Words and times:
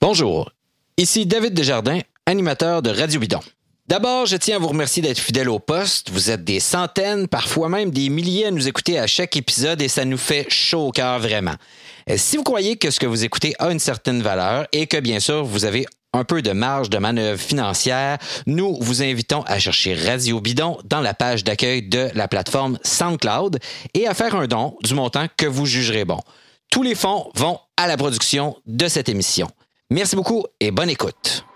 Bonjour, 0.00 0.52
ici 0.96 1.26
David 1.26 1.54
Desjardins, 1.54 1.98
animateur 2.24 2.82
de 2.82 2.90
Radio 2.90 3.18
Bidon. 3.18 3.40
D'abord, 3.88 4.26
je 4.26 4.36
tiens 4.36 4.54
à 4.54 4.58
vous 4.60 4.68
remercier 4.68 5.02
d'être 5.02 5.18
fidèle 5.18 5.48
au 5.48 5.58
poste. 5.58 6.10
Vous 6.10 6.30
êtes 6.30 6.44
des 6.44 6.60
centaines, 6.60 7.26
parfois 7.26 7.68
même 7.68 7.90
des 7.90 8.08
milliers 8.08 8.46
à 8.46 8.50
nous 8.52 8.68
écouter 8.68 8.96
à 8.96 9.08
chaque 9.08 9.36
épisode 9.36 9.82
et 9.82 9.88
ça 9.88 10.04
nous 10.04 10.16
fait 10.16 10.46
chaud 10.48 10.86
au 10.86 10.92
cœur 10.92 11.18
vraiment. 11.18 11.56
Euh, 12.08 12.14
si 12.16 12.36
vous 12.36 12.44
croyez 12.44 12.76
que 12.76 12.92
ce 12.92 13.00
que 13.00 13.06
vous 13.06 13.24
écoutez 13.24 13.56
a 13.58 13.72
une 13.72 13.80
certaine 13.80 14.22
valeur 14.22 14.68
et 14.70 14.86
que 14.86 14.98
bien 14.98 15.18
sûr 15.18 15.44
vous 15.44 15.64
avez 15.64 15.84
un 16.12 16.22
peu 16.22 16.42
de 16.42 16.52
marge 16.52 16.90
de 16.90 16.98
manœuvre 16.98 17.40
financière, 17.40 18.18
nous 18.46 18.78
vous 18.80 19.02
invitons 19.02 19.42
à 19.48 19.58
chercher 19.58 19.94
Radio 19.96 20.40
Bidon 20.40 20.78
dans 20.84 21.00
la 21.00 21.12
page 21.12 21.42
d'accueil 21.42 21.82
de 21.82 22.08
la 22.14 22.28
plateforme 22.28 22.78
SoundCloud 22.84 23.58
et 23.94 24.06
à 24.06 24.14
faire 24.14 24.36
un 24.36 24.46
don 24.46 24.76
du 24.84 24.94
montant 24.94 25.26
que 25.36 25.46
vous 25.46 25.66
jugerez 25.66 26.04
bon. 26.04 26.20
Tous 26.70 26.84
les 26.84 26.94
fonds 26.94 27.32
vont 27.34 27.58
à 27.76 27.88
la 27.88 27.96
production 27.96 28.56
de 28.66 28.86
cette 28.86 29.08
émission. 29.08 29.48
Merci 29.90 30.16
beaucoup 30.16 30.44
et 30.60 30.70
bonne 30.70 30.90
écoute. 30.90 31.47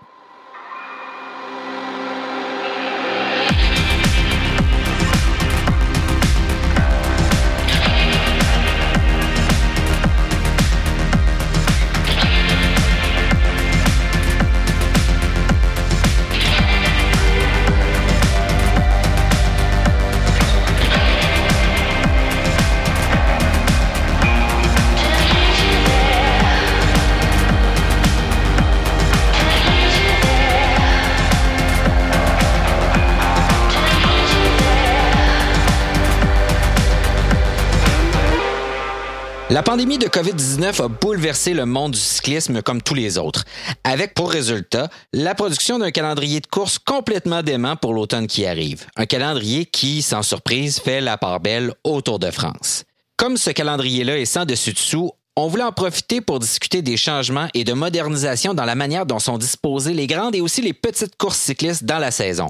La 39.53 39.61
pandémie 39.61 39.99
de 39.99 40.07
COVID-19 40.07 40.81
a 40.81 40.87
bouleversé 40.87 41.53
le 41.53 41.67
monde 41.67 41.91
du 41.91 41.99
cyclisme 41.99 42.63
comme 42.63 42.81
tous 42.81 42.95
les 42.95 43.19
autres, 43.19 43.45
avec 43.83 44.15
pour 44.15 44.31
résultat 44.31 44.89
la 45.13 45.35
production 45.35 45.77
d'un 45.77 45.91
calendrier 45.91 46.39
de 46.39 46.47
course 46.47 46.79
complètement 46.79 47.43
dément 47.43 47.75
pour 47.75 47.93
l'automne 47.93 48.25
qui 48.25 48.47
arrive. 48.47 48.87
Un 48.95 49.05
calendrier 49.05 49.67
qui, 49.67 50.01
sans 50.01 50.23
surprise, 50.23 50.79
fait 50.79 51.01
la 51.01 51.19
part 51.19 51.39
belle 51.39 51.71
au 51.83 52.01
Tour 52.01 52.17
de 52.17 52.31
France. 52.31 52.85
Comme 53.15 53.37
ce 53.37 53.51
calendrier-là 53.51 54.17
est 54.17 54.25
sans 54.25 54.45
dessus-dessous, 54.45 55.11
on 55.35 55.45
voulait 55.45 55.61
en 55.61 55.71
profiter 55.71 56.19
pour 56.19 56.39
discuter 56.39 56.81
des 56.81 56.97
changements 56.97 57.47
et 57.53 57.63
de 57.63 57.73
modernisation 57.73 58.55
dans 58.55 58.65
la 58.65 58.73
manière 58.73 59.05
dont 59.05 59.19
sont 59.19 59.37
disposées 59.37 59.93
les 59.93 60.07
grandes 60.07 60.33
et 60.33 60.41
aussi 60.41 60.63
les 60.63 60.73
petites 60.73 61.15
courses 61.15 61.37
cyclistes 61.37 61.83
dans 61.83 61.99
la 61.99 62.09
saison. 62.09 62.49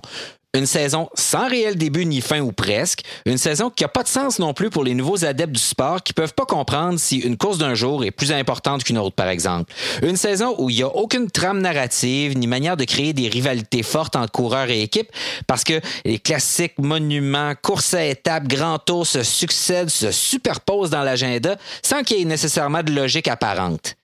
Une 0.56 0.68
saison 0.68 1.10
sans 1.16 1.48
réel 1.48 1.78
début 1.78 2.06
ni 2.06 2.22
fin 2.22 2.40
ou 2.40 2.52
presque. 2.52 3.02
Une 3.26 3.40
saison 3.40 3.72
qui 3.72 3.84
n'a 3.84 3.88
pas 3.88 4.04
de 4.04 4.08
sens 4.08 4.38
non 4.38 4.54
plus 4.54 4.70
pour 4.70 4.84
les 4.84 4.94
nouveaux 4.94 5.26
adeptes 5.26 5.54
du 5.54 5.60
sport 5.60 6.04
qui 6.04 6.14
peuvent 6.14 6.36
pas 6.36 6.46
comprendre 6.46 7.00
si 7.00 7.18
une 7.18 7.38
course 7.38 7.58
d'un 7.58 7.74
jour 7.74 8.06
est 8.06 8.12
plus 8.12 8.32
importante 8.32 8.84
qu'une 8.84 9.00
autre, 9.00 9.16
par 9.16 9.30
exemple. 9.30 9.74
Une 10.04 10.16
saison 10.16 10.54
où 10.60 10.70
il 10.70 10.76
n'y 10.76 10.84
a 10.84 10.96
aucune 10.96 11.32
trame 11.32 11.60
narrative 11.60 12.38
ni 12.38 12.46
manière 12.46 12.78
de 12.78 12.84
créer 12.84 13.14
des 13.14 13.30
rivalités 13.30 13.82
fortes 13.82 14.16
entre 14.16 14.32
coureurs 14.32 14.70
et 14.70 14.84
équipes 14.84 15.12
parce 15.48 15.64
que 15.64 15.82
les 16.06 16.20
classiques 16.20 16.78
monuments, 16.78 17.54
courses 17.60 17.96
à 17.96 18.06
étapes, 18.06 18.48
grands 18.48 18.78
tours 18.78 19.08
se 19.08 19.24
succèdent, 19.24 19.90
se 19.90 20.12
superposent 20.12 20.92
dans 20.92 21.02
l'agenda 21.02 21.58
sans 21.82 22.04
qu'il 22.04 22.20
y 22.20 22.22
ait 22.22 22.26
nécessairement 22.26 22.84
de 22.84 22.92
logique 22.92 23.28
apparente. 23.28 23.96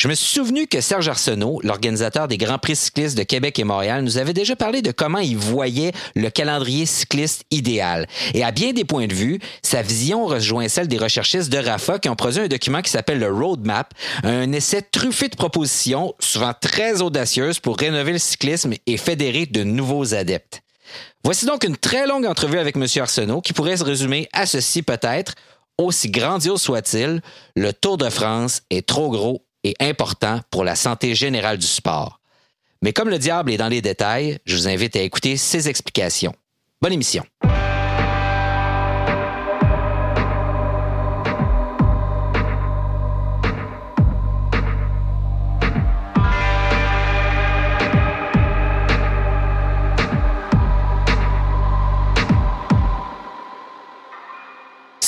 Je 0.00 0.08
me 0.08 0.14
suis 0.14 0.32
souvenu 0.32 0.66
que 0.66 0.80
Serge 0.80 1.10
Arsenault, 1.10 1.60
l'organisateur 1.62 2.26
des 2.26 2.38
Grands 2.38 2.56
Prix 2.56 2.74
cyclistes 2.74 3.18
de 3.18 3.22
Québec 3.22 3.58
et 3.58 3.64
Montréal, 3.64 4.02
nous 4.02 4.16
avait 4.16 4.32
déjà 4.32 4.56
parlé 4.56 4.80
de 4.80 4.92
comment 4.92 5.18
il 5.18 5.36
voyait 5.36 5.92
le 6.16 6.30
calendrier 6.30 6.86
cycliste 6.86 7.44
idéal. 7.50 8.06
Et 8.32 8.42
à 8.42 8.50
bien 8.50 8.72
des 8.72 8.86
points 8.86 9.08
de 9.08 9.12
vue, 9.12 9.40
sa 9.60 9.82
vision 9.82 10.24
rejoint 10.24 10.68
celle 10.68 10.88
des 10.88 10.96
recherchistes 10.96 11.52
de 11.52 11.58
RAFA 11.58 11.98
qui 11.98 12.08
ont 12.08 12.16
produit 12.16 12.40
un 12.40 12.48
document 12.48 12.80
qui 12.80 12.90
s'appelle 12.90 13.18
le 13.18 13.30
Roadmap, 13.30 13.92
un 14.22 14.50
essai 14.52 14.80
truffé 14.80 15.28
de 15.28 15.36
propositions, 15.36 16.14
souvent 16.18 16.54
très 16.58 17.02
audacieuses 17.02 17.60
pour 17.60 17.76
rénover 17.76 18.12
le 18.12 18.18
cyclisme 18.18 18.72
et 18.86 18.96
fédérer 18.96 19.44
de 19.44 19.64
nouveaux 19.64 20.14
adeptes. 20.14 20.62
Voici 21.24 21.44
donc 21.44 21.62
une 21.62 21.76
très 21.76 22.06
longue 22.06 22.24
entrevue 22.24 22.58
avec 22.58 22.74
M. 22.74 22.86
Arsenault 22.96 23.42
qui 23.42 23.52
pourrait 23.52 23.76
se 23.76 23.84
résumer 23.84 24.30
à 24.32 24.46
ceci 24.46 24.80
peut-être. 24.80 25.34
Aussi 25.76 26.10
grandiose 26.10 26.62
soit-il, 26.62 27.20
le 27.54 27.74
Tour 27.74 27.98
de 27.98 28.08
France 28.08 28.62
est 28.70 28.86
trop 28.86 29.10
gros 29.10 29.44
et 29.64 29.74
important 29.80 30.40
pour 30.50 30.64
la 30.64 30.74
santé 30.74 31.14
générale 31.14 31.58
du 31.58 31.66
sport. 31.66 32.20
Mais 32.82 32.92
comme 32.92 33.10
le 33.10 33.18
diable 33.18 33.52
est 33.52 33.58
dans 33.58 33.68
les 33.68 33.82
détails, 33.82 34.38
je 34.46 34.56
vous 34.56 34.68
invite 34.68 34.96
à 34.96 35.00
écouter 35.00 35.36
ses 35.36 35.68
explications. 35.68 36.34
Bonne 36.80 36.92
émission. 36.92 37.24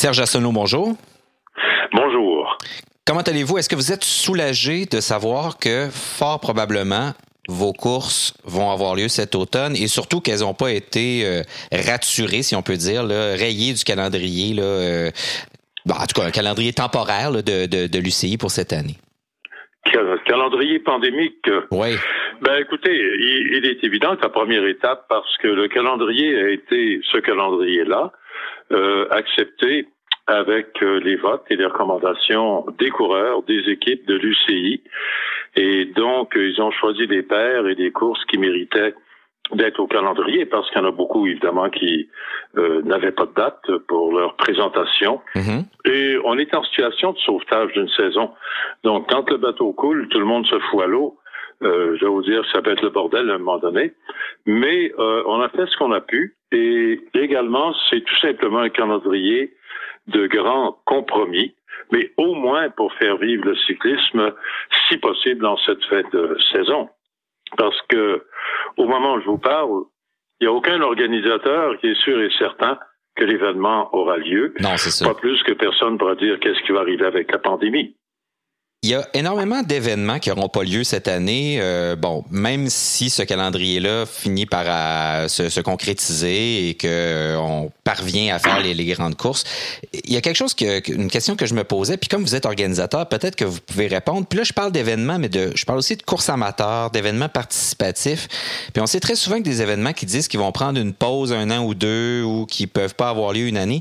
Serge 0.02 0.24
bonjour. 0.36 0.96
Bonjour. 1.92 2.58
Comment 3.04 3.22
allez-vous? 3.22 3.58
Est-ce 3.58 3.68
que 3.68 3.74
vous 3.74 3.90
êtes 3.90 4.04
soulagé 4.04 4.86
de 4.86 5.00
savoir 5.00 5.58
que 5.58 5.88
fort 5.90 6.38
probablement 6.38 7.14
vos 7.48 7.72
courses 7.72 8.32
vont 8.44 8.70
avoir 8.70 8.94
lieu 8.94 9.08
cet 9.08 9.34
automne 9.34 9.74
et 9.74 9.88
surtout 9.88 10.20
qu'elles 10.20 10.40
n'ont 10.40 10.54
pas 10.54 10.70
été 10.70 11.26
euh, 11.26 11.42
raturées, 11.72 12.42
si 12.42 12.54
on 12.54 12.62
peut 12.62 12.76
dire, 12.76 13.02
là, 13.02 13.34
rayées 13.34 13.72
du 13.72 13.82
calendrier, 13.82 14.54
là, 14.54 14.62
euh, 14.62 15.10
bon, 15.84 15.94
en 15.94 16.06
tout 16.06 16.20
cas 16.20 16.28
un 16.28 16.30
calendrier 16.30 16.72
temporaire 16.72 17.32
là, 17.32 17.42
de, 17.42 17.66
de, 17.66 17.88
de 17.88 17.98
l'UCI 17.98 18.38
pour 18.38 18.52
cette 18.52 18.72
année? 18.72 18.94
Calendrier 20.24 20.78
pandémique? 20.78 21.50
Oui. 21.72 21.96
Ben 22.40 22.56
écoutez, 22.60 22.94
il, 22.94 23.56
il, 23.56 23.66
est 23.66 23.82
évident 23.82 24.14
que 24.14 24.22
la 24.22 24.28
première 24.28 24.64
étape, 24.64 25.06
parce 25.08 25.36
que 25.38 25.48
le 25.48 25.66
calendrier 25.66 26.40
a 26.40 26.50
été 26.50 27.00
ce 27.10 27.18
calendrier-là, 27.18 28.12
euh, 28.70 29.08
accepté 29.10 29.88
avec 30.26 30.82
euh, 30.82 31.00
les 31.00 31.16
votes 31.16 31.44
et 31.50 31.56
les 31.56 31.66
recommandations 31.66 32.66
des 32.78 32.90
coureurs, 32.90 33.42
des 33.42 33.68
équipes 33.68 34.06
de 34.06 34.14
l'UCI. 34.14 34.82
Et 35.56 35.86
donc, 35.86 36.32
ils 36.36 36.60
ont 36.62 36.70
choisi 36.70 37.06
des 37.06 37.22
paires 37.22 37.66
et 37.66 37.74
des 37.74 37.90
courses 37.90 38.24
qui 38.26 38.38
méritaient 38.38 38.94
d'être 39.52 39.80
au 39.80 39.86
calendrier 39.86 40.46
parce 40.46 40.68
qu'il 40.70 40.80
y 40.80 40.84
en 40.84 40.88
a 40.88 40.92
beaucoup 40.92 41.26
évidemment 41.26 41.68
qui 41.68 42.08
euh, 42.56 42.80
n'avaient 42.82 43.12
pas 43.12 43.26
de 43.26 43.34
date 43.34 43.76
pour 43.88 44.12
leur 44.12 44.36
présentation. 44.36 45.20
Mm-hmm. 45.34 45.64
Et 45.92 46.18
on 46.24 46.38
est 46.38 46.54
en 46.54 46.62
situation 46.64 47.12
de 47.12 47.18
sauvetage 47.18 47.72
d'une 47.72 47.88
saison. 47.90 48.30
Donc 48.84 49.10
quand 49.10 49.28
le 49.30 49.36
bateau 49.36 49.72
coule, 49.72 50.08
tout 50.08 50.18
le 50.18 50.24
monde 50.24 50.46
se 50.46 50.58
fout 50.70 50.82
à 50.82 50.86
l'eau. 50.86 51.18
Euh, 51.62 51.96
je 51.96 52.04
vais 52.04 52.10
vous 52.10 52.22
dire, 52.22 52.42
ça 52.52 52.62
peut 52.62 52.72
être 52.72 52.82
le 52.82 52.90
bordel 52.90 53.30
à 53.30 53.34
un 53.34 53.38
moment 53.38 53.58
donné. 53.58 53.92
Mais 54.46 54.92
euh, 54.98 55.22
on 55.26 55.40
a 55.40 55.48
fait 55.48 55.66
ce 55.66 55.76
qu'on 55.76 55.92
a 55.92 56.00
pu. 56.00 56.36
Et 56.50 57.00
également, 57.14 57.74
c'est 57.88 58.02
tout 58.02 58.18
simplement 58.20 58.60
un 58.60 58.68
calendrier 58.68 59.54
de 60.06 60.26
grands 60.26 60.78
compromis, 60.84 61.54
mais 61.90 62.12
au 62.16 62.34
moins 62.34 62.70
pour 62.70 62.92
faire 62.94 63.16
vivre 63.18 63.44
le 63.44 63.56
cyclisme, 63.56 64.32
si 64.88 64.98
possible, 64.98 65.40
dans 65.40 65.56
cette 65.58 65.84
fête 65.84 66.10
de 66.12 66.36
saison. 66.52 66.88
Parce 67.56 67.80
que, 67.88 68.24
au 68.76 68.86
moment 68.86 69.14
où 69.14 69.20
je 69.20 69.26
vous 69.26 69.38
parle, 69.38 69.82
il 70.40 70.48
n'y 70.48 70.48
a 70.48 70.52
aucun 70.52 70.80
organisateur 70.80 71.78
qui 71.78 71.88
est 71.88 72.02
sûr 72.02 72.20
et 72.20 72.30
certain 72.38 72.78
que 73.14 73.24
l'événement 73.24 73.94
aura 73.94 74.16
lieu. 74.16 74.54
Non, 74.60 74.76
c'est 74.76 74.90
ça. 74.90 75.06
Pas 75.06 75.14
plus 75.14 75.42
que 75.42 75.52
personne 75.52 75.98
pourra 75.98 76.14
dire 76.14 76.40
qu'est-ce 76.40 76.62
qui 76.64 76.72
va 76.72 76.80
arriver 76.80 77.04
avec 77.04 77.30
la 77.30 77.38
pandémie. 77.38 77.94
Il 78.84 78.90
y 78.90 78.94
a 78.96 79.08
énormément 79.14 79.62
d'événements 79.62 80.18
qui 80.18 80.28
n'auront 80.28 80.48
pas 80.48 80.64
lieu 80.64 80.82
cette 80.82 81.06
année. 81.06 81.58
Euh, 81.60 81.94
bon, 81.94 82.24
même 82.32 82.68
si 82.68 83.10
ce 83.10 83.22
calendrier-là 83.22 84.06
finit 84.06 84.44
par 84.44 84.64
à, 84.66 85.28
se, 85.28 85.48
se, 85.50 85.60
concrétiser 85.60 86.68
et 86.68 86.74
que 86.74 86.88
euh, 86.88 87.38
on 87.38 87.70
parvient 87.84 88.34
à 88.34 88.40
faire 88.40 88.58
les, 88.58 88.74
les, 88.74 88.84
grandes 88.86 89.16
courses, 89.16 89.44
il 89.92 90.12
y 90.12 90.16
a 90.16 90.20
quelque 90.20 90.34
chose 90.34 90.56
une 90.88 91.08
question 91.08 91.36
que 91.36 91.46
je 91.46 91.54
me 91.54 91.62
posais. 91.62 91.96
Puis 91.96 92.08
comme 92.08 92.24
vous 92.24 92.34
êtes 92.34 92.44
organisateur, 92.44 93.08
peut-être 93.08 93.36
que 93.36 93.44
vous 93.44 93.60
pouvez 93.60 93.86
répondre. 93.86 94.26
Puis 94.26 94.38
là, 94.38 94.42
je 94.42 94.52
parle 94.52 94.72
d'événements, 94.72 95.20
mais 95.20 95.28
de, 95.28 95.52
je 95.54 95.64
parle 95.64 95.78
aussi 95.78 95.94
de 95.94 96.02
courses 96.02 96.28
amateurs, 96.28 96.90
d'événements 96.90 97.28
participatifs. 97.28 98.26
Puis 98.72 98.82
on 98.82 98.86
sait 98.88 98.98
très 98.98 99.14
souvent 99.14 99.38
que 99.38 99.44
des 99.44 99.62
événements 99.62 99.92
qui 99.92 100.06
disent 100.06 100.26
qu'ils 100.26 100.40
vont 100.40 100.50
prendre 100.50 100.80
une 100.80 100.92
pause 100.92 101.32
un 101.32 101.52
an 101.52 101.64
ou 101.64 101.74
deux 101.74 102.24
ou 102.24 102.46
qui 102.46 102.66
peuvent 102.66 102.96
pas 102.96 103.10
avoir 103.10 103.32
lieu 103.32 103.46
une 103.46 103.58
année 103.58 103.80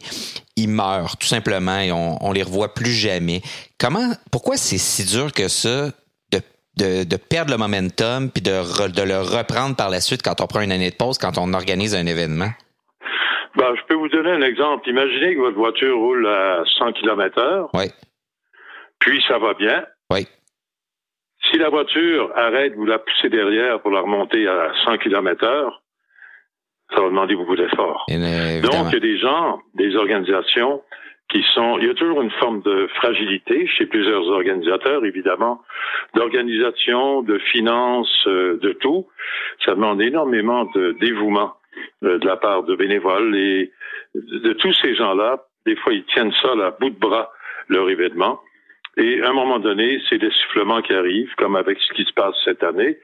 ils 0.56 0.70
meurent 0.70 1.18
tout 1.18 1.28
simplement 1.28 1.80
et 1.80 1.92
on, 1.92 2.24
on 2.24 2.32
les 2.32 2.44
revoit 2.44 2.74
plus 2.74 2.92
jamais. 2.92 3.42
Comment, 3.80 4.12
pourquoi 4.32 4.58
c'est 4.58 4.78
si 4.78 5.06
dur 5.06 5.32
que 5.34 5.48
ça 5.48 5.88
de, 6.32 6.40
de, 6.78 7.04
de 7.04 7.16
perdre 7.18 7.52
le 7.52 7.58
momentum 7.58 8.30
puis 8.30 8.42
de, 8.42 8.52
re, 8.52 8.90
de 8.90 9.02
le 9.02 9.20
reprendre 9.20 9.76
par 9.76 9.90
la 9.90 10.02
suite 10.02 10.22
quand 10.24 10.42
on 10.42 10.48
prend 10.48 10.62
une 10.62 10.72
année 10.72 10.92
de 10.92 10.96
pause, 10.96 11.18
quand 11.18 11.38
on 11.38 11.54
organise 11.54 11.96
un 11.96 12.06
événement? 12.06 12.50
Ben, 13.56 13.76
je 13.76 13.82
peux 13.88 13.96
vous 13.96 14.08
donner 14.08 14.32
un 14.32 14.42
exemple. 14.42 14.88
Imaginez 14.90 15.36
que 15.36 15.42
votre 15.42 15.58
voiture 15.58 15.98
roule 15.98 16.26
à 16.28 16.64
100 16.78 16.94
km 16.94 17.38
heure. 17.40 17.70
Oui. 17.74 17.86
Puis 19.00 19.22
ça 19.28 19.38
va 19.40 19.54
bien. 19.56 19.84
Oui. 20.10 20.28
Si 21.50 21.58
la 21.58 21.70
voiture 21.70 22.32
arrête, 22.36 22.76
vous 22.76 22.86
la 22.86 23.00
poussez 23.00 23.30
derrière 23.30 23.82
pour 23.82 23.92
la 23.92 24.02
remonter 24.02 24.48
à 24.48 24.72
100 24.86 25.00
km 25.00 25.44
heure, 25.44 25.81
ça 26.94 27.02
va 27.02 27.08
demander 27.08 27.36
beaucoup 27.36 27.56
d'efforts. 27.56 28.06
Donc, 28.62 28.88
il 28.88 28.94
y 28.94 28.98
a 28.98 29.00
des 29.00 29.18
gens, 29.18 29.60
des 29.76 29.96
organisations 29.96 30.82
qui 31.30 31.44
sont, 31.54 31.78
il 31.80 31.88
y 31.88 31.90
a 31.90 31.94
toujours 31.94 32.22
une 32.22 32.32
forme 32.32 32.62
de 32.62 32.88
fragilité 32.96 33.66
chez 33.68 33.86
plusieurs 33.86 34.28
organisateurs, 34.28 35.06
évidemment, 35.06 35.62
d'organisation, 36.14 37.22
de 37.22 37.38
finances, 37.38 38.28
euh, 38.28 38.60
de 38.62 38.74
tout. 38.74 39.08
Ça 39.66 39.76
demande 39.76 40.02
énormément 40.02 40.66
de 40.76 40.96
dévouement 41.00 41.54
euh, 42.04 42.20
de 42.20 42.28
la 42.28 42.36
part 42.36 42.64
de 42.64 42.76
bénévoles 42.76 43.36
et 43.36 43.72
de 44.14 44.54
tous 44.54 44.74
ces 44.82 44.94
gens-là. 44.96 45.46
Des 45.66 45.78
fois, 45.78 45.94
ils 45.94 46.04
tiennent 46.06 46.34
ça 46.42 46.50
à 46.52 46.72
bout 46.72 46.90
de 46.90 47.00
bras, 47.00 47.32
leur 47.70 47.90
événement. 47.90 48.42
Et 48.98 49.22
à 49.22 49.30
un 49.30 49.34
moment 49.34 49.60
donné, 49.60 50.02
c'est 50.10 50.18
des 50.18 50.32
sifflements 50.32 50.82
qui 50.82 50.94
arrivent, 50.94 51.34
comme 51.38 51.56
avec 51.56 51.80
ce 51.80 51.94
qui 51.94 52.04
se 52.04 52.14
passe 52.14 52.36
cette 52.44 52.64
année. 52.64 52.98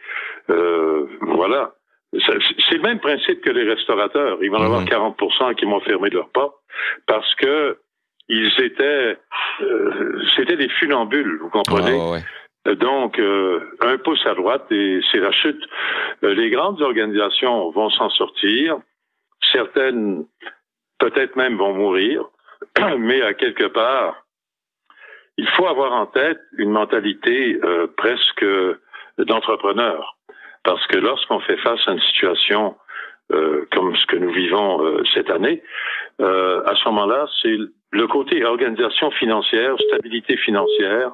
Euh, 0.50 1.06
voilà. 1.22 1.77
C'est 2.14 2.76
le 2.76 2.82
même 2.82 3.00
principe 3.00 3.42
que 3.42 3.50
les 3.50 3.70
restaurateurs. 3.70 4.38
Ils 4.42 4.50
vont 4.50 4.62
avoir 4.62 4.86
40 4.86 5.22
mhm. 5.22 5.56
qui 5.56 5.66
vont 5.66 5.82
fermer 5.82 6.10
leur 6.10 6.30
portes 6.30 6.56
parce 7.06 7.36
que 7.36 7.78
ils 8.30 8.62
étaient, 8.62 9.18
euh, 9.62 10.22
c'était 10.36 10.58
des 10.58 10.70
funambules, 10.70 11.40
vous 11.42 11.50
comprenez? 11.50 12.22
Donc, 12.66 13.18
euh, 13.18 13.62
un 13.80 13.98
pouce 13.98 14.26
à 14.26 14.34
droite 14.34 14.70
et 14.72 15.00
c'est 15.10 15.20
la 15.20 15.32
chute. 15.32 15.64
Euh, 16.24 16.34
les 16.34 16.50
grandes 16.50 16.82
organisations 16.82 17.72
vont 17.72 17.90
s'en 17.90 18.10
sortir. 18.10 18.78
Certaines, 19.54 20.26
peut-être 21.00 21.38
même, 21.38 21.58
vont 21.58 21.74
mourir. 21.74 22.26
Mais 22.98 23.22
à 23.22 23.34
quelque 23.34 23.68
part, 23.68 24.26
il 25.38 25.48
faut 25.50 25.68
avoir 25.68 25.94
en 25.94 26.08
tête 26.08 26.40
une 26.58 26.72
mentalité 26.72 27.60
presque 27.96 28.44
d'entrepreneur. 29.20 30.17
Parce 30.64 30.86
que 30.88 30.98
lorsqu'on 30.98 31.40
fait 31.40 31.58
face 31.58 31.80
à 31.88 31.92
une 31.92 32.02
situation 32.02 32.76
euh, 33.32 33.66
comme 33.74 33.96
ce 33.96 34.06
que 34.06 34.16
nous 34.16 34.32
vivons 34.32 34.84
euh, 34.84 35.04
cette 35.14 35.30
année, 35.30 35.62
euh, 36.22 36.64
à 36.66 36.76
ce 36.76 36.88
moment-là, 36.90 37.28
c'est 37.42 37.58
le 37.92 38.08
côté 38.08 38.44
organisation 38.46 39.12
financière, 39.12 39.76
stabilité 39.90 40.38
financière, 40.38 41.12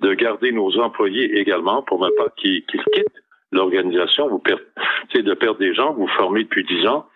de 0.00 0.14
garder 0.14 0.52
nos 0.52 0.78
employés 0.78 1.38
également 1.38 1.82
pour 1.82 2.00
ne 2.04 2.10
pas 2.16 2.28
qu'ils 2.36 2.64
quittent 2.66 3.22
l'organisation. 3.52 4.28
Vous 4.28 4.38
perdez, 4.38 4.64
de 5.14 5.34
perdre 5.34 5.58
des 5.58 5.74
gens, 5.74 5.92
vous 5.94 6.08
formez 6.08 6.42
depuis 6.42 6.64
dix 6.64 6.86
ans, 6.86 7.06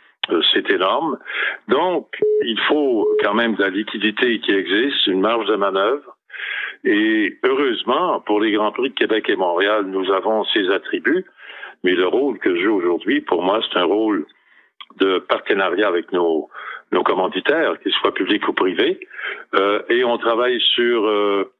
c'est 0.53 0.71
énorme. 0.71 1.19
Donc, 1.69 2.09
il 2.44 2.59
faut 2.69 3.09
quand 3.23 3.35
même 3.35 3.55
de 3.55 3.62
la 3.62 3.71
liquidité 3.71 4.38
qui 4.41 4.53
existe, 4.53 5.06
une 5.06 5.21
marge 5.21 5.47
de 5.47 5.56
manœuvre. 5.56 6.17
Et 6.85 7.38
heureusement, 7.44 8.21
pour 8.21 8.41
les 8.41 8.53
Grands 8.53 8.73
Prix 8.73 8.91
de 8.91 8.94
Québec 8.94 9.29
et 9.29 9.37
Montréal, 9.37 9.85
nous 9.87 10.12
avons 10.12 10.44
ces 10.44 10.71
attributs. 10.71 11.25
Mais 11.85 11.93
le 11.93 12.07
rôle 12.07 12.39
que 12.39 12.55
je 12.57 12.63
joue 12.63 12.77
aujourd'hui, 12.77 13.21
pour 13.21 13.43
moi, 13.43 13.61
c'est 13.71 13.79
un 13.79 13.85
rôle 13.85 14.27
de 14.97 15.19
partenariat 15.19 15.87
avec 15.87 16.13
nos, 16.13 16.49
nos 16.93 17.03
commanditaires, 17.03 17.79
qu'ils 17.81 17.93
soient 17.93 18.15
publics 18.15 18.47
ou 18.49 18.53
privés. 18.53 19.01
Euh, 19.55 19.83
et 19.89 20.05
on 20.05 20.19
travaille 20.19 20.61
sur, 20.75 21.07
euh, 21.07 21.53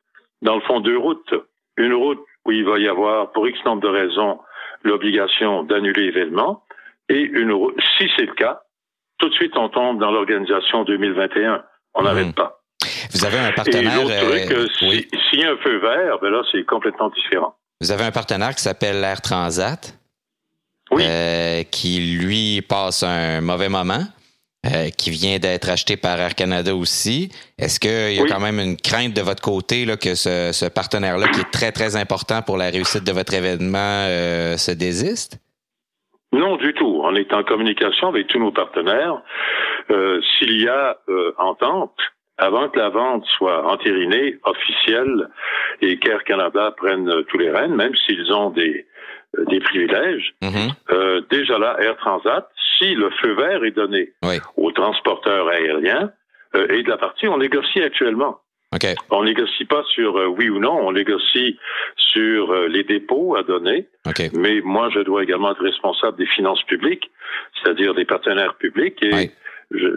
dans 0.43 0.57
le 0.57 0.61
fond, 0.63 0.81
deux 0.81 0.99
routes. 0.99 1.35
Une 1.77 1.95
route 1.95 2.25
où 2.45 2.53
il 2.53 2.65
va 2.65 2.79
y 2.79 2.89
avoir, 2.89 3.31
pour 3.33 3.47
X 3.47 3.59
nombre 3.65 3.83
de 3.83 3.89
raisons, 3.89 4.41
l'obligation 4.83 5.63
d'annuler 5.63 6.11
l'événement. 6.11 6.65
Et 7.09 7.21
une 7.21 7.53
route, 7.53 7.79
si 7.99 8.09
c'est 8.17 8.27
le 8.27 8.35
cas, 8.35 8.63
tout 9.19 9.29
de 9.29 9.35
suite, 9.35 9.57
on 9.57 9.69
tombe 9.69 9.99
dans 9.99 10.11
l'organisation 10.11 10.85
2021. 10.85 11.65
On 11.95 12.03
n'arrête 12.03 12.27
mhm. 12.27 12.35
pas. 12.35 12.61
Vous 13.13 13.25
avez 13.25 13.39
un 13.39 13.53
partenaire. 13.53 14.01
Et 14.01 14.47
truc, 14.47 14.59
euh, 14.59 14.67
s'il 14.79 15.41
y 15.41 15.45
a 15.45 15.53
un 15.53 15.57
feu 15.57 15.79
vert, 15.79 16.19
ben 16.21 16.31
là, 16.31 16.43
c'est 16.53 16.65
complètement 16.65 17.11
différent. 17.11 17.57
Vous 17.81 17.93
avez 17.93 18.05
un 18.05 18.11
partenaire 18.11 18.55
qui 18.55 18.63
s'appelle 18.63 19.01
l'Air 19.01 19.21
Transat 19.21 19.98
oui. 20.99 21.05
Euh, 21.07 21.63
qui 21.71 22.19
lui 22.19 22.61
passe 22.63 23.03
un 23.03 23.41
mauvais 23.41 23.69
moment. 23.69 24.05
Euh, 24.67 24.91
qui 24.91 25.11
vient 25.11 25.39
d'être 25.39 25.71
acheté 25.71 25.97
par 25.97 26.19
Air 26.19 26.35
Canada 26.35 26.75
aussi. 26.75 27.31
Est-ce 27.59 27.79
qu'il 27.79 28.17
y 28.17 28.21
a 28.21 28.27
quand 28.27 28.41
même 28.41 28.59
une 28.59 28.77
crainte 28.77 29.15
de 29.15 29.23
votre 29.23 29.41
côté 29.41 29.85
là, 29.85 29.97
que 29.97 30.17
ce, 30.17 30.51
ce 30.53 30.67
partenaire-là, 30.67 31.29
qui 31.29 31.41
est 31.41 31.51
très, 31.53 31.71
très 31.71 31.95
important 31.95 32.43
pour 32.43 32.57
la 32.57 32.69
réussite 32.69 33.05
de 33.05 33.13
votre 33.13 33.33
événement, 33.35 33.79
euh, 34.09 34.57
se 34.57 34.73
désiste? 34.73 35.39
Non, 36.33 36.57
du 36.57 36.75
tout. 36.75 37.01
On 37.05 37.15
est 37.15 37.33
en 37.33 37.45
communication 37.45 38.09
avec 38.09 38.27
tous 38.27 38.41
nos 38.41 38.51
partenaires. 38.51 39.23
Euh, 39.91 40.21
S'il 40.39 40.61
y 40.61 40.67
a 40.67 40.99
euh, 41.09 41.33
entente, 41.39 41.97
avant 42.37 42.69
que 42.69 42.81
la 42.81 42.89
vente 42.89 43.25
soit 43.37 43.65
entérinée, 43.65 44.39
officielle, 44.43 45.29
et 45.83 46.01
qu'Air 46.01 46.25
Canada 46.25 46.75
prenne 46.77 47.09
tous 47.29 47.39
les 47.39 47.51
rênes, 47.53 47.77
même 47.77 47.95
s'ils 48.07 48.33
ont 48.33 48.51
des, 48.51 48.88
des 49.51 49.61
privilèges. 49.61 50.35
Mhm. 50.43 50.71
euh, 50.91 51.21
déjà 51.31 51.59
là, 51.59 51.77
Air 51.81 51.97
Transat, 51.97 52.49
si 52.79 52.95
le 52.95 53.11
feu 53.11 53.35
vert 53.35 53.65
est 53.65 53.73
donné 53.73 54.13
aux 54.57 54.73
transporteurs 54.73 55.49
aériens 55.49 56.13
euh, 56.55 56.67
et 56.71 56.83
de 56.83 56.89
la 56.89 56.97
partie, 56.97 57.29
on 57.29 57.39
négocie 57.39 57.83
actuellement. 57.83 58.41
Okay. 58.75 58.95
On 59.11 59.25
négocie 59.25 59.65
pas 59.65 59.83
sur 59.95 60.19
euh, 60.19 60.27
oui 60.27 60.51
ou 60.51 60.59
non, 60.59 60.79
on 60.87 60.93
négocie 60.93 61.59
sur 61.97 62.53
euh, 62.53 62.69
les 62.69 62.85
dépôts 62.85 63.35
à 63.37 63.43
donner. 63.43 63.89
Mais 64.35 64.61
moi, 64.63 64.91
je 64.91 65.01
dois 65.01 65.23
également 65.23 65.53
être 65.53 65.63
responsable 65.63 66.19
des 66.19 66.27
finances 66.27 66.63
publiques, 66.65 67.11
c'est-à-dire 67.55 67.95
des 67.95 68.05
partenaires 68.05 68.55
publics, 68.57 69.03
et 69.03 69.31
je, 69.71 69.89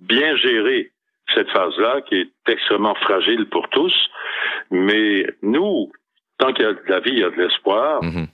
bien 0.00 0.36
gérer 0.36 0.92
cette 1.34 1.50
phase-là 1.50 2.02
qui 2.02 2.16
est 2.16 2.30
extrêmement 2.46 2.94
fragile 2.96 3.46
pour 3.48 3.68
tous. 3.70 3.94
Mais 4.70 5.26
nous, 5.42 5.90
tant 6.38 6.52
qu'il 6.52 6.64
y 6.64 6.68
a 6.68 6.72
de 6.72 6.80
la 6.88 7.00
vie, 7.00 7.12
il 7.12 7.18
y 7.20 7.24
a 7.24 7.30
de 7.30 7.36
l'espoir. 7.36 8.02
Mhm. 8.02 8.26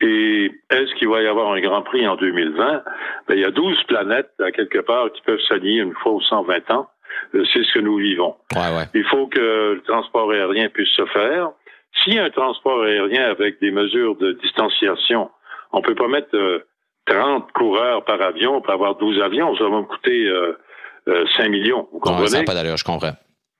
Et 0.00 0.50
est-ce 0.70 0.94
qu'il 0.96 1.08
va 1.08 1.22
y 1.22 1.26
avoir 1.26 1.52
un 1.52 1.60
Grand 1.60 1.82
Prix 1.82 2.06
en 2.06 2.16
2020? 2.16 2.82
Ben, 3.28 3.34
il 3.34 3.40
y 3.40 3.44
a 3.44 3.50
12 3.50 3.82
planètes, 3.84 4.30
à 4.40 4.50
quelque 4.50 4.78
part, 4.78 5.12
qui 5.12 5.22
peuvent 5.22 5.40
s'aligner 5.48 5.80
une 5.80 5.94
fois 5.94 6.12
aux 6.12 6.20
120 6.20 6.70
ans. 6.70 6.88
Euh, 7.34 7.44
c'est 7.52 7.62
ce 7.64 7.72
que 7.72 7.78
nous 7.78 7.96
vivons. 7.96 8.36
Il 8.94 9.04
faut 9.04 9.26
que 9.26 9.74
le 9.74 9.82
transport 9.82 10.30
aérien 10.30 10.68
puisse 10.68 10.90
se 10.90 11.06
faire. 11.06 11.50
S'il 12.02 12.14
y 12.14 12.18
a 12.18 12.24
un 12.24 12.30
transport 12.30 12.82
aérien 12.82 13.24
avec 13.24 13.60
des 13.60 13.70
mesures 13.70 14.16
de 14.16 14.32
distanciation, 14.32 15.30
on 15.72 15.82
peut 15.82 15.94
pas 15.94 16.08
mettre 16.08 16.30
30 17.06 17.42
euh, 17.42 17.46
coureurs 17.54 18.04
par 18.04 18.20
avion 18.20 18.60
pour 18.60 18.72
avoir 18.72 18.96
12 18.96 19.20
avions. 19.22 19.54
Ça 19.56 19.64
va 19.64 19.70
me 19.70 19.82
coûter 19.82 20.30
5 21.06 21.12
euh, 21.12 21.48
millions. 21.48 21.88
Vous 21.92 22.00
comprenez? 22.00 22.28
ça 22.28 22.44
pas 22.44 22.54
d'allure, 22.54 22.76
je 22.76 22.84
comprends. 22.84 23.12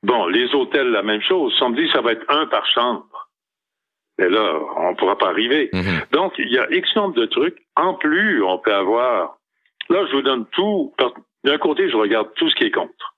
Bon, 0.02 0.26
les 0.26 0.52
hôtels, 0.54 0.90
la 0.90 1.02
même 1.02 1.22
chose. 1.22 1.54
On 1.60 1.70
me 1.70 1.76
dit 1.76 1.86
que 1.86 1.92
ça 1.92 2.00
va 2.00 2.12
être 2.12 2.24
un 2.28 2.46
par 2.46 2.66
chambre. 2.66 3.06
Et 4.18 4.28
là, 4.28 4.58
on 4.76 4.90
ne 4.90 4.96
pourra 4.96 5.16
pas 5.16 5.28
arriver. 5.28 5.70
Mhm. 5.72 6.02
Donc, 6.12 6.34
il 6.38 6.50
y 6.50 6.58
a 6.58 6.66
X 6.70 6.94
nombre 6.96 7.14
de 7.14 7.26
trucs. 7.26 7.58
En 7.76 7.94
plus, 7.94 8.42
on 8.42 8.58
peut 8.58 8.74
avoir... 8.74 9.38
Là, 9.88 10.06
je 10.06 10.12
vous 10.12 10.22
donne 10.22 10.46
tout. 10.52 10.94
D'un 11.44 11.58
côté, 11.58 11.90
je 11.90 11.96
regarde 11.96 12.28
tout 12.36 12.48
ce 12.48 12.54
qui 12.54 12.64
est 12.64 12.70
contre. 12.70 13.14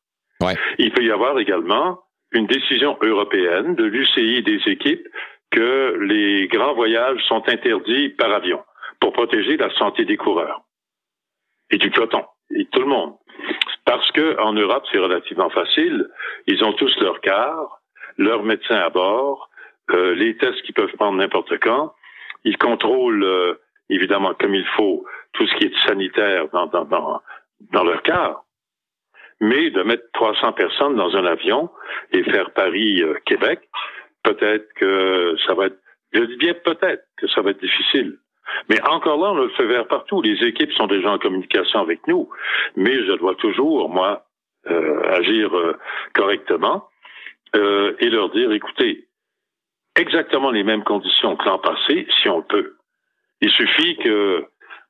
Il 0.78 0.92
peut 0.92 1.02
y 1.02 1.10
avoir 1.10 1.38
également 1.38 2.00
une 2.32 2.46
décision 2.46 2.98
européenne 3.00 3.74
de 3.76 3.84
l'UCI 3.84 4.42
des 4.42 4.60
équipes 4.66 5.06
que 5.50 5.96
les 6.00 6.48
grands 6.48 6.74
voyages 6.74 7.22
sont 7.28 7.48
interdits 7.48 8.10
par 8.10 8.32
avion 8.32 8.62
pour 9.00 9.12
protéger 9.12 9.56
la 9.56 9.72
santé 9.74 10.04
des 10.04 10.16
coureurs 10.16 10.62
et 11.70 11.78
du 11.78 11.90
peloton 11.90 12.24
et 12.54 12.66
tout 12.66 12.80
le 12.80 12.86
monde. 12.86 13.14
Parce 13.84 14.10
que 14.12 14.40
en 14.40 14.52
Europe, 14.52 14.84
c'est 14.90 14.98
relativement 14.98 15.50
facile. 15.50 16.08
Ils 16.46 16.62
ont 16.64 16.72
tous 16.72 16.94
leur 17.00 17.20
car, 17.20 17.80
leur 18.16 18.42
médecin 18.42 18.76
à 18.76 18.90
bord, 18.90 19.48
euh, 19.90 20.14
les 20.14 20.36
tests 20.36 20.62
qu'ils 20.62 20.74
peuvent 20.74 20.92
prendre 20.96 21.18
n'importe 21.18 21.58
quand. 21.60 21.94
Ils 22.44 22.56
contrôlent 22.56 23.24
euh, 23.24 23.54
évidemment 23.90 24.34
comme 24.34 24.54
il 24.54 24.66
faut 24.76 25.04
tout 25.32 25.46
ce 25.46 25.54
qui 25.56 25.64
est 25.64 25.86
sanitaire 25.86 26.48
dans, 26.52 26.66
dans, 26.66 26.84
dans, 26.84 27.20
dans 27.72 27.84
leur 27.84 28.02
cas. 28.02 28.40
Mais 29.40 29.70
de 29.70 29.82
mettre 29.82 30.04
300 30.14 30.52
personnes 30.52 30.96
dans 30.96 31.14
un 31.16 31.26
avion 31.26 31.68
et 32.12 32.22
faire 32.24 32.52
Paris-Québec, 32.52 33.68
peut-être 34.22 34.72
que 34.74 35.36
ça 35.46 35.54
va 35.54 35.66
être, 35.66 35.78
je 36.12 36.22
dis 36.22 36.36
bien 36.36 36.54
peut-être 36.54 37.04
que 37.18 37.26
ça 37.28 37.42
va 37.42 37.50
être 37.50 37.60
difficile. 37.60 38.18
Mais 38.70 38.80
encore 38.88 39.20
là, 39.20 39.32
on 39.32 39.34
le 39.34 39.48
fait 39.50 39.66
vers 39.66 39.86
partout. 39.86 40.22
Les 40.22 40.42
équipes 40.46 40.72
sont 40.72 40.86
déjà 40.86 41.10
en 41.10 41.18
communication 41.18 41.80
avec 41.80 42.06
nous. 42.06 42.28
Mais 42.76 42.94
je 43.04 43.12
dois 43.18 43.34
toujours, 43.34 43.88
moi, 43.88 44.24
euh, 44.70 45.02
agir 45.10 45.50
correctement 46.14 46.88
et 47.54 48.10
leur 48.10 48.30
dire, 48.30 48.50
écoutez, 48.52 49.03
exactement 49.96 50.50
les 50.50 50.64
mêmes 50.64 50.84
conditions 50.84 51.36
que 51.36 51.44
l'an 51.44 51.58
passé, 51.58 52.06
si 52.20 52.28
on 52.28 52.42
peut. 52.42 52.76
Il 53.40 53.50
suffit 53.50 53.96
que 53.96 54.44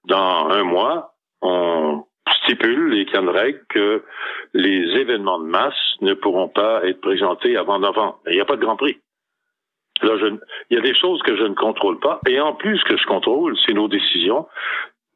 dans 0.04 0.48
un 0.50 0.64
mois, 0.64 1.14
on 1.42 2.04
stipule 2.42 2.98
et 2.98 3.06
qu'il 3.06 3.20
y 3.20 3.54
que 3.68 4.04
les 4.52 4.98
événements 4.98 5.38
de 5.38 5.46
masse 5.46 5.96
ne 6.00 6.14
pourront 6.14 6.48
pas 6.48 6.84
être 6.86 7.00
présentés 7.00 7.56
avant 7.56 7.78
novembre. 7.78 8.20
Il 8.26 8.34
n'y 8.34 8.40
a 8.40 8.44
pas 8.44 8.56
de 8.56 8.64
Grand 8.64 8.76
Prix. 8.76 8.98
Là, 10.02 10.16
je, 10.18 10.26
il 10.70 10.76
y 10.76 10.78
a 10.78 10.82
des 10.82 10.94
choses 10.94 11.22
que 11.22 11.36
je 11.36 11.44
ne 11.44 11.54
contrôle 11.54 11.98
pas. 12.00 12.20
Et 12.28 12.40
en 12.40 12.54
plus, 12.54 12.82
que 12.84 12.96
je 12.96 13.06
contrôle, 13.06 13.56
c'est 13.64 13.72
nos 13.72 13.88
décisions. 13.88 14.46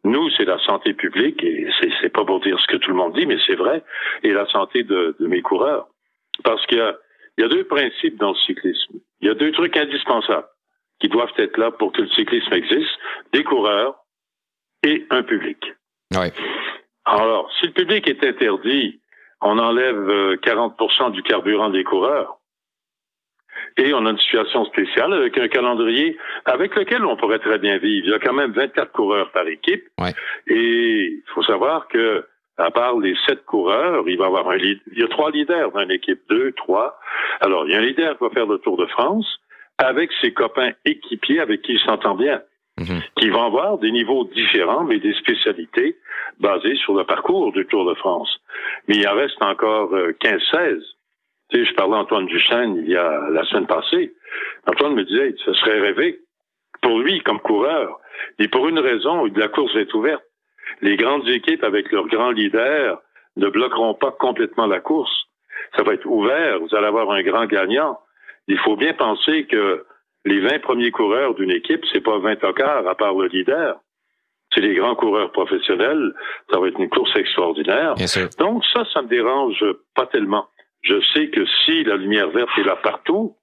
Nous, 0.05 0.31
c'est 0.31 0.45
la 0.45 0.59
santé 0.61 0.95
publique, 0.95 1.43
et 1.43 1.69
c'est 2.01 2.13
pas 2.13 2.25
pour 2.25 2.41
dire 2.41 2.59
ce 2.61 2.67
que 2.69 2.77
tout 2.77 2.91
le 2.91 2.97
monde 2.97 3.15
dit, 3.15 3.27
mais 3.27 3.39
c'est 3.47 3.57
vrai, 3.57 3.83
et 4.23 4.31
la 4.31 4.47
santé 4.47 4.85
de, 4.85 5.17
de 5.19 5.27
mes 5.27 5.43
coureurs. 5.43 5.89
Parce 6.45 6.65
qu'il 6.67 6.79
y 6.79 6.81
a, 6.81 6.97
il 7.39 7.43
y 7.43 7.45
a 7.45 7.49
deux 7.49 7.65
principes 7.65 8.19
dans 8.19 8.31
le 8.31 8.37
cyclisme. 8.47 8.99
Il 9.21 9.29
y 9.29 9.31
a 9.31 9.35
deux 9.35 9.53
trucs 9.53 9.77
indispensables. 9.77 10.49
qui 11.01 11.09
doivent 11.09 11.33
être 11.39 11.57
là 11.59 11.71
pour 11.71 11.93
que 11.93 12.03
le 12.03 12.09
cyclisme 12.09 12.53
existe, 12.53 12.99
des 13.33 13.45
coureurs 13.45 13.95
et 14.83 15.07
un 15.11 15.23
public. 15.23 15.59
Alors, 17.05 17.49
si 17.55 17.67
le 17.69 17.73
public 17.73 18.09
est 18.09 18.25
interdit, 18.25 19.01
on 19.41 19.61
enlève 19.61 20.37
40% 20.43 21.07
euh, 21.07 21.11
du 21.11 21.23
carburant 21.23 21.71
des 21.71 21.85
coureurs. 21.85 22.41
Et 23.77 23.95
on 23.95 24.05
a 24.07 24.11
une 24.11 24.19
situation 24.19 24.65
spéciale 24.65 25.13
avec 25.13 25.39
un 25.39 25.47
calendrier 25.47 26.17
avec 26.45 26.75
lequel 26.75 27.05
on 27.05 27.17
pourrait 27.17 27.39
très 27.39 27.59
bien 27.59 27.79
vivre. 27.79 28.09
Il 28.09 28.11
y 28.11 28.15
a 28.15 28.19
quand 28.19 28.33
même 28.33 28.51
24 28.51 28.91
coureurs 28.91 29.31
par 29.31 29.47
équipe. 29.47 29.85
Ouais. 30.01 30.15
Et 30.49 31.05
il 31.13 31.23
faut 31.33 31.45
savoir 31.45 31.87
que 31.87 32.27
à 32.59 32.71
part 32.71 32.99
les 32.99 33.15
sept 33.27 33.45
coureurs, 33.45 34.05
il 34.09 34.19
va 34.19 34.25
y 34.25 34.27
avoir 34.27 34.51
un 34.51 34.57
leader. 34.57 34.83
Il 34.93 34.99
y 34.99 35.05
a 35.05 35.09
trois 35.09 35.31
leaders 35.31 35.71
dans 35.73 35.81
une 35.81 35.91
équipe, 35.93 36.21
deux, 36.29 36.53
trois. 36.53 36.99
Alors, 37.41 37.67
il 37.67 37.73
y 37.73 37.75
a 37.75 37.79
un 37.79 37.83
leader 37.83 38.19
qui 38.19 38.25
va 38.25 38.31
faire 38.31 38.47
le 38.47 38.59
Tour 38.59 38.77
de 38.77 38.87
France 38.87 39.39
avec 39.79 40.11
ses 40.21 40.33
copains 40.33 40.73
équipiers 40.85 41.41
avec 41.41 41.63
qui 41.63 41.73
il 41.75 41.81
s'entend 41.81 42.15
bien, 42.17 42.43
Mhm. 42.81 43.01
qui 43.17 43.29
vont 43.31 43.45
avoir 43.45 43.79
des 43.79 43.91
niveaux 43.91 44.25
différents, 44.25 44.85
mais 44.85 44.99
des 45.01 45.13
spécialités 45.15 45.97
basées 46.39 46.77
sur 46.77 46.95
le 46.95 47.05
parcours 47.05 47.53
du 47.53 47.67
Tour 47.67 47.89
de 47.89 47.95
France. 47.95 48.41
Mais 48.87 48.97
il 48.97 49.09
en 49.09 49.15
reste 49.15 49.41
encore 49.43 49.93
euh, 49.95 50.13
15-16. 50.21 50.81
Tu 51.51 51.59
sais, 51.59 51.65
je 51.65 51.75
parlais 51.75 51.95
à 51.97 51.99
Antoine 52.01 52.27
Duchesne 52.27 52.77
il 52.85 52.91
y 52.91 52.97
a 52.97 53.31
la 53.31 53.45
semaine 53.45 53.67
passée. 53.67 54.15
Antoine 54.67 54.95
me 54.95 55.05
disait, 55.05 55.35
ce 55.45 55.53
serait 55.55 55.81
rêvé 55.81 56.21
pour 56.83 56.99
lui 57.01 57.21
comme 57.23 57.41
coureur. 57.41 57.99
Et 58.39 58.49
pour 58.49 58.69
une 58.69 58.79
raison, 58.79 59.25
la 59.35 59.49
course 59.49 59.75
est 59.77 59.93
ouverte. 59.95 60.23
Les 60.81 60.97
grandes 60.97 61.29
équipes 61.29 61.65
avec 61.65 61.91
leurs 61.93 62.07
grands 62.09 62.31
leaders 62.31 63.01
ne 63.37 63.49
bloqueront 63.49 63.95
pas 63.95 64.13
complètement 64.13 64.67
la 64.67 64.81
course. 64.81 65.27
Ça 65.77 65.83
va 65.83 65.95
être 65.95 66.07
ouvert. 66.07 66.61
Vous 66.61 66.75
allez 66.75 66.87
avoir 66.87 67.11
un 67.11 67.23
grand 67.23 67.47
gagnant. 67.47 67.99
Il 68.47 68.59
faut 68.59 68.77
bien 68.77 68.95
penser 68.95 69.47
que 69.47 69.85
les 70.25 70.41
20 70.41 70.61
premiers 70.61 70.91
coureurs 70.91 71.35
d'une 71.35 71.51
équipe, 71.51 71.85
c'est 71.93 72.01
pas 72.01 72.19
20 72.19 72.37
tocards 72.37 72.87
à 72.87 72.95
part 72.95 73.15
le 73.15 73.29
leader. 73.29 73.81
C'est 74.55 74.61
les 74.61 74.75
grands 74.75 74.95
coureurs 74.95 75.31
professionnels. 75.33 76.15
Ça 76.51 76.59
va 76.59 76.69
être 76.69 76.81
une 76.81 76.89
course 76.89 77.15
extraordinaire. 77.17 77.95
Donc 78.39 78.65
ça, 78.73 78.85
ça 78.93 79.03
me 79.03 79.09
dérange 79.09 79.65
pas 79.95 80.07
tellement. 80.07 80.47
Je 80.83 81.01
sais 81.13 81.29
que 81.29 81.45
si 81.65 81.85
la 81.85 81.97
lumière 81.97 82.31
verte 82.31 82.51
est 82.59 82.63
là 82.63 82.77
partout, 82.77 83.37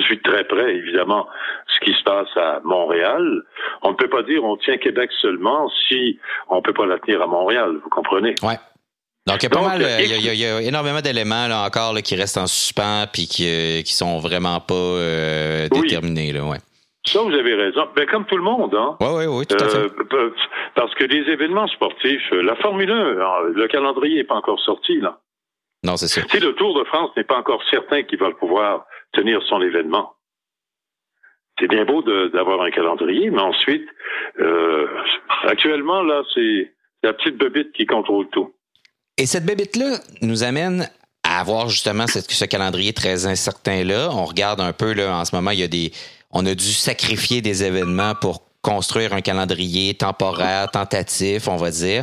je 0.00 0.04
suis 0.04 0.20
très 0.22 0.44
près, 0.44 0.74
évidemment, 0.74 1.26
ce 1.68 1.84
qui 1.84 1.92
se 1.96 2.02
passe 2.04 2.28
à 2.36 2.60
Montréal. 2.64 3.42
On 3.82 3.90
ne 3.90 3.94
peut 3.96 4.08
pas 4.08 4.22
dire 4.22 4.42
on 4.44 4.56
tient 4.56 4.76
Québec 4.78 5.10
seulement 5.20 5.70
si 5.88 6.18
on 6.48 6.62
peut 6.62 6.72
pas 6.72 6.86
la 6.86 6.98
tenir 6.98 7.22
à 7.22 7.26
Montréal, 7.26 7.78
vous 7.82 7.90
comprenez? 7.90 8.34
Ouais. 8.42 8.58
Donc, 9.26 9.42
il 9.42 9.44
y 9.44 9.46
a 9.46 9.50
pas 9.50 9.60
Donc, 9.60 9.68
mal, 9.68 9.82
euh, 9.82 10.00
il 10.00 10.10
y 10.22 10.28
a, 10.28 10.34
il 10.34 10.64
y 10.64 10.68
énormément 10.68 11.00
d'éléments 11.00 11.48
là, 11.48 11.64
encore 11.64 11.94
là, 11.94 12.02
qui 12.02 12.14
restent 12.14 12.36
en 12.36 12.46
suspens 12.46 13.06
puis 13.10 13.26
qui, 13.26 13.46
euh, 13.48 13.80
qui 13.82 13.94
sont 13.94 14.18
vraiment 14.18 14.60
pas 14.60 14.74
euh, 14.74 15.66
Oui. 15.72 15.80
déterminés. 15.80 16.32
Là, 16.32 16.44
ouais. 16.44 16.58
Ça, 17.06 17.20
vous 17.22 17.32
avez 17.32 17.54
raison. 17.54 17.86
Ben, 17.96 18.06
comme 18.06 18.26
tout 18.26 18.36
le 18.36 18.42
monde, 18.42 18.74
hein. 18.74 18.96
Ouais, 19.00 19.14
ouais, 19.14 19.26
oui, 19.26 19.46
tout 19.46 19.56
à 19.62 19.68
fait. 19.68 19.78
Euh, 19.78 20.30
parce 20.74 20.94
que 20.94 21.04
les 21.04 21.30
événements 21.30 21.66
sportifs, 21.68 22.30
la 22.32 22.54
Formule 22.56 22.90
1, 22.90 23.12
alors, 23.12 23.42
le 23.44 23.66
calendrier 23.66 24.16
n'est 24.16 24.24
pas 24.24 24.36
encore 24.36 24.60
sorti, 24.60 25.00
là. 25.00 25.18
Non, 25.84 25.96
c'est. 25.96 26.08
Si 26.08 26.40
le 26.40 26.54
Tour 26.54 26.76
de 26.78 26.84
France 26.84 27.10
n'est 27.16 27.24
pas 27.24 27.38
encore 27.38 27.62
certain 27.70 28.02
qu'il 28.02 28.18
va 28.18 28.30
pouvoir 28.32 28.86
tenir 29.12 29.40
son 29.48 29.60
événement, 29.62 30.14
c'est 31.60 31.68
bien 31.68 31.84
beau 31.84 32.02
d'avoir 32.30 32.62
un 32.62 32.70
calendrier, 32.70 33.30
mais 33.30 33.40
ensuite, 33.42 33.86
euh, 34.40 34.86
actuellement, 35.44 36.02
là, 36.02 36.22
c'est 36.34 36.72
la 37.02 37.12
petite 37.12 37.36
bebite 37.36 37.72
qui 37.72 37.86
contrôle 37.86 38.28
tout. 38.30 38.52
Et 39.18 39.26
cette 39.26 39.44
bébite-là 39.46 39.98
nous 40.22 40.42
amène 40.42 40.88
à 41.22 41.38
avoir 41.40 41.68
justement 41.68 42.06
cette- 42.08 42.30
ce 42.30 42.44
calendrier 42.44 42.92
très 42.92 43.26
incertain-là. 43.26 44.08
On 44.10 44.24
regarde 44.24 44.60
un 44.60 44.72
peu, 44.72 44.92
là, 44.94 45.16
en 45.16 45.24
ce 45.24 45.34
moment, 45.36 45.52
il 45.52 45.60
y 45.60 45.62
a 45.62 45.68
des. 45.68 45.92
On 46.32 46.44
a 46.46 46.54
dû 46.54 46.72
sacrifier 46.72 47.40
des 47.42 47.62
événements 47.62 48.14
pour 48.20 48.42
construire 48.60 49.12
un 49.12 49.20
calendrier 49.20 49.94
temporaire, 49.94 50.70
tentatif, 50.70 51.46
on 51.46 51.56
va 51.56 51.70
dire. 51.70 52.02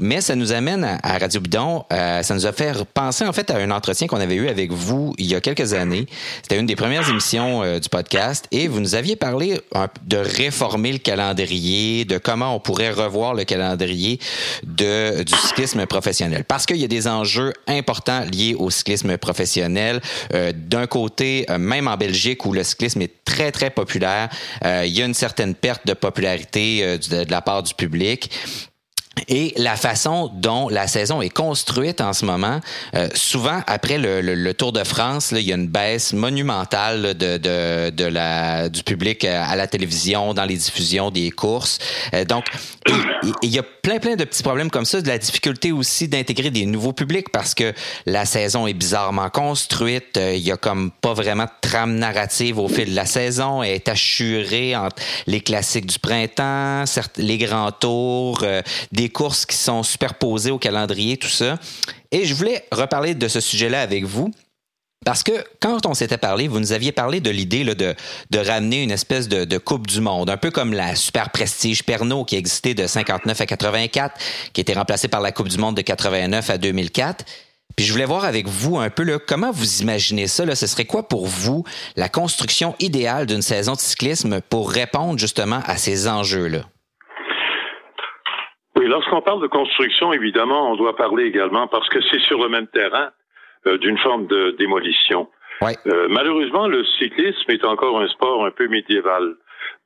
Mais 0.00 0.20
ça 0.20 0.34
nous 0.34 0.52
amène 0.52 0.84
à, 1.02 1.18
Radio 1.18 1.40
Bidon. 1.40 1.84
euh, 1.92 2.22
ça 2.22 2.34
nous 2.34 2.46
a 2.46 2.52
fait 2.52 2.72
penser 2.94 3.24
en 3.24 3.32
fait 3.32 3.50
à 3.50 3.56
un 3.56 3.70
entretien 3.70 4.06
qu'on 4.06 4.20
avait 4.20 4.34
eu 4.34 4.48
avec 4.48 4.72
vous 4.72 5.14
il 5.18 5.26
y 5.26 5.34
a 5.34 5.40
quelques 5.40 5.72
années. 5.72 6.06
C'était 6.42 6.58
une 6.58 6.66
des 6.66 6.76
premières 6.76 7.08
émissions 7.08 7.62
euh, 7.62 7.78
du 7.78 7.88
podcast 7.88 8.46
et 8.50 8.68
vous 8.68 8.80
nous 8.80 8.94
aviez 8.94 9.16
parlé 9.16 9.60
de 10.06 10.16
réformer 10.16 10.92
le 10.92 10.98
calendrier, 10.98 12.04
de 12.04 12.18
comment 12.18 12.54
on 12.54 12.60
pourrait 12.60 12.90
revoir 12.90 13.34
le 13.34 13.44
calendrier 13.44 14.18
de, 14.64 15.22
du 15.22 15.34
cyclisme 15.34 15.84
professionnel. 15.86 16.44
Parce 16.44 16.66
qu'il 16.66 16.76
y 16.76 16.84
a 16.84 16.88
des 16.88 17.08
enjeux 17.08 17.52
importants 17.66 18.24
liés 18.30 18.54
au 18.58 18.70
cyclisme 18.70 19.16
professionnel. 19.18 20.00
Euh, 20.34 20.52
D'un 20.54 20.86
côté, 20.86 21.46
euh, 21.50 21.58
même 21.58 21.88
en 21.88 21.96
Belgique 21.96 22.44
où 22.46 22.52
le 22.52 22.62
cyclisme 22.62 23.02
est 23.02 23.24
très, 23.24 23.52
très 23.52 23.70
populaire, 23.70 24.28
il 24.64 24.88
y 24.88 25.02
a 25.02 25.04
une 25.04 25.14
certaine 25.14 25.54
perte 25.54 25.86
de 25.86 25.92
popularité 25.92 26.98
de 26.98 27.30
la 27.30 27.42
part 27.42 27.62
du 27.62 27.74
public. 27.74 28.30
Et 29.26 29.52
la 29.56 29.76
façon 29.76 30.30
dont 30.32 30.68
la 30.68 30.86
saison 30.86 31.20
est 31.22 31.28
construite 31.30 32.00
en 32.00 32.12
ce 32.12 32.24
moment, 32.24 32.60
euh, 32.94 33.08
souvent 33.14 33.60
après 33.66 33.98
le, 33.98 34.20
le- 34.20 34.34
le 34.34 34.54
Tour 34.54 34.72
de 34.72 34.84
France, 34.84 35.32
là, 35.32 35.40
il 35.40 35.46
y 35.48 35.52
a 35.52 35.56
une 35.56 35.66
baisse 35.68 36.12
monumentale 36.12 37.14
de, 37.14 37.36
de, 37.36 37.90
de 37.90 38.04
la, 38.04 38.68
du 38.68 38.82
public 38.82 39.24
euh, 39.24 39.42
à 39.46 39.56
la 39.56 39.66
télévision, 39.66 40.34
dans 40.34 40.44
les 40.44 40.56
diffusions 40.56 41.10
des 41.10 41.30
courses. 41.30 41.78
Euh, 42.14 42.24
donc, 42.24 42.44
il, 43.42 43.50
y 43.50 43.58
a 43.58 43.62
plein, 43.62 43.98
plein 43.98 44.16
de 44.16 44.24
petits 44.24 44.42
problèmes 44.42 44.70
comme 44.70 44.84
ça, 44.84 45.00
de 45.00 45.08
la 45.08 45.18
difficulté 45.18 45.72
aussi 45.72 46.08
d'intégrer 46.08 46.50
des 46.50 46.66
nouveaux 46.66 46.92
publics 46.92 47.30
parce 47.30 47.54
que 47.54 47.72
la 48.06 48.24
saison 48.24 48.66
est 48.66 48.74
bizarrement 48.74 49.30
construite. 49.30 50.16
Euh, 50.16 50.34
il 50.34 50.42
y 50.42 50.52
a 50.52 50.56
comme 50.56 50.90
pas 50.90 51.14
vraiment 51.14 51.44
de 51.44 51.50
trame 51.68 51.96
narrative 51.96 52.58
au 52.58 52.68
fil 52.68 52.90
de 52.90 52.94
la 52.96 53.06
saison. 53.06 53.62
Elle 53.62 53.72
est 53.74 53.88
assurée 53.88 54.76
entre 54.76 55.02
les 55.26 55.40
classiques 55.40 55.86
du 55.86 55.98
printemps, 55.98 56.84
certes, 56.86 57.16
les 57.18 57.38
grands 57.38 57.72
tours, 57.72 58.40
euh, 58.42 58.62
des 59.08 59.12
courses 59.12 59.46
qui 59.46 59.56
sont 59.56 59.82
superposées 59.82 60.50
au 60.50 60.58
calendrier, 60.58 61.16
tout 61.16 61.28
ça. 61.28 61.58
Et 62.10 62.26
je 62.26 62.34
voulais 62.34 62.66
reparler 62.70 63.14
de 63.14 63.26
ce 63.26 63.40
sujet-là 63.40 63.80
avec 63.80 64.04
vous. 64.04 64.30
Parce 65.06 65.22
que 65.22 65.32
quand 65.60 65.86
on 65.86 65.94
s'était 65.94 66.18
parlé, 66.18 66.48
vous 66.48 66.60
nous 66.60 66.72
aviez 66.72 66.92
parlé 66.92 67.20
de 67.20 67.30
l'idée 67.30 67.64
de, 67.64 67.94
de 68.30 68.38
ramener 68.38 68.82
une 68.82 68.90
espèce 68.90 69.28
de, 69.28 69.44
de 69.44 69.56
Coupe 69.56 69.86
du 69.86 70.00
Monde, 70.02 70.28
un 70.28 70.36
peu 70.36 70.50
comme 70.50 70.74
la 70.74 70.96
Super 70.96 71.30
Prestige 71.30 71.84
Pernod 71.84 72.26
qui 72.26 72.36
existait 72.36 72.74
de 72.74 72.86
59 72.86 73.40
à 73.40 73.46
84, 73.46 74.20
qui 74.52 74.60
était 74.60 74.74
remplacée 74.74 75.08
par 75.08 75.22
la 75.22 75.32
Coupe 75.32 75.48
du 75.48 75.56
Monde 75.56 75.76
de 75.76 75.82
89 75.82 76.50
à 76.50 76.58
2004. 76.58 77.24
Puis 77.76 77.86
je 77.86 77.92
voulais 77.92 78.04
voir 78.04 78.24
avec 78.24 78.48
vous 78.48 78.76
un 78.78 78.90
peu 78.90 79.04
là, 79.04 79.18
comment 79.24 79.52
vous 79.52 79.80
imaginez 79.80 80.26
ça. 80.26 80.44
Là, 80.44 80.54
ce 80.56 80.66
serait 80.66 80.84
quoi 80.84 81.08
pour 81.08 81.26
vous 81.26 81.64
la 81.96 82.08
construction 82.08 82.74
idéale 82.80 83.24
d'une 83.24 83.40
saison 83.40 83.74
de 83.74 83.80
cyclisme 83.80 84.40
pour 84.50 84.70
répondre 84.70 85.18
justement 85.18 85.62
à 85.64 85.78
ces 85.78 86.08
enjeux-là? 86.08 86.64
Lorsqu'on 88.88 89.20
parle 89.22 89.42
de 89.42 89.46
construction, 89.46 90.12
évidemment, 90.12 90.72
on 90.72 90.76
doit 90.76 90.96
parler 90.96 91.24
également, 91.24 91.66
parce 91.68 91.88
que 91.88 91.98
c'est 92.10 92.20
sur 92.20 92.42
le 92.42 92.48
même 92.48 92.66
terrain, 92.68 93.10
euh, 93.66 93.76
d'une 93.78 93.98
forme 93.98 94.26
de 94.26 94.56
démolition. 94.58 95.28
Ouais. 95.60 95.76
Euh, 95.86 96.06
malheureusement, 96.10 96.66
le 96.68 96.84
cyclisme 96.98 97.50
est 97.50 97.64
encore 97.64 98.00
un 98.00 98.08
sport 98.08 98.44
un 98.46 98.50
peu 98.50 98.68
médiéval 98.68 99.34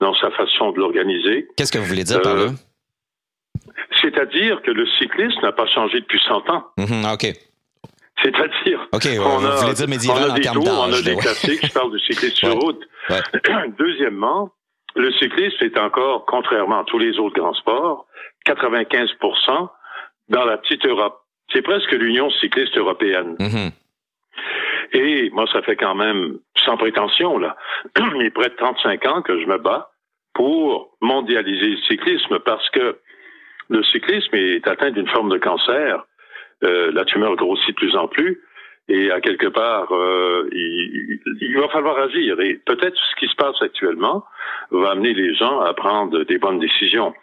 dans 0.01 0.15
sa 0.15 0.31
façon 0.31 0.73
de 0.73 0.79
l'organiser. 0.79 1.49
Qu'est-ce 1.57 1.73
que 1.73 1.79
vous 1.79 1.85
voulez 1.87 2.05
dire 2.05 2.21
par 2.23 2.37
Euh, 2.37 2.47
là? 2.47 2.53
C'est-à-dire 4.01 4.63
que 4.63 4.71
le 4.71 4.87
cyclisme 4.99 5.41
n'a 5.43 5.53
pas 5.53 5.67
changé 5.67 6.01
depuis 6.01 6.21
100 6.27 6.49
ans. 6.51 6.65
Mhm, 6.79 7.05
OK. 7.13 7.27
C'est-à-dire, 8.23 8.81
OK, 8.93 9.05
ouais, 9.05 9.19
on 9.19 9.45
a, 9.45 9.65
on 9.65 10.35
des 10.35 10.43
tours, 10.43 10.65
on 10.87 10.93
a 10.93 11.03
des 11.03 11.15
ouais. 11.15 11.17
classiques, 11.17 11.67
je 11.67 11.73
parle 11.73 11.91
du 11.91 11.99
cyclisme 12.01 12.35
sur 12.37 12.49
Ouais. 12.49 12.55
route. 12.55 12.81
Ouais. 13.11 13.21
Deuxièmement, 13.79 14.51
le 14.95 15.11
cyclisme 15.15 15.65
est 15.65 15.79
encore, 15.79 16.25
contrairement 16.27 16.81
à 16.81 16.85
tous 16.85 16.99
les 16.99 17.19
autres 17.19 17.35
grands 17.41 17.55
sports, 17.55 18.07
95% 18.47 19.69
dans 20.29 20.45
la 20.45 20.59
petite 20.59 20.85
Europe. 20.87 21.19
C'est 21.53 21.63
presque 21.63 21.93
l'Union 21.93 22.31
cycliste 22.31 22.77
européenne. 22.77 23.37
Mhm. 23.39 23.71
Et 24.95 25.31
moi, 25.31 25.47
ça 25.53 25.63
fait 25.63 25.77
quand 25.77 25.95
même, 25.95 26.39
sans 26.57 26.77
prétention, 26.77 27.39
là, 27.39 27.57
mais 28.19 28.31
près 28.31 28.49
de 28.49 28.57
35 28.57 29.07
ans 29.07 29.23
que 29.23 29.41
je 29.41 29.47
me 29.47 29.59
bats 29.59 29.91
pour 30.35 30.97
mondialiser 31.01 31.69
le 31.69 31.83
cyclisme 31.89 32.39
parce 32.41 32.69
que 32.71 32.99
le 33.69 33.83
cyclisme 33.85 34.35
est 34.35 34.67
atteint 34.67 34.91
d'une 34.91 35.09
forme 35.09 35.31
de 35.31 35.39
cancer. 35.39 36.05
Euh, 36.65 36.93
la 36.93 37.05
tumeur 37.05 37.35
grossit 37.37 37.71
de 37.71 37.75
plus 37.75 37.97
en 37.97 38.07
plus 38.07 38.41
et 38.89 39.11
à 39.11 39.21
quelque 39.21 39.47
part, 39.47 39.93
euh, 39.93 40.49
il, 40.53 41.21
il 41.41 41.59
va 41.59 41.69
falloir 41.69 41.99
agir. 41.99 42.41
Et 42.41 42.55
peut-être 42.55 42.97
ce 42.97 43.17
qui 43.17 43.29
se 43.29 43.37
passe 43.37 43.61
actuellement 43.61 44.25
va 44.71 44.91
amener 44.91 45.15
les 45.15 45.35
gens 45.35 45.61
à 45.61 45.73
prendre 45.75 46.25
des 46.25 46.39
bonnes 46.39 46.59
décisions. 46.59 47.15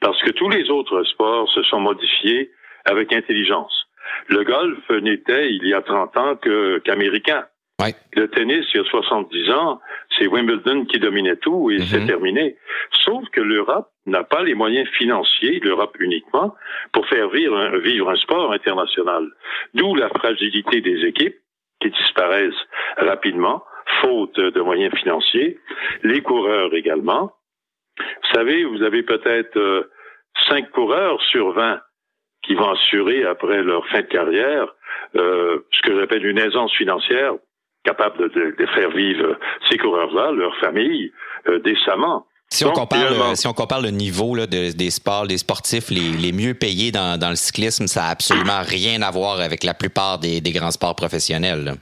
Parce 0.00 0.20
que 0.22 0.30
tous 0.30 0.48
les 0.48 0.70
autres 0.70 1.02
sports 1.04 1.48
se 1.50 1.62
sont 1.64 1.80
modifiés 1.80 2.50
avec 2.84 3.12
intelligence. 3.12 3.86
Le 4.28 4.42
golf 4.44 4.88
n'était, 5.02 5.52
il 5.52 5.66
y 5.66 5.74
a 5.74 5.82
30 5.82 6.16
ans, 6.16 6.36
qu'américain. 6.84 7.44
Ouais. 7.80 7.94
Le 8.14 8.28
tennis, 8.28 8.66
il 8.74 8.78
y 8.78 8.80
a 8.80 8.84
70 8.84 9.50
ans, 9.52 9.80
c'est 10.18 10.26
Wimbledon 10.26 10.84
qui 10.84 10.98
dominait 10.98 11.36
tout 11.36 11.70
et 11.70 11.78
Mhm. 11.78 11.84
c'est 11.84 12.06
terminé. 12.06 12.56
Sauf 13.04 13.24
que 13.30 13.40
l'Europe 13.40 13.88
n'a 14.04 14.22
pas 14.22 14.42
les 14.42 14.54
moyens 14.54 14.86
financiers, 14.98 15.60
l'Europe 15.60 15.96
uniquement, 15.98 16.54
pour 16.92 17.06
faire 17.06 17.30
vivre 17.30 17.56
un, 17.56 17.78
vivre 17.78 18.10
un 18.10 18.16
sport 18.16 18.52
international. 18.52 19.26
D'où 19.74 19.94
la 19.94 20.08
fragilité 20.10 20.80
des 20.82 21.06
équipes 21.06 21.36
qui 21.80 21.90
disparaissent 21.90 22.66
rapidement, 22.98 23.64
faute 24.02 24.38
de 24.38 24.60
moyens 24.60 24.94
financiers, 24.98 25.58
les 26.02 26.20
coureurs 26.20 26.74
également. 26.74 27.32
Vous 28.22 28.34
savez, 28.34 28.64
vous 28.64 28.82
avez 28.82 29.02
peut-être 29.02 29.56
euh, 29.56 29.90
cinq 30.48 30.70
coureurs 30.70 31.20
sur 31.30 31.52
20 31.52 31.80
qui 32.42 32.54
vont 32.54 32.70
assurer 32.70 33.24
après 33.24 33.62
leur 33.62 33.86
fin 33.88 34.00
de 34.00 34.06
carrière 34.06 34.66
euh, 35.16 35.58
ce 35.72 35.82
que 35.82 35.98
j'appelle 35.98 36.24
une 36.24 36.38
aisance 36.38 36.72
financière 36.74 37.34
capable 37.84 38.30
de, 38.30 38.66
faire 38.74 38.90
vivre 38.90 39.38
ces 39.70 39.78
coureurs-là, 39.78 40.32
leurs 40.32 40.56
familles, 40.58 41.12
euh, 41.48 41.58
décemment. 41.60 42.26
Si 42.52 42.64
on, 42.64 42.72
compare, 42.72 43.36
si 43.36 43.46
on 43.46 43.52
compare 43.52 43.80
le 43.80 43.90
niveau 43.90 44.36
des 44.46 44.90
sports, 44.90 45.26
des 45.26 45.38
sportifs 45.38 45.88
les, 45.88 46.32
mieux 46.32 46.52
payés 46.52 46.90
dans, 46.90 47.30
le 47.30 47.36
cyclisme, 47.36 47.86
ça 47.86 48.00
n'a 48.00 48.08
absolument 48.08 48.62
rien 48.66 49.02
à 49.02 49.10
voir 49.12 49.40
avec 49.40 49.62
la 49.62 49.72
plupart 49.72 50.18
des, 50.18 50.40
grands 50.42 50.72
sports 50.72 50.96
professionnels. 50.96 51.74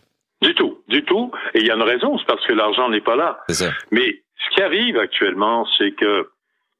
Du 0.42 0.54
tout, 0.54 0.78
du 0.86 1.02
tout. 1.04 1.32
Et 1.54 1.60
il 1.60 1.66
y 1.66 1.70
a 1.70 1.74
une 1.74 1.82
raison, 1.82 2.18
c'est 2.18 2.26
parce 2.26 2.46
que 2.46 2.52
l'argent 2.52 2.90
n'est 2.90 3.00
pas 3.00 3.16
là. 3.16 3.38
Ça. 3.48 3.70
Mais 3.90 4.22
ce 4.38 4.54
qui 4.54 4.62
arrive 4.62 4.98
actuellement, 4.98 5.66
c'est 5.78 5.92
que 5.92 6.28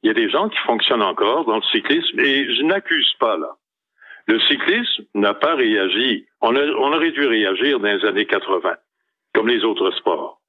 il 0.02 0.06
y 0.06 0.10
a 0.10 0.14
des 0.14 0.30
gens 0.30 0.48
qui 0.48 0.58
fonctionnent 0.58 1.02
encore 1.02 1.44
dans 1.44 1.56
le 1.56 1.62
cyclisme 1.72 2.20
et 2.20 2.54
je 2.54 2.62
n'accuse 2.62 3.14
pas 3.18 3.36
là. 3.36 3.56
Le 4.28 4.38
cyclisme 4.40 5.04
n'a 5.14 5.34
pas 5.34 5.54
réagi. 5.54 6.26
On, 6.40 6.54
on 6.54 6.92
aurait 6.92 7.10
dû 7.10 7.26
réagir 7.26 7.80
dans 7.80 7.88
les 7.88 8.04
années 8.04 8.26
80, 8.26 8.76
comme 9.34 9.48
les 9.48 9.64
autres 9.64 9.90
sports. 9.92 10.40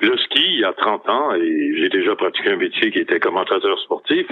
Le 0.00 0.16
ski, 0.18 0.42
il 0.44 0.60
y 0.60 0.64
a 0.64 0.72
30 0.72 1.08
ans, 1.08 1.34
et 1.34 1.74
j'ai 1.76 1.88
déjà 1.88 2.14
pratiqué 2.14 2.50
un 2.50 2.56
métier 2.56 2.90
qui 2.90 2.98
était 2.98 3.18
commentateur 3.18 3.78
sportif, 3.80 4.26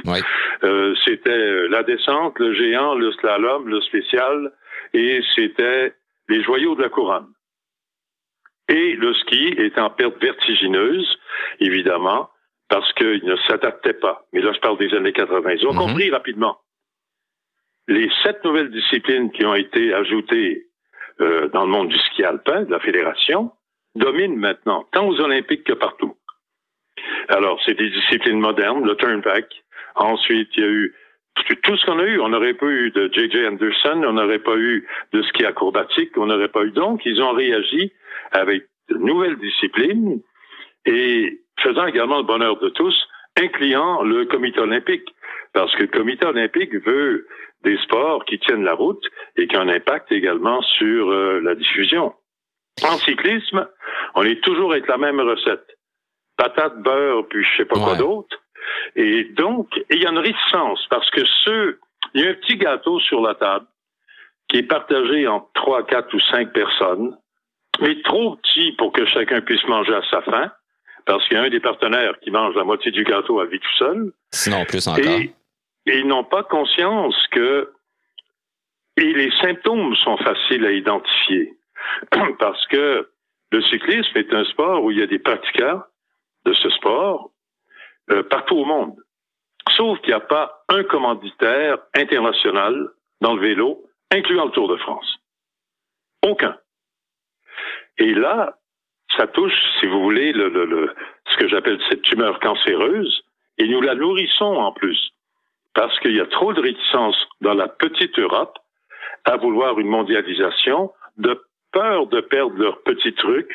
euh, 0.63 0.95
c'était 1.05 1.69
la 1.69 1.83
descente, 1.83 2.39
le 2.39 2.55
géant, 2.55 2.95
le 2.95 3.13
slalom, 3.13 3.67
le 3.69 3.81
spécial, 3.81 4.53
et 4.93 5.21
c'était 5.35 5.95
les 6.29 6.43
joyaux 6.43 6.75
de 6.75 6.83
la 6.83 6.89
couronne. 6.89 7.27
Et 8.69 8.95
le 8.97 9.15
ski 9.15 9.55
est 9.59 9.79
en 9.79 9.91
perte 9.91 10.21
vertigineuse, 10.23 11.19
évidemment, 11.61 12.31
parce 12.69 12.91
qu'il 12.95 13.25
ne 13.25 13.37
s'adaptait 13.49 13.95
pas. 13.95 14.27
Mais 14.33 14.41
là, 14.41 14.53
je 14.53 14.61
parle 14.61 14.79
des 14.79 14.95
années 14.95 15.13
80. 15.13 15.51
Ils 15.51 15.67
ont 15.67 15.73
mhm. 15.73 15.79
compris 15.79 16.11
rapidement. 16.11 16.59
Les 17.89 18.11
sept 18.23 18.43
nouvelles 18.45 18.71
disciplines 18.71 19.31
qui 19.33 19.45
ont 19.45 19.55
été 19.55 19.93
ajoutées 19.93 20.67
euh, 21.21 21.49
dans 21.49 21.65
le 21.65 21.71
monde 21.71 21.89
du 21.89 21.99
ski 21.99 22.25
alpin, 22.25 22.63
de 22.63 22.71
la 22.71 22.81
fédération, 22.81 23.53
dominent 23.95 24.37
maintenant, 24.37 24.87
tant 24.93 25.07
aux 25.07 25.21
Olympiques 25.21 25.65
que 25.65 25.75
partout. 25.75 26.17
Alors, 27.29 27.61
c'est 27.65 27.75
des 27.75 27.91
disciplines 27.91 28.41
modernes, 28.41 28.85
le 28.85 28.97
turnback. 28.97 29.47
Ensuite, 29.95 30.49
il 30.57 30.63
y 30.63 30.67
a 30.67 30.71
eu 30.71 30.95
tout 31.63 31.77
ce 31.77 31.87
qu'on 31.87 31.99
a 31.99 32.05
eu. 32.05 32.21
On 32.21 32.29
n'aurait 32.29 32.55
pas 32.55 32.67
eu 32.67 32.91
de 32.91 33.11
J.J. 33.13 33.47
Anderson, 33.47 34.03
on 34.05 34.13
n'aurait 34.13 34.39
pas 34.39 34.57
eu 34.57 34.87
de 35.13 35.23
ski 35.23 35.45
acrobatique, 35.45 36.17
on 36.17 36.27
n'aurait 36.27 36.49
pas 36.49 36.63
eu. 36.63 36.71
Donc, 36.71 37.03
ils 37.05 37.21
ont 37.21 37.33
réagi 37.33 37.93
avec 38.33 38.65
de 38.89 38.97
nouvelles 38.97 39.39
disciplines 39.39 40.21
et 40.87 41.41
faisant 41.61 41.87
également 41.87 42.19
le 42.19 42.25
bonheur 42.25 42.59
de 42.59 42.69
tous, 42.69 42.95
incluant 43.41 44.03
le 44.03 44.27
comité 44.27 44.61
olympique. 44.61 45.09
Parce 45.53 45.75
que 45.77 45.83
le 45.83 45.89
comité 45.89 46.27
olympique 46.27 46.75
veut 46.85 47.27
des 47.63 47.79
sports 47.79 48.25
qui 48.25 48.39
tiennent 48.39 48.65
la 48.65 48.75
route 48.75 49.03
et 49.37 49.47
qui 49.47 49.57
ont 49.57 49.61
un 49.61 49.69
impact 49.69 50.13
également 50.13 50.61
sur 50.63 51.11
euh, 51.11 51.41
la 51.41 51.55
diffusion. 51.55 52.13
En 52.83 52.99
cyclisme, 52.99 53.67
on 54.15 54.25
est 54.25 54.43
toujours 54.43 54.73
avec 54.73 54.87
la 54.89 54.99
même 54.99 55.21
recette. 55.21 55.65
Patate, 56.37 56.83
beurre, 56.83 57.27
puis 57.29 57.45
je 57.45 57.57
sais 57.57 57.65
pas 57.65 57.77
quoi 57.77 57.97
d'autre. 57.97 58.44
Et 58.97 59.25
donc, 59.37 59.69
il 59.91 60.03
y 60.03 60.07
a 60.07 60.11
une 60.11 60.19
réticence 60.19 60.87
parce 60.91 61.09
que 61.11 61.23
ceux, 61.45 61.81
il 62.15 62.23
y 62.23 62.27
a 62.27 62.31
un 62.31 62.35
petit 62.35 62.57
gâteau 62.57 63.01
sur 63.01 63.21
la 63.21 63.35
table 63.35 63.67
qui 64.49 64.59
est 64.59 64.63
partagé 64.63 65.27
entre 65.27 65.49
trois, 65.55 65.85
quatre 65.87 66.13
ou 66.15 66.21
cinq 66.31 66.53
personnes, 66.53 67.17
mais 67.81 68.01
trop 68.03 68.37
petit 68.37 68.73
pour 68.73 68.93
que 68.93 69.05
chacun 69.07 69.41
puisse 69.41 69.65
manger 69.67 69.95
à 69.95 70.03
sa 70.11 70.23
faim 70.23 70.51
parce 71.07 71.27
qu'il 71.27 71.37
y 71.37 71.41
a 71.41 71.43
un 71.43 71.51
des 71.51 71.61
partenaires 71.61 72.19
qui 72.21 72.31
mange 72.31 72.55
la 72.55 72.65
moitié 72.65 72.91
du 72.91 73.05
gâteau 73.05 73.41
à 73.41 73.47
vie 73.47 73.61
tout 73.61 73.77
seul. 73.79 74.13
Sinon, 74.31 74.65
plus 74.65 74.87
encore. 74.87 75.05
Et, 75.05 75.35
ils 75.87 76.07
n'ont 76.07 76.25
pas 76.25 76.43
conscience 76.43 77.15
que 77.31 77.71
et 78.97 79.13
les 79.13 79.31
symptômes 79.43 79.95
sont 79.97 80.17
faciles 80.19 80.65
à 80.65 80.73
identifier 80.73 81.53
parce 82.39 82.67
que 82.69 83.09
le 83.51 83.63
cyclisme 83.63 84.17
est 84.17 84.33
un 84.33 84.45
sport 84.45 84.83
où 84.83 84.91
il 84.93 84.99
y 84.99 85.03
a 85.03 85.07
des 85.07 85.19
pratiquants 85.19 85.83
de 86.47 86.55
ce 86.55 86.71
sport 86.71 87.31
euh, 88.11 88.23
partout 88.23 88.57
au 88.57 88.65
monde. 88.65 88.97
Sauf 89.77 89.99
qu'il 90.01 90.09
n'y 90.09 90.15
a 90.15 90.21
pas 90.21 90.65
un 90.69 90.85
commanditaire 90.85 91.79
international 91.95 92.89
dans 93.21 93.35
le 93.35 93.41
vélo, 93.41 93.83
incluant 94.11 94.45
le 94.47 94.51
Tour 94.51 94.69
de 94.69 94.77
France. 94.77 95.17
Aucun. 96.23 96.57
Et 97.99 98.15
là, 98.15 98.57
ça 99.17 99.27
touche, 99.27 99.55
si 99.81 99.87
vous 99.87 100.03
voulez, 100.03 100.33
le, 100.33 100.49
le, 100.49 100.95
ce 101.27 101.37
que 101.37 101.49
j'appelle 101.49 101.81
cette 101.89 102.03
tumeur 102.03 102.41
cancéreuse, 102.41 103.23
et 103.59 103.69
nous 103.69 103.81
la 103.81 103.95
nourrissons 103.95 104.57
en 104.57 104.73
plus, 104.73 105.13
parce 105.75 105.99
qu'il 106.01 106.15
y 106.15 106.21
a 106.21 106.27
trop 106.27 106.53
de 106.53 106.61
réticence 106.61 107.17
dans 107.41 107.55
la 107.55 107.69
petite 107.69 108.19
Europe 108.19 108.59
à 109.25 109.37
vouloir 109.37 109.79
une 109.79 109.89
mondialisation, 109.89 110.93
de 111.17 111.41
peur 111.73 112.07
de 112.07 112.21
perdre 112.21 112.57
leur 112.57 112.83
petit 112.83 113.15
truc, 113.15 113.49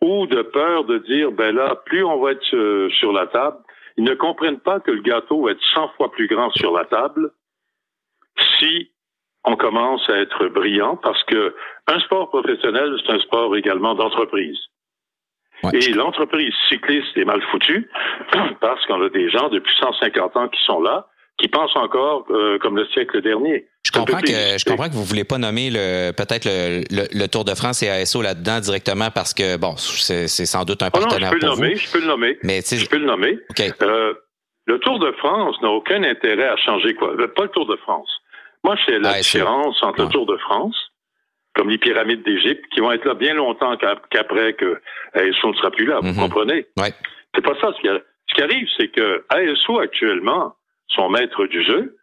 ou 0.00 0.26
de 0.26 0.42
peur 0.42 0.84
de 0.84 0.98
dire, 0.98 1.32
ben 1.32 1.54
là, 1.54 1.76
plus 1.86 2.04
on 2.04 2.20
va 2.20 2.32
être 2.32 2.54
euh, 2.54 2.88
sur 2.90 3.12
la 3.12 3.26
table, 3.26 3.58
ils 3.98 4.04
ne 4.04 4.14
comprennent 4.14 4.60
pas 4.60 4.78
que 4.78 4.92
le 4.92 5.02
gâteau 5.02 5.44
va 5.44 5.50
être 5.50 5.62
100 5.74 5.88
fois 5.96 6.10
plus 6.12 6.28
grand 6.28 6.50
sur 6.52 6.72
la 6.72 6.84
table 6.84 7.32
si 8.58 8.92
on 9.44 9.56
commence 9.56 10.08
à 10.08 10.18
être 10.18 10.46
brillant, 10.48 10.96
parce 10.96 11.22
que 11.24 11.54
un 11.88 11.98
sport 12.00 12.28
professionnel, 12.28 12.96
c'est 13.04 13.12
un 13.12 13.18
sport 13.18 13.56
également 13.56 13.94
d'entreprise. 13.94 14.58
Et 15.72 15.92
l'entreprise 15.92 16.54
cycliste 16.68 17.16
est 17.16 17.24
mal 17.24 17.42
foutue 17.50 17.90
parce 18.60 18.86
qu'on 18.86 19.02
a 19.02 19.08
des 19.08 19.28
gens 19.30 19.48
depuis 19.48 19.74
150 19.80 20.36
ans 20.36 20.48
qui 20.48 20.62
sont 20.64 20.80
là, 20.80 21.08
qui 21.38 21.48
pensent 21.48 21.76
encore 21.76 22.26
euh, 22.30 22.58
comme 22.58 22.76
le 22.76 22.86
siècle 22.88 23.22
dernier. 23.22 23.66
Je 23.84 23.92
comprends, 23.92 24.20
que, 24.20 24.26
je 24.26 24.64
comprends 24.64 24.88
que 24.88 24.94
vous 24.94 25.04
voulez 25.04 25.24
pas 25.24 25.38
nommer 25.38 25.70
le 25.70 26.10
peut-être 26.10 26.44
le, 26.46 27.26
Tour 27.26 27.44
de 27.44 27.54
France 27.54 27.82
et 27.82 27.88
ASO 27.88 28.20
là-dedans 28.20 28.60
directement 28.60 29.10
parce 29.10 29.32
que 29.32 29.56
bon, 29.56 29.76
c'est 29.76 30.28
sans 30.28 30.64
doute 30.64 30.82
un 30.82 30.90
partenaire 30.90 31.30
oh 31.32 31.46
non, 31.46 31.46
je 31.46 31.46
peux 31.46 31.46
le 31.46 31.46
nommer, 31.46 31.76
Je 31.76 31.92
peux 31.92 32.00
le 32.00 32.06
nommer. 32.06 32.38
Mais 32.42 32.60
je 32.60 32.88
peux 32.88 32.98
le 32.98 33.06
nommer. 33.06 33.38
Euh, 33.82 34.14
le 34.66 34.78
Tour 34.80 34.98
de 34.98 35.12
France 35.12 35.56
n'a 35.62 35.70
aucun 35.70 36.02
intérêt 36.02 36.48
à 36.48 36.56
changer 36.56 36.94
quoi. 36.94 37.14
Pas 37.34 37.44
le 37.44 37.48
Tour 37.50 37.66
de 37.66 37.76
France. 37.76 38.10
Moi, 38.64 38.76
fais 38.84 38.98
la 38.98 39.20
différence 39.20 39.80
entre 39.82 40.02
le 40.02 40.08
Tour 40.08 40.26
de 40.26 40.36
France 40.38 40.76
comme 41.54 41.70
les 41.70 41.78
pyramides 41.78 42.22
d'Égypte, 42.22 42.64
qui 42.72 42.78
vont 42.78 42.92
être 42.92 43.04
là 43.04 43.14
bien 43.14 43.34
longtemps 43.34 43.76
qu'après 43.76 44.52
que 44.52 44.80
ASO 45.14 45.48
ne 45.48 45.54
sera 45.54 45.72
plus 45.72 45.86
là, 45.86 45.98
vous 46.00 46.12
mhm. 46.12 46.16
comprenez? 46.16 46.66
Ouais. 46.76 46.92
C'est 47.34 47.42
pas 47.42 47.54
ça. 47.60 47.72
Ce 47.76 47.80
qui, 47.80 47.88
ce 47.88 48.34
qui 48.34 48.42
arrive, 48.42 48.68
c'est 48.76 48.88
que 48.88 49.24
ASO 49.28 49.80
actuellement 49.80 50.54
sont 50.88 51.08
maîtres 51.08 51.46
du 51.46 51.62
jeu. 51.64 51.96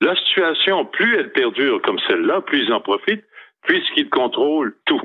La 0.00 0.14
situation, 0.16 0.84
plus 0.84 1.16
elle 1.16 1.32
perdure 1.32 1.82
comme 1.82 1.98
celle-là, 2.06 2.40
plus 2.42 2.64
ils 2.64 2.72
en 2.72 2.80
profitent, 2.80 3.24
puisqu'ils 3.62 4.08
contrôlent 4.08 4.76
tout. 4.84 5.02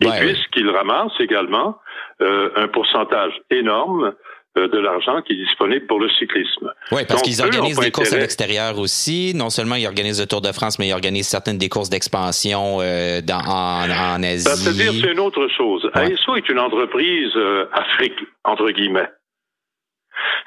Et 0.00 0.10
puisqu'ils 0.20 0.70
ramassent 0.70 1.20
également 1.20 1.78
euh, 2.20 2.50
un 2.56 2.68
pourcentage 2.68 3.32
énorme 3.50 4.14
euh, 4.56 4.68
de 4.68 4.78
l'argent 4.78 5.20
qui 5.20 5.34
est 5.34 5.44
disponible 5.44 5.86
pour 5.86 6.00
le 6.00 6.08
cyclisme. 6.10 6.72
Oui, 6.90 7.02
parce 7.06 7.20
qu'ils 7.20 7.42
organisent 7.42 7.78
des 7.78 7.90
courses 7.90 8.14
à 8.14 8.18
l'extérieur 8.18 8.78
aussi. 8.78 9.34
Non 9.34 9.50
seulement 9.50 9.74
ils 9.74 9.86
organisent 9.86 10.20
le 10.20 10.26
Tour 10.26 10.40
de 10.40 10.50
France, 10.52 10.78
mais 10.78 10.88
ils 10.88 10.92
organisent 10.94 11.28
certaines 11.28 11.58
des 11.58 11.68
courses 11.68 11.90
d'expansion 11.90 12.78
euh, 12.80 13.20
en, 13.30 13.90
en, 13.90 14.22
Asie. 14.22 14.44
C'est-à-dire, 14.44 14.92
c'est 14.92 15.12
une 15.12 15.20
autre 15.20 15.46
chose. 15.48 15.90
ASO 15.92 16.36
est 16.36 16.48
une 16.48 16.58
entreprise 16.58 17.32
euh, 17.36 17.66
Afrique, 17.72 18.18
entre 18.44 18.70
guillemets. 18.70 19.08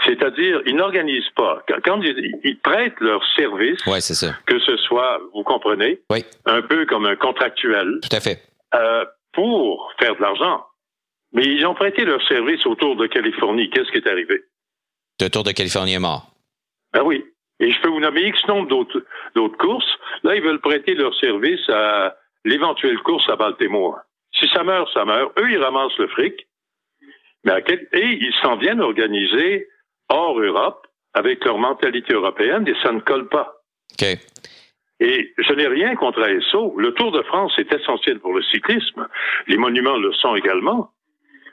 C'est-à-dire, 0.05 0.61
ils 0.65 0.75
n'organisent 0.75 1.29
pas. 1.35 1.63
Quand 1.83 2.01
ils, 2.01 2.59
prêtent 2.61 2.99
ouais, 3.01 4.01
c'est 4.01 4.13
ça. 4.13 4.35
que 4.45 4.59
ce 4.59 4.77
soit, 4.77 5.19
vous 5.33 5.43
comprenez, 5.43 5.99
oui. 6.09 6.25
un 6.45 6.61
peu 6.61 6.85
comme 6.85 7.05
un 7.05 7.15
contractuel, 7.15 7.99
Tout 8.01 8.15
à 8.15 8.19
fait. 8.19 8.41
Euh, 8.75 9.05
pour 9.33 9.91
faire 9.99 10.15
de 10.15 10.21
l'argent. 10.21 10.65
Mais 11.33 11.43
ils 11.43 11.65
ont 11.65 11.75
prêté 11.75 12.05
leur 12.05 12.21
service 12.27 12.65
au 12.65 12.75
Tour 12.75 12.95
de 12.95 13.07
Californie. 13.07 13.69
Qu'est-ce 13.69 13.91
qui 13.91 13.97
est 13.97 14.07
arrivé? 14.07 14.41
Le 15.21 15.29
Tour 15.29 15.43
de 15.43 15.51
Californie 15.51 15.93
est 15.93 15.99
mort. 15.99 16.31
Ben 16.93 17.03
oui. 17.03 17.23
Et 17.59 17.71
je 17.71 17.81
peux 17.81 17.89
vous 17.89 17.99
nommer 17.99 18.21
X 18.21 18.47
nombre 18.47 18.67
d'autres 18.69 19.57
courses. 19.57 19.97
Là, 20.23 20.35
ils 20.35 20.41
veulent 20.41 20.61
prêter 20.61 20.95
leur 20.95 21.13
service 21.15 21.69
à 21.69 22.15
l'éventuelle 22.45 22.97
course 22.99 23.27
à 23.29 23.35
Baltimore. 23.35 23.99
Si 24.33 24.47
ça 24.49 24.63
meurt, 24.63 24.89
ça 24.93 25.05
meurt. 25.05 25.37
Eux, 25.39 25.51
ils 25.51 25.61
ramassent 25.61 25.97
le 25.97 26.07
fric. 26.07 26.47
Mais 27.43 27.51
à 27.51 27.61
quel... 27.61 27.87
Et 27.93 28.17
ils 28.21 28.33
s'en 28.41 28.57
viennent 28.57 28.81
organiser 28.81 29.67
hors 30.09 30.39
Europe 30.39 30.87
avec 31.13 31.43
leur 31.45 31.57
mentalité 31.57 32.13
européenne 32.13 32.67
et 32.67 32.75
ça 32.83 32.91
ne 32.91 32.99
colle 32.99 33.27
pas. 33.29 33.61
OK. 33.93 34.17
Et 35.01 35.33
je 35.37 35.53
n'ai 35.53 35.67
rien 35.67 35.95
contre 35.95 36.21
ASO. 36.21 36.75
Le 36.77 36.93
Tour 36.93 37.11
de 37.11 37.21
France 37.23 37.53
est 37.57 37.71
essentiel 37.71 38.19
pour 38.19 38.33
le 38.33 38.43
cyclisme. 38.43 39.07
Les 39.47 39.57
monuments 39.57 39.97
le 39.97 40.11
sont 40.13 40.35
également. 40.35 40.91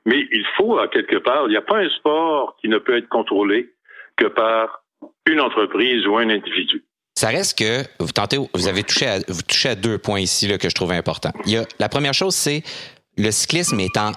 Mais 0.05 0.27
il 0.31 0.45
faut, 0.57 0.79
à 0.79 0.89
quelque 0.89 1.17
part, 1.17 1.45
il 1.47 1.51
n'y 1.51 1.57
a 1.57 1.63
pas 1.63 1.79
un 1.79 1.89
sport 1.91 2.57
qui 2.61 2.69
ne 2.69 2.79
peut 2.79 2.97
être 2.97 3.09
contrôlé 3.09 3.73
que 4.17 4.27
par 4.27 4.83
une 5.27 5.41
entreprise 5.41 6.07
ou 6.07 6.17
un 6.17 6.29
individu. 6.31 6.85
Ça 7.15 7.29
reste 7.29 7.59
que 7.59 7.83
vous 7.99 8.13
tentez, 8.13 8.37
vous 8.37 8.69
avez 8.69 8.83
touché 8.83 9.07
à, 9.07 9.19
vous 9.29 9.43
touchez 9.43 9.71
à 9.71 9.75
deux 9.75 9.99
points 9.99 10.21
ici 10.21 10.49
là, 10.49 10.59
que 10.59 10.69
je 10.69 10.75
trouve 10.75 10.93
importants. 10.93 11.33
Il 11.47 11.53
y 11.53 11.57
a, 11.57 11.65
la 11.79 11.89
première 11.89 12.15
chose, 12.15 12.35
c'est 12.35 12.63
le 13.17 13.31
cyclisme 13.31 13.81
est 13.81 13.97
en 13.97 14.13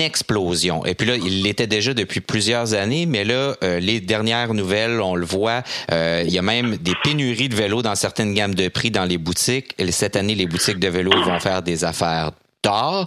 explosion. 0.00 0.84
Et 0.84 0.94
puis 0.94 1.06
là, 1.06 1.16
il 1.16 1.42
l'était 1.42 1.68
déjà 1.68 1.94
depuis 1.94 2.20
plusieurs 2.20 2.74
années, 2.74 3.06
mais 3.06 3.24
là, 3.24 3.54
euh, 3.62 3.78
les 3.78 4.00
dernières 4.00 4.54
nouvelles, 4.54 5.00
on 5.00 5.14
le 5.14 5.24
voit, 5.24 5.62
euh, 5.92 6.24
il 6.26 6.32
y 6.32 6.38
a 6.38 6.42
même 6.42 6.76
des 6.76 6.94
pénuries 7.04 7.48
de 7.48 7.54
vélos 7.54 7.82
dans 7.82 7.94
certaines 7.94 8.34
gammes 8.34 8.54
de 8.54 8.68
prix 8.68 8.90
dans 8.90 9.04
les 9.04 9.18
boutiques. 9.18 9.74
Et 9.78 9.90
cette 9.92 10.16
année, 10.16 10.34
les 10.34 10.46
boutiques 10.46 10.80
de 10.80 10.88
vélos 10.88 11.22
vont 11.22 11.38
faire 11.38 11.62
des 11.62 11.84
affaires 11.84 12.32
d'or. 12.62 13.06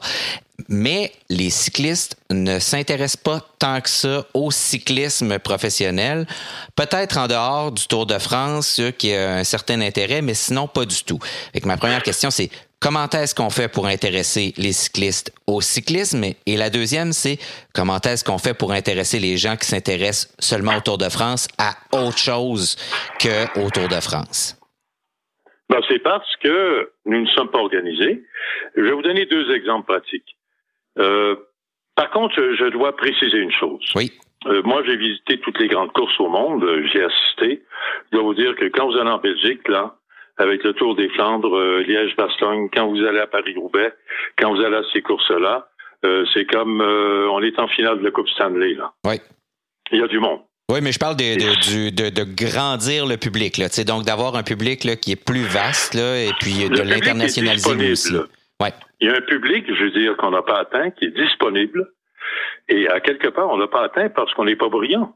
Mais 0.70 1.12
les 1.30 1.50
cyclistes 1.50 2.16
ne 2.30 2.60
s'intéressent 2.60 3.22
pas 3.22 3.42
tant 3.60 3.82
que 3.82 3.90
ça 3.90 4.26
au 4.34 4.52
cyclisme 4.52 5.40
professionnel. 5.40 6.28
Peut-être 6.76 7.18
en 7.18 7.28
dehors 7.28 7.72
du 7.72 7.86
Tour 7.88 8.06
de 8.06 8.18
France, 8.18 8.80
qui 8.98 9.14
a 9.14 9.38
un 9.38 9.44
certain 9.44 9.82
intérêt, 9.82 10.22
mais 10.22 10.36
sinon 10.36 10.68
pas 10.68 10.86
du 10.86 11.04
tout. 11.04 11.20
Et 11.54 11.62
ma 11.66 11.76
première 11.76 12.04
question, 12.04 12.30
c'est 12.30 12.50
comment 12.84 13.08
est-ce 13.14 13.34
qu'on 13.34 13.50
fait 13.50 13.72
pour 13.72 13.88
intéresser 13.88 14.54
les 14.58 14.74
cyclistes 14.74 15.34
au 15.48 15.62
cyclisme? 15.62 16.24
Et 16.46 16.58
la 16.58 16.70
deuxième, 16.70 17.14
c'est 17.14 17.38
comment 17.74 18.00
est-ce 18.04 18.26
qu'on 18.26 18.38
fait 18.38 18.54
pour 18.54 18.74
intéresser 18.74 19.20
les 19.20 19.38
gens 19.38 19.56
qui 19.56 19.66
s'intéressent 19.66 20.36
seulement 20.38 20.78
au 20.78 20.82
Tour 20.82 20.98
de 20.98 21.10
France 21.10 21.48
à 21.58 21.72
autre 21.96 22.18
chose 22.18 22.76
qu'au 23.22 23.70
Tour 23.74 23.88
de 23.88 24.02
France? 24.02 24.60
Ben, 25.70 25.80
c'est 25.88 26.00
parce 26.00 26.36
que 26.44 26.92
nous 27.06 27.22
ne 27.22 27.28
sommes 27.28 27.50
pas 27.50 27.60
organisés. 27.60 28.22
Je 28.76 28.82
vais 28.82 28.92
vous 28.92 29.02
donner 29.02 29.26
deux 29.26 29.50
exemples 29.56 29.88
pratiques. 29.88 30.36
Euh, 31.00 31.36
par 31.96 32.12
contre, 32.12 32.36
je 32.36 32.70
dois 32.70 32.96
préciser 32.98 33.38
une 33.38 33.52
chose. 33.52 33.84
Oui. 33.96 34.12
Euh, 34.46 34.62
moi, 34.64 34.84
j'ai 34.86 34.98
visité 34.98 35.40
toutes 35.40 35.58
les 35.58 35.70
grandes 35.70 35.94
courses 35.94 36.20
au 36.20 36.28
monde. 36.28 36.66
J'y 36.92 36.98
ai 36.98 37.04
assisté. 37.04 37.64
Je 38.12 38.18
dois 38.18 38.24
vous 38.24 38.34
dire 38.34 38.56
que 38.56 38.66
quand 38.66 38.88
vous 38.88 38.98
allez 38.98 39.10
en 39.10 39.20
Belgique, 39.20 39.66
là, 39.70 39.96
avec 40.38 40.64
le 40.64 40.74
Tour 40.74 40.96
des 40.96 41.10
Flandres, 41.10 41.56
euh, 41.56 41.84
Liège-Bastogne, 41.84 42.70
quand 42.74 42.88
vous 42.88 43.04
allez 43.04 43.20
à 43.20 43.28
Paris-Roubaix, 43.28 43.94
quand 44.38 44.54
vous 44.54 44.62
allez 44.62 44.78
à 44.78 44.84
ces 44.92 45.02
courses-là, 45.02 45.68
euh, 46.06 46.26
c'est 46.34 46.46
comme 46.46 46.82
euh, 46.82 47.30
on 47.32 47.42
est 47.42 47.58
en 47.60 47.68
finale 47.68 48.00
de 48.00 48.04
la 48.04 48.12
Coupe 48.12 48.30
Stanley. 48.30 48.74
Là. 48.74 48.94
Oui. 49.06 49.16
Il 49.92 50.00
y 50.00 50.04
a 50.04 50.08
du 50.08 50.20
monde. 50.20 50.42
Oui, 50.72 50.80
mais 50.82 50.92
je 50.92 51.00
parle 51.00 51.18
de, 51.18 51.36
de, 51.36 51.90
de, 51.90 52.10
de 52.10 52.24
grandir 52.24 53.06
le 53.06 53.18
public, 53.18 53.58
là, 53.58 53.68
donc 53.86 54.06
d'avoir 54.06 54.36
un 54.36 54.44
public 54.44 54.86
là, 54.86 54.96
qui 54.96 55.12
est 55.12 55.24
plus 55.24 55.44
vaste 55.44 55.94
là, 55.94 56.18
et 56.24 56.32
puis 56.40 56.70
de 56.70 56.82
l'internationaliser 56.82 57.92
aussi. 57.92 58.16
Ouais. 58.62 58.72
Il 59.02 59.10
y 59.10 59.12
a 59.12 59.18
un 59.18 59.22
public, 59.22 59.66
je 59.68 59.84
veux 59.84 59.92
dire, 59.92 60.16
qu'on 60.18 60.32
n'a 60.32 60.42
pas 60.42 60.60
atteint, 60.60 60.90
qui 60.92 61.06
est 61.06 61.16
disponible. 61.16 61.92
Et 62.70 62.88
à 62.88 63.02
quelque 63.02 63.28
part, 63.28 63.50
on 63.50 63.58
n'a 63.58 63.68
pas 63.68 63.84
atteint 63.84 64.10
parce 64.10 64.34
qu'on 64.34 64.46
n'est 64.46 64.56
pas 64.56 64.70
brillant. 64.70 65.16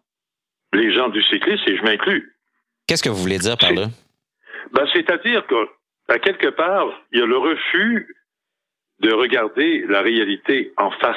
Les 0.74 0.94
gens 0.94 1.08
du 1.08 1.24
cyclisme, 1.24 1.64
et 1.68 1.78
je 1.78 1.82
m'inclus. 1.82 2.36
Qu'est-ce 2.88 3.02
que 3.02 3.10
vous 3.10 3.16
voulez 3.16 3.40
dire 3.40 3.58
par 3.58 3.72
là? 3.72 3.88
Ben, 4.72 4.88
c'est-à-dire 4.94 5.46
qu'à 5.48 6.20
quelque 6.20 6.50
part, 6.50 6.88
il 7.12 7.20
y 7.20 7.22
a 7.22 7.26
le 7.26 7.38
refus 7.38 8.16
de 9.00 9.14
regarder 9.14 9.86
la 9.88 10.02
réalité 10.02 10.74
en 10.78 10.92
face. 10.92 11.16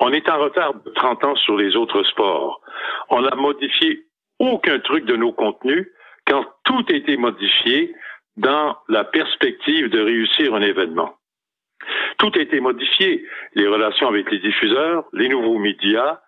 On 0.00 0.12
est 0.12 0.28
en 0.28 0.38
retard 0.38 0.74
de 0.74 0.90
30 0.90 1.24
ans 1.24 1.36
sur 1.36 1.56
les 1.56 1.76
autres 1.76 2.02
sports. 2.04 2.60
On 3.08 3.22
n'a 3.22 3.34
modifié 3.34 4.04
aucun 4.38 4.78
truc 4.80 5.04
de 5.04 5.16
nos 5.16 5.32
contenus 5.32 5.86
quand 6.26 6.44
tout 6.64 6.84
a 6.88 6.92
été 6.92 7.16
modifié 7.16 7.94
dans 8.36 8.76
la 8.88 9.04
perspective 9.04 9.88
de 9.90 10.00
réussir 10.00 10.54
un 10.54 10.62
événement. 10.62 11.16
Tout 12.18 12.32
a 12.34 12.40
été 12.40 12.60
modifié. 12.60 13.26
Les 13.54 13.66
relations 13.66 14.08
avec 14.08 14.30
les 14.30 14.38
diffuseurs, 14.38 15.04
les 15.12 15.28
nouveaux 15.28 15.58
médias, 15.58 16.20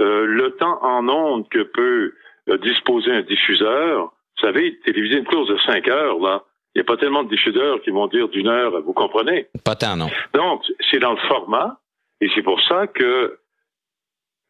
euh, 0.00 0.26
le 0.26 0.52
temps 0.56 0.82
en 0.82 1.08
ondes 1.08 1.48
que 1.48 1.62
peut 1.62 2.14
euh, 2.48 2.58
disposer 2.58 3.10
un 3.10 3.22
diffuseur, 3.22 4.12
vous 4.38 4.46
savez, 4.46 4.78
téléviser 4.80 5.18
une 5.18 5.24
course 5.24 5.48
de 5.48 5.58
5 5.66 5.88
heures, 5.88 6.18
là, 6.20 6.44
il 6.74 6.78
n'y 6.78 6.82
a 6.82 6.84
pas 6.84 6.96
tellement 6.96 7.24
de 7.24 7.30
diffuseurs 7.30 7.80
qui 7.82 7.90
vont 7.90 8.06
dire 8.06 8.28
d'une 8.28 8.48
heure, 8.48 8.80
vous 8.82 8.92
comprenez? 8.92 9.48
Pas 9.64 9.74
tant, 9.74 9.96
non. 9.96 10.08
Donc, 10.34 10.62
c'est 10.90 11.00
dans 11.00 11.12
le 11.12 11.28
format, 11.28 11.78
et 12.20 12.28
c'est 12.34 12.42
pour 12.42 12.60
ça 12.62 12.86
que 12.86 13.38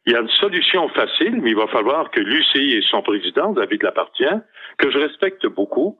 il 0.06 0.12
y 0.12 0.16
a 0.16 0.20
une 0.20 0.28
solution 0.28 0.88
facile, 0.88 1.38
mais 1.42 1.50
il 1.50 1.56
va 1.56 1.66
falloir 1.66 2.10
que 2.10 2.20
l'UCI 2.20 2.76
et 2.76 2.82
son 2.90 3.02
président, 3.02 3.52
David 3.52 3.82
Lapartien, 3.82 4.42
que 4.78 4.90
je 4.90 4.98
respecte 4.98 5.46
beaucoup, 5.46 5.98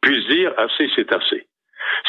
puissent 0.00 0.26
dire 0.28 0.52
assez, 0.56 0.88
c'est 0.96 1.12
assez. 1.12 1.46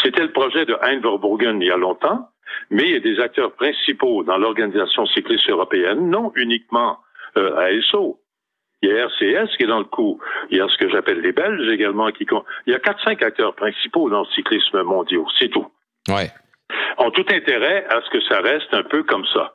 C'était 0.01 0.21
le 0.21 0.31
projet 0.31 0.65
de 0.65 0.77
Hein 0.81 0.99
Verbogen 1.01 1.61
il 1.61 1.67
y 1.67 1.71
a 1.71 1.77
longtemps, 1.77 2.29
mais 2.69 2.83
il 2.83 2.91
y 2.91 2.95
a 2.95 2.99
des 2.99 3.19
acteurs 3.19 3.51
principaux 3.53 4.23
dans 4.23 4.37
l'organisation 4.37 5.05
cycliste 5.07 5.49
européenne, 5.49 6.09
non 6.09 6.31
uniquement 6.35 6.99
euh, 7.37 7.55
ASO, 7.57 8.19
il 8.85 8.91
y 8.91 8.99
a 8.99 9.05
RCS 9.05 9.57
qui 9.57 9.63
est 9.63 9.67
dans 9.67 9.79
le 9.79 9.85
coup. 9.85 10.19
Il 10.51 10.57
y 10.57 10.61
a 10.61 10.67
ce 10.67 10.77
que 10.77 10.89
j'appelle 10.89 11.21
les 11.21 11.31
Belges 11.31 11.67
également 11.71 12.11
qui 12.11 12.25
Il 12.67 12.73
y 12.73 12.75
a 12.75 12.79
quatre, 12.79 13.03
cinq 13.03 13.21
acteurs 13.23 13.55
principaux 13.55 14.09
dans 14.09 14.21
le 14.21 14.27
cyclisme 14.35 14.83
mondial. 14.83 15.21
C'est 15.39 15.49
tout. 15.49 15.67
Ouais. 16.07 16.31
Ont 16.97 17.11
tout 17.11 17.25
intérêt 17.29 17.85
à 17.89 18.01
ce 18.01 18.09
que 18.09 18.21
ça 18.25 18.41
reste 18.41 18.73
un 18.73 18.83
peu 18.83 19.03
comme 19.03 19.25
ça. 19.33 19.53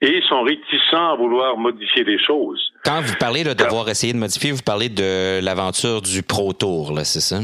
Et 0.00 0.18
ils 0.18 0.24
sont 0.24 0.42
réticents 0.42 1.12
à 1.12 1.16
vouloir 1.16 1.56
modifier 1.56 2.04
les 2.04 2.18
choses. 2.18 2.72
Quand 2.84 3.00
vous 3.00 3.14
parlez 3.18 3.44
d'avoir 3.44 3.88
essayé 3.88 4.12
de 4.12 4.18
modifier, 4.18 4.52
vous 4.52 4.62
parlez 4.62 4.88
de 4.90 5.42
l'aventure 5.42 6.02
du 6.02 6.22
Pro 6.22 6.52
Tour, 6.52 6.92
là, 6.92 7.04
c'est 7.04 7.20
ça? 7.20 7.40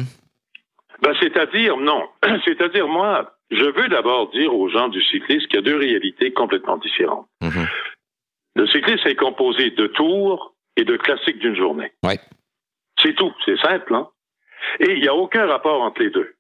Ben, 1.03 1.15
c'est-à-dire, 1.21 1.79
non. 1.79 2.07
C'est-à-dire, 2.45 2.87
moi, 2.87 3.33
je 3.51 3.65
veux 3.65 3.89
d'abord 3.89 4.31
dire 4.33 4.55
aux 4.55 4.69
gens 4.69 4.89
du 4.89 5.03
cyclisme 5.03 5.47
qu'il 5.47 5.57
y 5.57 5.59
a 5.59 5.63
deux 5.63 5.79
réalités 5.79 6.33
complètement 6.33 6.77
différentes. 6.77 7.27
Mm-hmm. 7.43 7.67
Le 8.57 8.67
cyclisme 8.67 9.09
est 9.09 9.17
composé 9.17 9.71
de 9.71 9.87
tours 9.87 10.50
et 10.77 10.85
de 10.85 10.97
classiques 10.97 11.39
d'une 11.39 11.57
journée. 11.57 11.93
Oui. 12.05 12.15
C'est 13.03 13.15
tout, 13.15 13.33
c'est 13.45 13.59
simple. 13.59 13.95
Hein? 13.95 14.09
Et 14.79 14.93
il 14.93 15.01
n'y 15.01 15.09
a 15.09 15.15
aucun 15.15 15.47
rapport 15.47 15.83
entre 15.83 16.03
les 16.03 16.11
deux. 16.11 16.35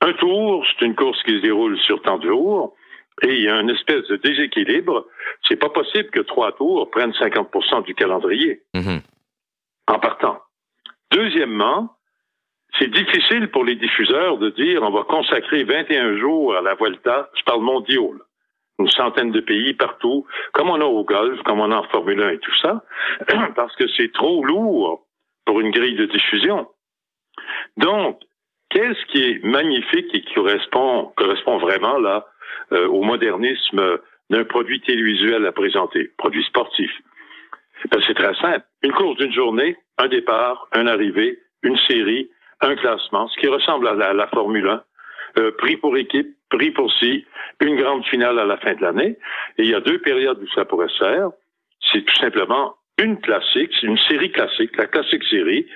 Un 0.00 0.12
tour, 0.14 0.64
c'est 0.66 0.84
une 0.84 0.94
course 0.94 1.22
qui 1.22 1.32
se 1.32 1.42
déroule 1.42 1.78
sur 1.80 2.02
tant 2.02 2.18
de 2.18 2.28
jours, 2.28 2.74
et 3.22 3.34
il 3.34 3.42
y 3.42 3.48
a 3.48 3.60
une 3.60 3.70
espèce 3.70 4.06
de 4.08 4.16
déséquilibre. 4.16 5.06
C'est 5.48 5.56
pas 5.56 5.70
possible 5.70 6.10
que 6.10 6.20
trois 6.20 6.52
tours 6.52 6.90
prennent 6.90 7.12
50% 7.12 7.84
du 7.84 7.94
calendrier 7.94 8.62
mm-hmm. 8.74 9.00
en 9.88 9.98
partant. 9.98 10.38
Deuxièmement, 11.12 11.96
c'est 12.78 12.90
difficile 12.90 13.50
pour 13.50 13.64
les 13.64 13.76
diffuseurs 13.76 14.38
de 14.38 14.50
dire 14.50 14.82
on 14.82 14.90
va 14.90 15.04
consacrer 15.04 15.64
21 15.64 16.18
jours 16.18 16.54
à 16.56 16.60
la 16.60 16.74
Vuelta, 16.74 17.30
je 17.38 17.42
parle 17.44 17.62
mondial 17.62 18.18
une 18.78 18.90
centaine 18.90 19.32
de 19.32 19.40
pays 19.40 19.74
partout, 19.74 20.26
comme 20.52 20.68
on 20.68 20.80
a 20.80 20.84
au 20.84 21.04
golf, 21.04 21.40
comme 21.42 21.60
on 21.60 21.70
a 21.70 21.76
en 21.76 21.82
Formule 21.84 22.22
1 22.22 22.30
et 22.30 22.38
tout 22.38 22.56
ça, 22.60 22.82
parce 23.56 23.74
que 23.76 23.88
c'est 23.96 24.12
trop 24.12 24.44
lourd 24.44 25.06
pour 25.44 25.60
une 25.60 25.70
grille 25.70 25.96
de 25.96 26.06
diffusion. 26.06 26.68
Donc, 27.76 28.20
qu'est-ce 28.70 29.04
qui 29.06 29.22
est 29.22 29.44
magnifique 29.44 30.14
et 30.14 30.22
qui 30.22 30.34
correspond, 30.34 31.12
correspond 31.16 31.58
vraiment 31.58 31.98
là 31.98 32.26
euh, 32.72 32.88
au 32.88 33.02
modernisme 33.02 33.98
d'un 34.30 34.44
produit 34.44 34.80
télévisuel 34.80 35.46
à 35.46 35.52
présenter, 35.52 36.10
produit 36.18 36.44
sportif? 36.44 36.90
Ben, 37.90 38.00
c'est 38.06 38.14
très 38.14 38.34
simple. 38.34 38.64
Une 38.82 38.92
course 38.92 39.16
d'une 39.18 39.32
journée, 39.32 39.76
un 39.98 40.08
départ, 40.08 40.68
un 40.72 40.86
arrivée, 40.86 41.38
une 41.62 41.78
série, 41.88 42.30
un 42.60 42.74
classement, 42.74 43.28
ce 43.28 43.38
qui 43.38 43.48
ressemble 43.48 43.86
à 43.88 44.12
la, 44.12 44.26
Formule 44.28 44.68
1, 44.68 44.82
euh, 45.38 45.50
prix 45.58 45.76
pour 45.76 45.96
équipe, 45.96 46.35
prix 46.50 46.70
pour 46.70 46.92
si, 46.94 47.24
une 47.60 47.76
grande 47.76 48.04
finale 48.06 48.38
à 48.38 48.44
la 48.44 48.56
fin 48.58 48.74
de 48.74 48.82
l'année. 48.82 49.18
Et 49.58 49.62
il 49.62 49.70
y 49.70 49.74
a 49.74 49.80
deux 49.80 49.98
périodes 49.98 50.42
où 50.42 50.48
ça 50.54 50.64
pourrait 50.64 50.88
se 50.88 50.98
faire. 50.98 51.30
C'est 51.92 52.04
tout 52.04 52.16
simplement 52.16 52.74
une 52.98 53.20
classique, 53.20 53.70
c'est 53.78 53.86
une 53.86 53.98
série 53.98 54.32
classique, 54.32 54.76
la 54.76 54.86
classique 54.86 55.24
série, 55.24 55.66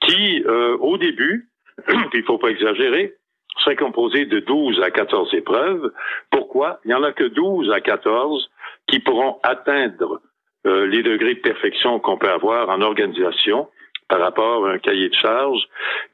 qui, 0.00 0.42
euh, 0.46 0.76
au 0.78 0.96
début, 0.96 1.48
il 2.14 2.22
faut 2.24 2.38
pas 2.38 2.48
exagérer, 2.48 3.14
serait 3.58 3.76
composée 3.76 4.24
de 4.24 4.40
12 4.40 4.80
à 4.80 4.90
14 4.90 5.34
épreuves. 5.34 5.92
Pourquoi? 6.30 6.80
Il 6.84 6.88
n'y 6.88 6.94
en 6.94 7.02
a 7.02 7.12
que 7.12 7.24
12 7.24 7.70
à 7.70 7.80
14 7.80 8.50
qui 8.86 9.00
pourront 9.00 9.38
atteindre 9.42 10.20
euh, 10.66 10.86
les 10.86 11.02
degrés 11.02 11.34
de 11.34 11.40
perfection 11.40 11.98
qu'on 12.00 12.16
peut 12.16 12.30
avoir 12.30 12.70
en 12.70 12.80
organisation 12.80 13.68
par 14.08 14.20
rapport 14.20 14.66
à 14.66 14.72
un 14.72 14.78
cahier 14.78 15.08
de 15.08 15.14
charge 15.14 15.62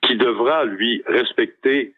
qui 0.03 0.17
devra, 0.17 0.65
lui, 0.65 1.03
respecter 1.07 1.95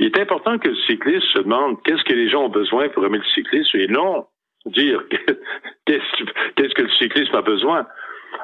il 0.00 0.06
est 0.06 0.18
important 0.18 0.58
que 0.58 0.68
le 0.68 0.76
cycliste 0.86 1.26
se 1.34 1.40
demande 1.40 1.76
qu'est-ce 1.84 2.02
que 2.04 2.14
les 2.14 2.30
gens 2.30 2.44
ont 2.44 2.48
besoin 2.48 2.88
pour 2.88 3.04
aimer 3.04 3.18
le 3.18 3.24
cyclisme 3.34 3.76
et 3.76 3.86
non 3.86 4.26
dire 4.64 5.02
qu'est-ce 5.86 6.74
que 6.74 6.82
le 6.82 6.90
cyclisme 6.98 7.36
a 7.36 7.42
besoin. 7.42 7.86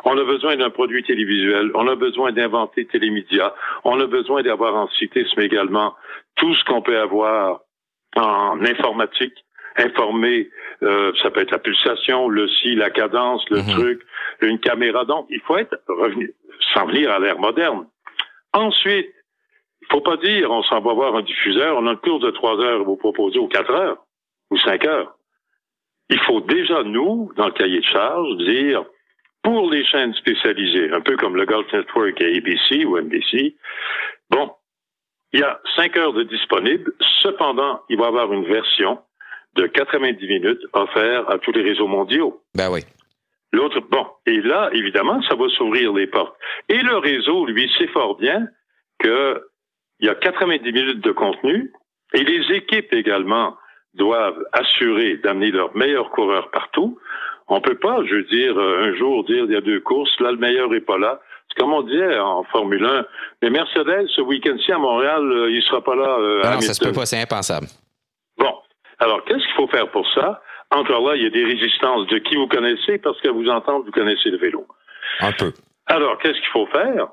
On 0.04 0.18
a 0.18 0.24
besoin 0.24 0.56
d'un 0.56 0.68
produit 0.68 1.02
télévisuel, 1.02 1.70
on 1.74 1.88
a 1.88 1.96
besoin 1.96 2.32
d'inventer 2.32 2.84
télémédias, 2.86 3.54
on 3.84 3.98
a 4.00 4.06
besoin 4.06 4.42
d'avoir 4.42 4.74
en 4.74 4.88
cyclisme 4.90 5.40
également 5.40 5.94
tout 6.36 6.54
ce 6.54 6.64
qu'on 6.64 6.82
peut 6.82 6.98
avoir 6.98 7.60
en 8.16 8.62
informatique, 8.62 9.34
informer, 9.78 10.50
euh, 10.82 11.12
ça 11.22 11.30
peut 11.30 11.40
être 11.40 11.52
la 11.52 11.58
pulsation, 11.58 12.28
le 12.28 12.48
si, 12.48 12.74
la 12.74 12.90
cadence, 12.90 13.48
le 13.48 13.62
mhm. 13.62 13.70
truc, 13.70 14.02
une 14.42 14.58
caméra. 14.58 15.06
Donc, 15.06 15.26
il 15.30 15.40
faut 15.40 15.56
être 15.56 15.78
revenu, 15.88 16.34
s'en 16.74 16.86
venir 16.86 17.10
à 17.10 17.18
l'ère 17.18 17.38
moderne. 17.38 17.86
Ensuite, 18.52 19.08
faut 19.90 20.00
pas 20.00 20.16
dire 20.16 20.50
on 20.50 20.62
s'en 20.62 20.80
va 20.80 20.92
voir 20.92 21.16
un 21.16 21.22
diffuseur, 21.22 21.76
on 21.78 21.86
a 21.86 21.92
une 21.92 21.98
course 21.98 22.22
de 22.22 22.30
trois 22.30 22.58
heures 22.60 22.84
vous 22.84 22.96
proposez 22.96 23.38
aux 23.38 23.48
quatre 23.48 23.70
heures 23.70 23.98
ou 24.50 24.58
cinq 24.58 24.84
heures. 24.84 25.16
Il 26.08 26.20
faut 26.20 26.40
déjà, 26.40 26.82
nous, 26.84 27.32
dans 27.36 27.46
le 27.46 27.52
cahier 27.52 27.80
de 27.80 27.84
charge, 27.84 28.36
dire 28.38 28.84
pour 29.42 29.70
les 29.70 29.84
chaînes 29.84 30.14
spécialisées, 30.14 30.90
un 30.92 31.00
peu 31.00 31.16
comme 31.16 31.36
le 31.36 31.46
Golf 31.46 31.72
Network 31.72 32.20
à 32.20 32.26
ABC 32.26 32.84
ou 32.84 32.98
NBC, 32.98 33.56
bon, 34.30 34.52
il 35.32 35.40
y 35.40 35.42
a 35.42 35.60
5 35.76 35.96
heures 35.98 36.12
de 36.12 36.22
disponible. 36.22 36.92
Cependant, 37.22 37.80
il 37.88 37.98
va 37.98 38.06
y 38.06 38.08
avoir 38.08 38.32
une 38.32 38.44
version 38.44 38.98
de 39.54 39.66
90 39.66 40.26
minutes 40.26 40.60
offerte 40.72 41.30
à 41.30 41.38
tous 41.38 41.52
les 41.52 41.62
réseaux 41.62 41.86
mondiaux. 41.86 42.42
Ben 42.54 42.70
oui. 42.70 42.80
L'autre, 43.52 43.80
bon. 43.80 44.06
Et 44.26 44.40
là, 44.40 44.70
évidemment, 44.72 45.22
ça 45.22 45.34
va 45.34 45.48
s'ouvrir 45.50 45.92
les 45.92 46.06
portes. 46.06 46.36
Et 46.68 46.80
le 46.82 46.96
réseau, 46.96 47.46
lui, 47.46 47.70
sait 47.78 47.88
fort 47.88 48.16
bien 48.16 48.48
qu'il 49.98 50.08
y 50.08 50.10
a 50.10 50.14
90 50.14 50.72
minutes 50.72 51.00
de 51.04 51.12
contenu 51.12 51.72
et 52.14 52.24
les 52.24 52.56
équipes 52.56 52.92
également 52.92 53.56
doivent 53.94 54.42
assurer 54.52 55.16
d'amener 55.16 55.50
leurs 55.50 55.74
meilleurs 55.76 56.10
coureurs 56.10 56.50
partout. 56.50 56.98
On 57.48 57.60
peut 57.60 57.78
pas, 57.78 58.04
je 58.04 58.16
veux 58.16 58.24
dire, 58.24 58.58
un 58.58 58.94
jour 58.94 59.24
dire 59.24 59.44
il 59.44 59.52
y 59.52 59.56
a 59.56 59.60
deux 59.60 59.80
courses, 59.80 60.18
là 60.20 60.32
le 60.32 60.38
meilleur 60.38 60.72
est 60.74 60.80
pas 60.80 60.98
là. 60.98 61.20
C'est 61.48 61.60
comme 61.60 61.72
on 61.72 61.82
disait 61.82 62.18
en 62.18 62.44
Formule 62.44 62.84
1. 62.84 63.06
Mais 63.42 63.50
Mercedes, 63.50 64.08
ce 64.14 64.20
week-end-ci 64.20 64.72
à 64.72 64.78
Montréal, 64.78 65.22
euh, 65.30 65.50
il 65.50 65.62
sera 65.62 65.82
pas 65.82 65.94
là. 65.94 66.16
Euh, 66.18 66.42
non, 66.42 66.60
ça 66.60 66.74
se 66.74 66.84
peut 66.84 66.92
pas, 66.92 67.06
c'est 67.06 67.20
impensable. 67.20 67.66
Bon. 68.36 68.52
Alors, 68.98 69.24
qu'est-ce 69.24 69.44
qu'il 69.44 69.54
faut 69.54 69.68
faire 69.68 69.90
pour 69.90 70.06
ça? 70.14 70.42
Encore 70.70 71.06
là, 71.06 71.16
il 71.16 71.22
y 71.22 71.26
a 71.26 71.30
des 71.30 71.44
résistances 71.44 72.06
de 72.08 72.18
qui 72.18 72.34
vous 72.34 72.48
connaissez, 72.48 72.98
parce 72.98 73.20
que 73.20 73.28
vous 73.28 73.48
entendez, 73.48 73.84
vous 73.86 73.92
connaissez 73.92 74.30
le 74.30 74.38
vélo. 74.38 74.66
Un 75.20 75.32
peu. 75.32 75.52
Alors, 75.86 76.18
qu'est-ce 76.18 76.38
qu'il 76.40 76.50
faut 76.52 76.66
faire? 76.66 77.08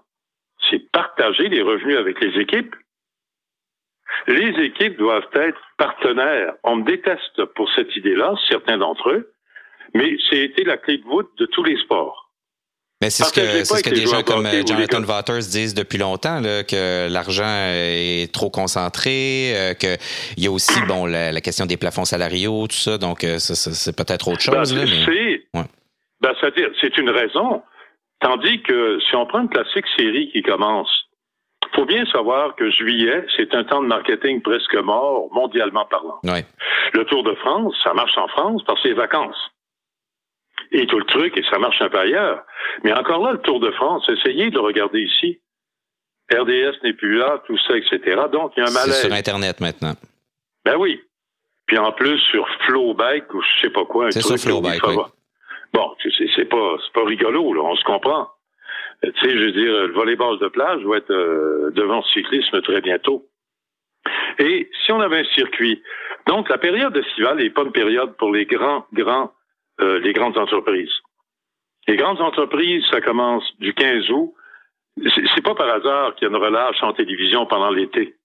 C'est 0.69 0.91
partager 0.91 1.49
les 1.49 1.61
revenus 1.61 1.97
avec 1.97 2.19
les 2.21 2.39
équipes. 2.41 2.75
Les 4.27 4.63
équipes 4.63 4.97
doivent 4.97 5.29
être 5.33 5.59
partenaires. 5.77 6.53
On 6.63 6.77
me 6.77 6.83
déteste 6.83 7.45
pour 7.55 7.71
cette 7.73 7.95
idée-là, 7.95 8.35
certains 8.49 8.77
d'entre 8.77 9.09
eux, 9.09 9.33
mais 9.93 10.17
c'est 10.29 10.39
été 10.39 10.63
la 10.63 10.77
clé 10.77 10.97
de 10.97 11.03
voûte 11.03 11.31
de 11.37 11.45
tous 11.47 11.63
les 11.63 11.77
sports. 11.77 12.23
Mais 13.03 13.09
c'est 13.09 13.25
ce 13.25 13.33
que, 13.33 13.65
ce 13.65 13.83
que 13.83 13.89
des 13.89 14.05
gens 14.05 14.23
comme 14.23 14.45
euh, 14.45 14.65
Jonathan 14.65 15.03
Waters 15.03 15.39
disent 15.39 15.73
depuis 15.73 15.97
longtemps, 15.97 16.39
là, 16.39 16.63
que 16.63 17.11
l'argent 17.11 17.67
est 17.73 18.31
trop 18.33 18.49
concentré, 18.49 19.51
euh, 19.53 19.73
qu'il 19.73 19.97
y 20.37 20.47
a 20.47 20.51
aussi 20.51 20.79
bon 20.87 21.05
la, 21.05 21.41
question 21.41 21.65
des 21.65 21.75
plafonds 21.75 22.05
salariaux, 22.05 22.65
tout 22.67 22.77
ça, 22.77 22.97
donc 22.97 23.25
euh, 23.25 23.39
c'est 23.39 23.95
peut-être 23.97 24.29
autre 24.29 24.49
ben, 24.49 24.63
chose. 24.63 24.69
c'est 25.05 25.43
ben, 26.21 26.33
c'est 26.79 26.97
une 26.97 27.09
raison. 27.09 27.61
Tandis 28.23 28.61
que 28.63 28.99
si 29.01 29.15
on 29.15 29.25
prend 29.25 29.41
une 29.41 29.49
classique 29.49 29.85
série 29.97 30.31
qui 30.31 30.41
commence, 30.41 30.89
faut 31.75 31.85
bien 31.85 32.05
savoir 32.05 32.55
que 32.55 32.71
juillet, 32.71 33.25
c'est 33.35 33.53
un 33.53 33.63
temps 33.65 33.81
de 33.81 33.87
marketing 33.87 34.41
presque 34.41 34.75
mort, 34.75 35.27
mondialement 35.33 35.85
parlant. 35.85 36.19
Le 36.93 37.03
Tour 37.05 37.23
de 37.23 37.33
France, 37.35 37.75
ça 37.83 37.93
marche 37.93 38.17
en 38.17 38.27
France 38.29 38.63
par 38.63 38.81
ses 38.81 38.93
vacances 38.93 39.51
et 40.71 40.87
tout 40.87 40.97
le 40.97 41.05
truc, 41.05 41.37
et 41.37 41.43
ça 41.51 41.59
marche 41.59 41.81
un 41.81 41.89
peu 41.89 41.99
ailleurs. 41.99 42.43
Mais 42.83 42.93
encore 42.93 43.23
là, 43.23 43.33
le 43.33 43.39
Tour 43.39 43.59
de 43.59 43.71
France, 43.71 44.07
essayez 44.09 44.49
de 44.49 44.59
regarder 44.59 45.01
ici. 45.01 45.39
RDS 46.33 46.81
n'est 46.83 46.93
plus 46.93 47.17
là, 47.17 47.43
tout 47.45 47.57
ça, 47.67 47.77
etc. 47.77 48.21
Donc, 48.31 48.53
il 48.55 48.61
y 48.61 48.63
a 48.63 48.69
un 48.69 48.73
malaise. 48.73 48.93
C'est 48.93 49.07
sur 49.07 49.13
Internet 49.13 49.59
maintenant. 49.59 49.93
Ben 50.65 50.77
oui. 50.77 51.01
Puis 51.65 51.77
en 51.77 51.91
plus, 51.91 52.17
sur 52.31 52.47
Flowbike, 52.65 53.33
ou 53.33 53.41
je 53.41 53.61
sais 53.61 53.69
pas 53.69 53.85
quoi. 53.85 54.11
C'est 54.11 54.21
sur 54.21 54.37
Flowbike, 54.37 54.81
oui. 54.87 54.95
Bon, 55.73 55.95
c'est 56.35 56.49
pas, 56.49 56.77
pas 56.93 57.03
rigolo, 57.03 57.53
là, 57.53 57.61
on 57.63 57.75
se 57.75 57.83
comprend. 57.83 58.29
Tu 59.01 59.11
sais, 59.19 59.29
je 59.31 59.43
veux 59.45 59.51
dire, 59.51 59.87
le 59.87 59.93
volleyball 59.93 60.39
de 60.39 60.47
plage 60.47 60.81
va 60.83 60.97
être 60.97 61.11
euh, 61.11 61.71
devant 61.71 61.97
le 61.97 62.03
cyclisme 62.13 62.61
très 62.61 62.79
bientôt. 62.79 63.25
Et 64.39 64.69
si 64.85 64.91
on 64.91 64.99
avait 65.01 65.19
un 65.19 65.33
circuit, 65.35 65.81
donc 66.27 66.49
la 66.49 66.57
période 66.57 66.95
estivale 66.95 67.37
n'est 67.37 67.49
pas 67.49 67.63
une 67.63 67.71
période 67.71 68.15
pour 68.17 68.31
les 68.31 68.45
grands, 68.45 68.85
grands 68.93 69.33
euh, 69.81 69.99
les 69.99 70.13
grandes 70.13 70.37
entreprises. 70.37 70.93
Les 71.87 71.97
grandes 71.97 72.21
entreprises, 72.21 72.85
ça 72.91 73.01
commence 73.01 73.43
du 73.59 73.73
15 73.73 74.09
août. 74.11 74.33
C'est 75.35 75.43
pas 75.43 75.55
par 75.55 75.69
hasard 75.69 76.15
qu'il 76.15 76.27
y 76.27 76.31
a 76.31 76.35
une 76.35 76.41
relâche 76.41 76.81
en 76.83 76.93
télévision 76.93 77.45
pendant 77.45 77.71
l'été. 77.71 78.15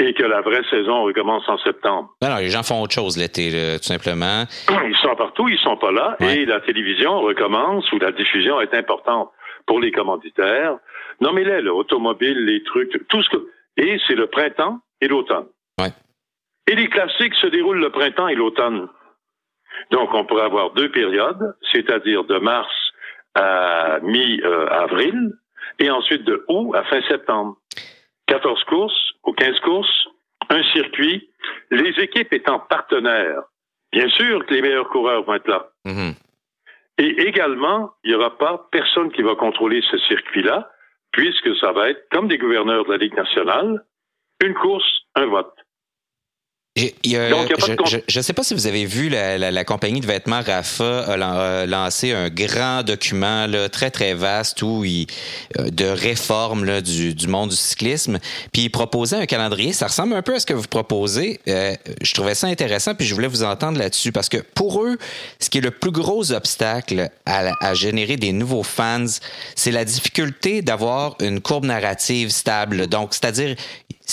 Et 0.00 0.14
que 0.14 0.22
la 0.22 0.40
vraie 0.40 0.64
saison 0.70 1.02
recommence 1.02 1.46
en 1.48 1.58
septembre. 1.58 2.14
Non, 2.22 2.36
les 2.36 2.48
gens 2.48 2.62
font 2.62 2.80
autre 2.80 2.94
chose 2.94 3.18
l'été, 3.18 3.50
tout 3.76 3.84
simplement. 3.84 4.44
Ils 4.88 4.96
sont 5.02 5.14
partout, 5.14 5.48
ils 5.48 5.58
sont 5.58 5.76
pas 5.76 5.92
là, 5.92 6.16
et 6.20 6.46
la 6.46 6.60
télévision 6.60 7.20
recommence, 7.20 7.90
ou 7.92 7.98
la 7.98 8.10
diffusion 8.10 8.60
est 8.60 8.72
importante 8.74 9.30
pour 9.66 9.78
les 9.78 9.92
commanditaires. 9.92 10.76
Nommez-les, 11.20 11.60
l'automobile, 11.60 12.46
les 12.46 12.62
trucs, 12.62 13.06
tout 13.08 13.22
ce 13.22 13.28
que... 13.28 13.36
Et 13.76 14.00
c'est 14.06 14.14
le 14.14 14.26
printemps 14.26 14.78
et 15.00 15.08
l'automne. 15.08 15.46
Ouais. 15.78 15.90
Et 16.66 16.74
les 16.74 16.88
classiques 16.88 17.34
se 17.34 17.46
déroulent 17.46 17.80
le 17.80 17.90
printemps 17.90 18.28
et 18.28 18.34
l'automne. 18.34 18.88
Donc, 19.90 20.14
on 20.14 20.24
pourrait 20.24 20.44
avoir 20.44 20.70
deux 20.70 20.90
périodes, 20.90 21.54
c'est-à-dire 21.72 22.24
de 22.24 22.38
mars 22.38 22.72
à 23.34 23.98
mi-avril 24.02 25.32
et 25.78 25.90
ensuite 25.90 26.24
de 26.24 26.44
août 26.48 26.74
à 26.74 26.84
fin 26.84 27.00
septembre. 27.02 27.56
14 28.26 28.64
courses 28.64 29.10
ou 29.24 29.32
15 29.32 29.60
courses, 29.60 30.08
un 30.48 30.62
circuit, 30.72 31.30
les 31.70 31.90
équipes 32.02 32.32
étant 32.32 32.58
partenaires. 32.58 33.42
Bien 33.92 34.08
sûr 34.08 34.44
que 34.46 34.54
les 34.54 34.62
meilleurs 34.62 34.88
coureurs 34.88 35.24
vont 35.24 35.34
être 35.34 35.48
là. 35.48 35.68
Mm-hmm. 35.86 36.14
Et 36.98 37.22
également, 37.22 37.92
il 38.04 38.10
n'y 38.10 38.16
aura 38.16 38.36
pas 38.36 38.68
personne 38.70 39.10
qui 39.12 39.22
va 39.22 39.34
contrôler 39.34 39.82
ce 39.90 39.98
circuit-là, 39.98 40.70
puisque 41.12 41.56
ça 41.56 41.72
va 41.72 41.90
être, 41.90 42.06
comme 42.10 42.28
des 42.28 42.38
gouverneurs 42.38 42.84
de 42.84 42.90
la 42.90 42.98
Ligue 42.98 43.16
nationale, 43.16 43.84
une 44.44 44.54
course, 44.54 45.02
un 45.14 45.26
vote 45.26 45.54
je 47.04 48.18
ne 48.18 48.22
sais 48.22 48.32
pas 48.32 48.42
si 48.42 48.54
vous 48.54 48.66
avez 48.66 48.84
vu 48.84 49.08
la, 49.08 49.64
compagnie 49.64 50.00
de 50.00 50.06
vêtements 50.06 50.40
Rafa 50.40 51.04
a 51.04 51.66
lancé 51.66 52.12
un 52.12 52.28
grand 52.28 52.82
document 52.82 53.46
là, 53.46 53.68
très 53.68 53.90
très 53.90 54.14
vaste 54.14 54.62
où 54.62 54.84
il, 54.84 55.06
euh, 55.58 55.70
de 55.70 55.84
réforme 55.84 56.64
là, 56.64 56.80
du, 56.80 57.14
du, 57.14 57.28
monde 57.28 57.50
du 57.50 57.56
cyclisme. 57.56 58.18
Puis 58.52 58.62
il 58.62 58.70
proposait 58.70 59.16
un 59.16 59.26
calendrier. 59.26 59.72
Ça 59.72 59.86
ressemble 59.86 60.14
un 60.14 60.22
peu 60.22 60.34
à 60.34 60.40
ce 60.40 60.46
que 60.46 60.54
vous 60.54 60.66
proposez. 60.68 61.40
Euh, 61.48 61.74
je 62.02 62.14
trouvais 62.14 62.34
ça 62.34 62.46
intéressant 62.46 62.94
puis 62.94 63.06
je 63.06 63.14
voulais 63.14 63.28
vous 63.28 63.42
entendre 63.42 63.78
là-dessus 63.78 64.12
parce 64.12 64.28
que 64.28 64.38
pour 64.38 64.82
eux, 64.82 64.96
ce 65.38 65.50
qui 65.50 65.58
est 65.58 65.62
le 65.62 65.70
plus 65.70 65.92
gros 65.92 66.32
obstacle 66.32 67.10
à, 67.26 67.52
à 67.60 67.74
générer 67.74 68.16
des 68.16 68.32
nouveaux 68.32 68.62
fans, 68.62 69.04
c'est 69.54 69.72
la 69.72 69.84
difficulté 69.84 70.62
d'avoir 70.62 71.16
une 71.20 71.40
courbe 71.40 71.64
narrative 71.64 72.30
stable. 72.30 72.86
Donc, 72.86 73.14
c'est-à-dire 73.14 73.56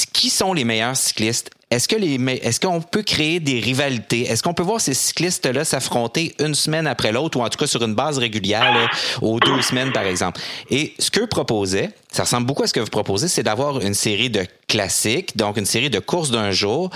qui 0.06 0.30
sont 0.30 0.54
les 0.54 0.64
meilleurs 0.64 0.96
cyclistes? 0.96 1.50
Est-ce 1.70 2.60
qu'on 2.60 2.82
peut 2.82 3.04
créer 3.04 3.42
des 3.42 3.60
rivalités? 3.60 4.22
Est-ce 4.22 4.42
qu'on 4.42 4.54
peut 4.54 4.64
voir 4.64 4.80
ces 4.80 4.94
cyclistes-là 4.94 5.66
s'affronter 5.66 6.34
une 6.40 6.56
semaine 6.56 6.88
après 6.88 7.12
l'autre 7.12 7.38
ou 7.38 7.44
en 7.44 7.50
tout 7.50 7.58
cas 7.58 7.68
sur 7.68 7.84
une 7.84 7.94
base 7.94 8.18
régulière 8.18 8.90
aux 9.22 9.40
deux 9.40 9.62
semaines 9.62 9.92
par 9.92 10.04
exemple? 10.04 10.40
Et 10.70 10.94
ce 10.98 11.12
que 11.12 11.26
proposait, 11.26 11.90
ça 12.10 12.24
ressemble 12.24 12.48
beaucoup 12.48 12.64
à 12.64 12.68
ce 12.68 12.74
que 12.74 12.80
vous 12.80 12.88
proposez, 12.88 13.28
c'est 13.28 13.44
d'avoir 13.44 13.82
une 13.82 13.94
série 13.94 14.30
de 14.30 14.46
classiques, 14.70 15.36
donc 15.36 15.58
une 15.58 15.66
série 15.66 15.90
de 15.90 16.00
courses 16.00 16.32
d'un 16.32 16.52
jour 16.52 16.90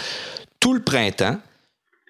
tout 0.62 0.74
le 0.74 0.82
printemps. 0.82 1.38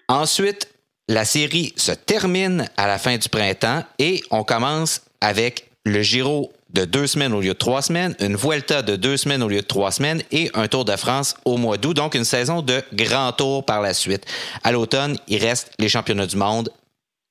Ensuite, 0.08 0.68
la 1.08 1.24
série 1.24 1.72
se 1.76 1.90
termine 1.90 2.68
à 2.76 2.86
la 2.86 2.98
fin 2.98 3.16
du 3.16 3.28
printemps 3.28 3.82
et 3.98 4.22
on 4.30 4.44
commence 4.44 5.00
avec 5.20 5.68
le 5.84 6.00
Giro 6.00 6.52
de 6.72 6.84
deux 6.84 7.06
semaines 7.06 7.32
au 7.32 7.40
lieu 7.40 7.52
de 7.52 7.58
trois 7.58 7.82
semaines, 7.82 8.14
une 8.20 8.36
Vuelta 8.36 8.82
de 8.82 8.96
deux 8.96 9.16
semaines 9.16 9.42
au 9.42 9.48
lieu 9.48 9.60
de 9.60 9.66
trois 9.66 9.90
semaines 9.90 10.22
et 10.32 10.50
un 10.54 10.68
Tour 10.68 10.84
de 10.84 10.96
France 10.96 11.36
au 11.44 11.56
mois 11.56 11.76
d'août. 11.76 11.94
Donc, 11.94 12.14
une 12.14 12.24
saison 12.24 12.62
de 12.62 12.82
grand 12.94 13.32
tour 13.32 13.64
par 13.64 13.80
la 13.80 13.94
suite. 13.94 14.24
À 14.64 14.72
l'automne, 14.72 15.16
il 15.28 15.38
reste 15.38 15.72
les 15.78 15.88
championnats 15.88 16.26
du 16.26 16.36
monde 16.36 16.70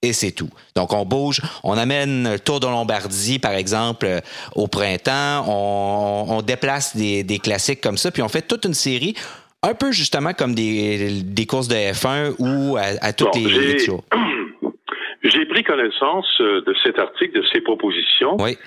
et 0.04 0.14
c'est 0.14 0.32
tout. 0.32 0.50
Donc, 0.76 0.94
on 0.94 1.06
bouge, 1.06 1.42
on 1.64 1.78
amène 1.78 2.32
le 2.32 2.40
Tour 2.40 2.60
de 2.60 2.68
Lombardie, 2.68 3.40
par 3.40 3.54
exemple, 3.54 4.06
euh, 4.06 4.20
au 4.56 4.68
printemps, 4.68 5.46
on, 5.48 6.42
déplace 6.42 6.96
des, 6.96 7.40
classiques 7.40 7.82
comme 7.82 7.98
ça, 7.98 8.10
puis 8.12 8.24
on 8.24 8.28
fait 8.28 8.42
toute 8.42 8.66
une 8.66 8.74
série, 8.74 9.16
un 9.62 9.76
peu 9.76 9.92
justement 9.92 10.34
comme 10.34 10.56
des, 10.56 11.46
courses 11.48 11.68
de 11.68 11.76
F1 11.76 12.34
ou 12.40 12.78
à, 12.78 13.14
toutes 13.14 13.36
les, 13.36 13.46
les 13.46 13.88
J'ai 15.24 15.46
pris 15.46 15.64
connaissance 15.64 16.26
euh, 16.42 16.62
de 16.66 16.74
cet 16.84 16.98
article, 16.98 17.40
de 17.40 17.46
ces 17.54 17.62
propositions. 17.62 18.38
Oui. 18.40 18.58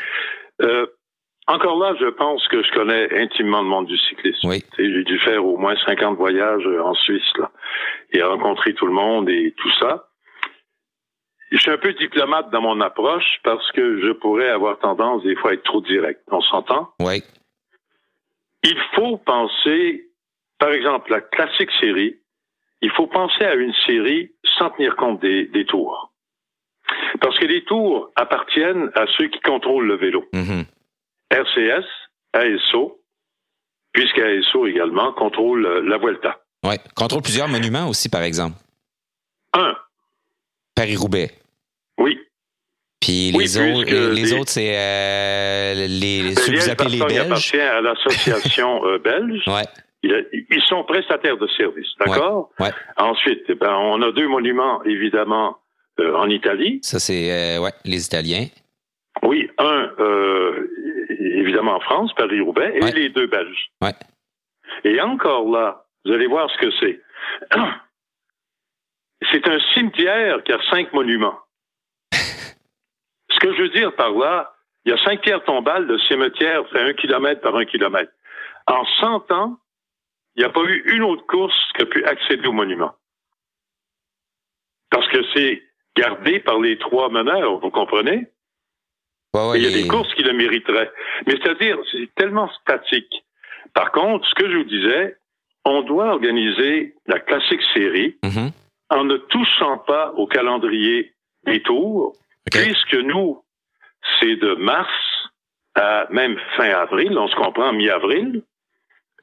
Euh, 0.62 0.86
encore 1.46 1.78
là, 1.78 1.94
je 2.00 2.06
pense 2.06 2.46
que 2.48 2.62
je 2.62 2.72
connais 2.72 3.20
intimement 3.20 3.60
le 3.60 3.68
monde 3.68 3.86
du 3.86 3.98
cyclisme. 3.98 4.48
Oui. 4.48 4.62
J'ai 4.78 5.04
dû 5.04 5.18
faire 5.18 5.44
au 5.44 5.58
moins 5.58 5.76
50 5.84 6.16
voyages 6.16 6.66
euh, 6.66 6.82
en 6.82 6.94
Suisse 6.94 7.32
là, 7.38 7.50
et 8.12 8.22
rencontrer 8.22 8.72
tout 8.74 8.86
le 8.86 8.92
monde 8.92 9.28
et 9.28 9.52
tout 9.56 9.70
ça. 9.78 10.08
Je 11.50 11.58
suis 11.58 11.70
un 11.70 11.78
peu 11.78 11.92
diplomate 11.92 12.50
dans 12.50 12.62
mon 12.62 12.80
approche 12.80 13.38
parce 13.44 13.70
que 13.72 14.00
je 14.00 14.12
pourrais 14.12 14.48
avoir 14.48 14.78
tendance 14.78 15.22
des 15.22 15.36
fois 15.36 15.50
à 15.50 15.54
être 15.54 15.62
trop 15.64 15.82
direct. 15.82 16.20
On 16.28 16.40
s'entend? 16.40 16.88
Oui. 17.00 17.22
Il 18.62 18.78
faut 18.94 19.18
penser, 19.18 20.08
par 20.58 20.70
exemple, 20.70 21.10
la 21.10 21.20
classique 21.20 21.70
série, 21.78 22.16
il 22.80 22.90
faut 22.90 23.06
penser 23.06 23.44
à 23.44 23.54
une 23.54 23.74
série 23.86 24.32
sans 24.58 24.70
tenir 24.70 24.96
compte 24.96 25.20
des, 25.20 25.44
des 25.46 25.66
tours. 25.66 26.13
Parce 27.20 27.38
que 27.38 27.46
les 27.46 27.64
tours 27.64 28.10
appartiennent 28.16 28.90
à 28.94 29.04
ceux 29.16 29.28
qui 29.28 29.40
contrôlent 29.40 29.86
le 29.86 29.96
vélo. 29.96 30.24
Mm-hmm. 30.32 30.64
RCS, 31.30 31.86
ASO, 32.32 33.00
puisque 33.92 34.18
ASO 34.18 34.66
également 34.66 35.12
contrôle 35.12 35.64
euh, 35.66 35.82
la 35.82 35.98
Vuelta. 35.98 36.38
Oui, 36.64 36.74
contrôle 36.94 37.22
plusieurs 37.22 37.48
monuments 37.48 37.88
aussi, 37.88 38.08
par 38.08 38.22
exemple. 38.22 38.56
Un. 39.52 39.74
Paris-Roubaix. 40.74 41.30
Oui. 41.98 42.18
Puis 43.00 43.32
les, 43.32 43.58
autres, 43.58 44.12
les, 44.14 44.32
autres, 44.32 44.50
c'est 44.50 44.76
euh, 44.76 45.86
les, 45.86 46.34
ceux 46.34 46.52
que 46.52 46.58
vous 46.58 46.70
appelez 46.70 46.96
les 46.96 47.04
Belges. 47.04 47.20
appartient 47.20 47.60
à 47.60 47.80
l'association 47.82 48.84
euh, 48.86 48.98
belge. 48.98 49.42
Ouais. 49.46 49.64
Ils 50.02 50.62
sont 50.66 50.84
prestataires 50.84 51.36
de 51.36 51.46
services, 51.48 51.88
d'accord? 51.98 52.50
Ouais, 52.60 52.70
Ensuite, 52.96 53.42
eh 53.48 53.54
ben, 53.54 53.72
on 53.72 54.02
a 54.02 54.12
deux 54.12 54.28
monuments, 54.28 54.82
évidemment, 54.84 55.58
euh, 56.00 56.14
en 56.16 56.28
Italie. 56.28 56.80
Ça, 56.82 56.98
c'est 56.98 57.58
ouais, 57.58 57.72
les 57.84 58.04
Italiens. 58.06 58.46
Oui, 59.22 59.48
un, 59.58 59.90
évidemment, 61.18 61.76
en 61.76 61.80
France, 61.80 62.12
Paris-Roubaix, 62.14 62.72
et 62.74 62.92
les 62.92 63.08
deux 63.08 63.26
Belges. 63.26 63.70
Ouais. 63.80 63.92
Et 64.84 65.00
encore 65.00 65.48
là, 65.50 65.84
vous 66.04 66.12
allez 66.12 66.26
voir 66.26 66.50
ce 66.50 66.58
que 66.58 66.70
c'est. 66.80 67.00
C'est 69.32 69.48
un 69.48 69.58
cimetière 69.72 70.42
qui 70.44 70.52
a 70.52 70.58
cinq 70.70 70.92
monuments. 70.92 71.38
ce 72.12 73.38
que 73.40 73.54
je 73.54 73.62
veux 73.62 73.68
dire 73.70 73.94
par 73.96 74.10
là, 74.10 74.54
il 74.84 74.90
y 74.90 74.92
a 74.92 75.02
cinq 75.02 75.22
pierres 75.22 75.42
tombales, 75.44 75.86
le 75.86 75.98
cimetière 76.00 76.68
fait 76.68 76.82
un 76.82 76.92
kilomètre 76.92 77.40
par 77.40 77.56
un 77.56 77.64
kilomètre. 77.64 78.12
En 78.66 78.84
100 78.84 79.32
ans, 79.32 79.58
il 80.36 80.40
n'y 80.40 80.44
a 80.44 80.50
pas 80.50 80.62
eu 80.64 80.82
une 80.94 81.02
autre 81.02 81.26
course 81.26 81.56
qui 81.74 81.82
a 81.82 81.86
pu 81.86 82.04
accéder 82.04 82.46
au 82.46 82.52
monument. 82.52 82.94
Parce 84.90 85.08
que 85.08 85.18
c'est 85.34 85.62
gardé 85.96 86.40
par 86.40 86.60
les 86.60 86.78
trois 86.78 87.08
meneurs, 87.10 87.58
vous 87.60 87.70
comprenez? 87.70 88.26
il 89.54 89.62
y 89.62 89.66
a 89.66 89.70
des 89.70 89.88
courses 89.88 90.12
qui 90.14 90.22
le 90.22 90.32
mériteraient. 90.32 90.92
Mais 91.26 91.34
c'est-à-dire, 91.42 91.76
c'est 91.90 92.08
tellement 92.14 92.48
statique. 92.60 93.24
Par 93.74 93.90
contre, 93.90 94.26
ce 94.28 94.34
que 94.36 94.50
je 94.50 94.56
vous 94.58 94.64
disais, 94.64 95.16
on 95.64 95.82
doit 95.82 96.12
organiser 96.12 96.94
la 97.06 97.18
classique 97.18 97.62
série 97.74 98.16
mm-hmm. 98.22 98.52
en 98.90 99.04
ne 99.04 99.16
touchant 99.16 99.78
pas 99.78 100.12
au 100.16 100.26
calendrier 100.26 101.14
des 101.46 101.60
tours, 101.62 102.14
puisque 102.50 102.94
nous, 102.94 103.42
c'est 104.20 104.36
de 104.36 104.54
mars 104.54 104.90
à 105.74 106.06
même 106.10 106.38
fin 106.56 106.70
avril, 106.70 107.18
on 107.18 107.26
se 107.26 107.34
comprend 107.34 107.72
mi-avril, 107.72 108.42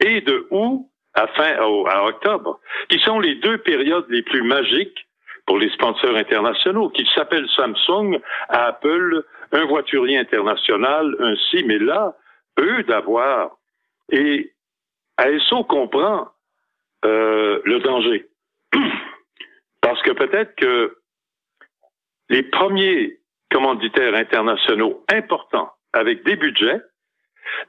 et 0.02 0.22
de 0.22 0.48
août 0.50 0.88
à 1.14 1.28
fin 1.28 1.54
à 1.56 2.04
octobre, 2.06 2.60
qui 2.90 3.00
sont 3.00 3.20
les 3.20 3.36
deux 3.36 3.60
périodes 3.60 4.06
les 4.10 4.24
plus 4.24 4.44
magiques 4.44 5.08
pour 5.46 5.58
les 5.58 5.70
sponsors 5.72 6.16
internationaux, 6.16 6.90
qui 6.90 7.08
s'appellent 7.14 7.50
Samsung, 7.56 8.20
Apple, 8.50 9.24
un 9.52 9.66
voiturier 9.66 10.18
international, 10.18 11.16
ainsi, 11.20 11.64
mais 11.66 11.80
là, 11.80 12.16
eux 12.60 12.84
d'avoir. 12.84 13.58
Et 14.12 14.54
ASO 15.18 15.64
comprend 15.64 16.28
euh, 17.06 17.62
le 17.66 17.80
danger. 17.80 18.28
Parce 19.82 20.02
que 20.04 20.12
peut-être 20.12 20.56
que 20.56 20.98
les 22.30 22.44
premiers 22.44 23.20
commanditaires 23.52 24.16
internationaux 24.16 25.04
importants 25.12 25.72
avec 25.94 26.24
des 26.24 26.36
budgets 26.36 26.82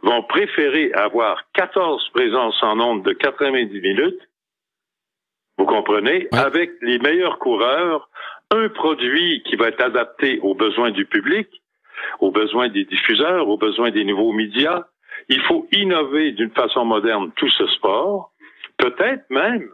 vont 0.02 0.22
préférer 0.22 0.92
avoir 0.92 1.42
14 1.54 2.08
présences 2.10 2.62
en 2.62 2.76
nombre 2.76 3.02
de 3.02 3.12
90 3.12 3.80
minutes, 3.80 4.20
vous 5.62 5.68
comprenez, 5.68 6.26
avec 6.32 6.72
les 6.80 6.98
meilleurs 6.98 7.38
coureurs, 7.38 8.08
un 8.50 8.68
produit 8.68 9.44
qui 9.44 9.54
va 9.54 9.68
être 9.68 9.80
adapté 9.80 10.40
aux 10.40 10.56
besoins 10.56 10.90
du 10.90 11.06
public, 11.06 11.48
aux 12.18 12.32
besoins 12.32 12.68
des 12.68 12.84
diffuseurs, 12.84 13.48
aux 13.48 13.58
besoins 13.58 13.92
des 13.92 14.04
nouveaux 14.04 14.32
médias. 14.32 14.86
Il 15.28 15.40
faut 15.42 15.68
innover 15.70 16.32
d'une 16.32 16.50
façon 16.50 16.84
moderne 16.84 17.30
tout 17.36 17.48
ce 17.50 17.64
sport, 17.68 18.32
peut-être 18.76 19.24
même 19.30 19.68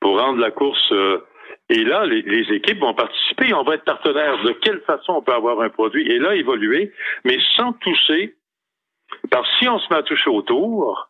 pour 0.00 0.18
rendre 0.18 0.40
la 0.40 0.50
course 0.50 0.90
euh, 0.90 1.24
et 1.68 1.84
là, 1.84 2.04
les, 2.06 2.52
équipes 2.52 2.80
vont 2.80 2.94
participer, 2.94 3.54
on 3.54 3.62
va 3.62 3.74
être 3.74 3.84
partenaires. 3.84 4.42
De 4.42 4.50
quelle 4.50 4.80
façon 4.80 5.12
on 5.12 5.22
peut 5.22 5.32
avoir 5.32 5.60
un 5.60 5.68
produit 5.68 6.10
et 6.10 6.18
là 6.18 6.34
évoluer, 6.34 6.92
mais 7.24 7.38
sans 7.56 7.72
toucher. 7.74 8.34
Parce 9.30 9.48
que 9.48 9.56
si 9.60 9.68
on 9.68 9.78
se 9.78 9.86
met 9.90 10.00
à 10.00 10.02
toucher 10.02 10.30
autour, 10.30 11.08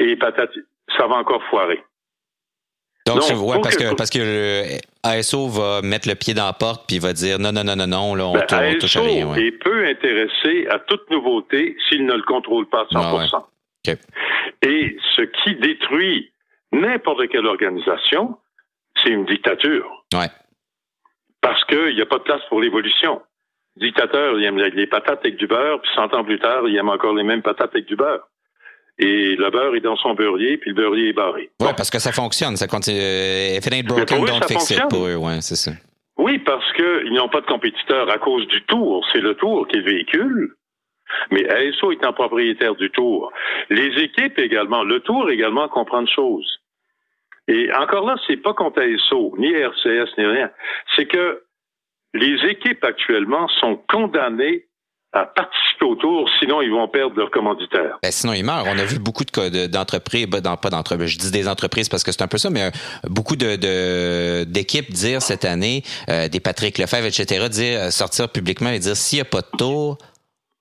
et 0.00 0.16
patate, 0.16 0.50
ça 0.98 1.06
va 1.06 1.14
encore 1.14 1.44
foirer. 1.44 1.84
Donc, 3.06 3.18
parce, 3.62 3.76
que, 3.76 3.94
parce 3.94 4.10
que 4.10 4.18
le 4.18 4.78
ASO 5.02 5.48
va 5.48 5.80
mettre 5.82 6.08
le 6.08 6.14
pied 6.14 6.34
dans 6.34 6.44
la 6.44 6.52
porte 6.52 6.84
puis 6.86 6.98
va 6.98 7.12
dire 7.12 7.38
non, 7.38 7.50
non, 7.50 7.64
non, 7.64 7.74
non, 7.74 7.86
non, 7.86 8.14
là, 8.14 8.26
on, 8.26 8.34
ben, 8.34 8.78
touche 8.78 8.96
à 8.96 9.00
rien. 9.00 9.34
est 9.34 9.52
peu 9.52 9.86
intéressé 9.86 10.66
à 10.70 10.78
toute 10.80 11.08
nouveauté 11.10 11.76
s'il 11.88 12.04
ne 12.04 12.14
le 12.14 12.22
contrôle 12.22 12.68
pas 12.68 12.82
à 12.82 12.94
100% 12.94 13.44
Et 14.62 14.96
ce 15.16 15.22
qui 15.22 15.54
détruit 15.56 16.30
n'importe 16.72 17.28
quelle 17.28 17.46
organisation, 17.46 18.36
c'est 19.02 19.10
une 19.10 19.24
dictature. 19.24 20.04
Ouais. 20.14 20.28
Parce 21.40 21.64
qu'il 21.64 21.94
n'y 21.94 22.02
a 22.02 22.06
pas 22.06 22.18
de 22.18 22.24
place 22.24 22.42
pour 22.48 22.60
l'évolution. 22.60 23.22
Dictateur, 23.76 24.38
il 24.38 24.44
aime 24.44 24.58
les 24.58 24.86
patates 24.86 25.20
avec 25.20 25.36
du 25.36 25.46
beurre, 25.46 25.80
puis 25.80 25.90
100 25.94 26.14
ans 26.14 26.24
plus 26.24 26.38
tard, 26.38 26.68
il 26.68 26.76
aime 26.76 26.90
encore 26.90 27.14
les 27.14 27.22
mêmes 27.22 27.42
patates 27.42 27.70
avec 27.72 27.86
du 27.86 27.96
beurre. 27.96 28.28
Et 29.02 29.34
le 29.34 29.50
beurre 29.50 29.74
est 29.74 29.80
dans 29.80 29.96
son 29.96 30.12
beurrier, 30.12 30.58
puis 30.58 30.70
le 30.70 30.76
beurrier 30.76 31.08
est 31.08 31.12
barré. 31.14 31.50
Oui, 31.60 31.68
parce 31.74 31.90
que 31.90 31.98
ça 31.98 32.12
fonctionne. 32.12 32.56
Ça 32.56 32.66
continue. 32.66 33.00
Euh, 33.00 33.56
if 33.56 33.66
it 33.66 33.72
ain't 33.72 33.86
broken, 33.86 34.26
don't 34.26 34.44
fix 34.46 34.70
it 34.70 34.82
pour 34.90 35.06
eux. 35.06 35.16
Ouais, 35.16 35.40
c'est 35.40 35.56
ça. 35.56 35.72
Oui, 36.18 36.38
parce 36.38 36.70
qu'ils 36.74 37.14
n'ont 37.14 37.30
pas 37.30 37.40
de 37.40 37.46
compétiteurs 37.46 38.10
à 38.10 38.18
cause 38.18 38.46
du 38.48 38.62
tour. 38.66 39.06
C'est 39.10 39.22
le 39.22 39.34
tour 39.36 39.66
qui 39.66 39.78
est 39.78 39.80
le 39.80 39.90
véhicule. 39.90 40.54
Mais 41.30 41.48
ASO 41.48 41.92
étant 41.92 42.12
propriétaire 42.12 42.74
du 42.74 42.90
tour. 42.90 43.32
Les 43.70 44.02
équipes 44.02 44.38
également. 44.38 44.84
Le 44.84 45.00
tour 45.00 45.30
également 45.30 45.66
comprend 45.68 46.02
une 46.02 46.08
chose. 46.08 46.60
Et 47.48 47.72
encore 47.72 48.06
là, 48.06 48.16
c'est 48.26 48.36
pas 48.36 48.52
contre 48.52 48.82
ASO, 48.82 49.34
ni 49.38 49.50
RCS, 49.50 50.10
ni 50.18 50.26
rien. 50.26 50.50
C'est 50.94 51.06
que 51.06 51.42
les 52.12 52.36
équipes 52.50 52.84
actuellement 52.84 53.48
sont 53.60 53.82
condamnées 53.88 54.66
à 55.12 55.26
participer 55.26 55.84
au 55.84 55.96
tour, 55.96 56.28
sinon 56.38 56.62
ils 56.62 56.70
vont 56.70 56.86
perdre 56.86 57.16
leur 57.16 57.30
commanditaire. 57.30 57.98
Ben, 58.02 58.12
sinon 58.12 58.32
ils 58.32 58.44
meurent. 58.44 58.64
On 58.66 58.78
a 58.78 58.84
vu 58.84 58.98
beaucoup 58.98 59.24
d'entreprises, 59.24 60.26
de, 60.26 60.40
ben, 60.40 60.56
pas 60.56 60.70
d'entreprises, 60.70 61.08
je 61.08 61.18
dis 61.18 61.32
des 61.32 61.48
entreprises 61.48 61.88
parce 61.88 62.04
que 62.04 62.12
c'est 62.12 62.22
un 62.22 62.28
peu 62.28 62.38
ça, 62.38 62.50
mais 62.50 62.64
euh, 62.64 62.70
beaucoup 63.08 63.36
de 63.36 64.44
d'équipes 64.44 64.90
dire 64.90 65.20
cette 65.20 65.44
année, 65.44 65.82
euh, 66.08 66.28
des 66.28 66.38
Patrick 66.38 66.78
Lefebvre, 66.78 67.06
etc., 67.06 67.48
dire 67.48 67.80
euh, 67.80 67.90
sortir 67.90 68.28
publiquement 68.28 68.70
et 68.70 68.78
dire 68.78 68.96
s'il 68.96 69.16
n'y 69.16 69.22
a 69.22 69.24
pas 69.24 69.40
de 69.40 69.56
tour, 69.58 69.98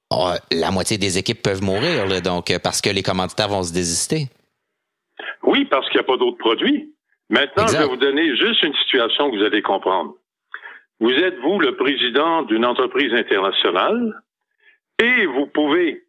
oh, 0.10 0.32
la 0.52 0.72
moitié 0.72 0.98
des 0.98 1.20
équipes 1.20 1.44
peuvent 1.44 1.62
mourir, 1.62 2.22
donc 2.22 2.52
parce 2.64 2.82
que 2.82 2.90
les 2.90 3.04
commanditaires 3.04 3.50
vont 3.50 3.64
se 3.64 3.74
désister. 3.74 4.30
Oui, 5.44 5.66
parce 5.66 5.88
qu'il 5.90 6.00
n'y 6.00 6.06
a 6.06 6.08
pas 6.08 6.18
d'autres 6.18 6.38
produits. 6.38 6.92
Maintenant, 7.30 7.68
je 7.68 7.78
vais 7.78 7.88
vous 7.88 7.98
donner 7.98 8.36
juste 8.36 8.64
une 8.64 8.74
situation 8.74 9.30
que 9.30 9.38
vous 9.38 9.44
allez 9.44 9.62
comprendre. 9.62 10.16
Vous 11.00 11.12
êtes, 11.12 11.38
vous, 11.40 11.60
le 11.60 11.78
président 11.78 12.42
d'une 12.44 12.66
entreprise 12.66 13.14
internationale 13.14 14.16
et 15.00 15.26
vous 15.26 15.48
pouvez, 15.48 16.04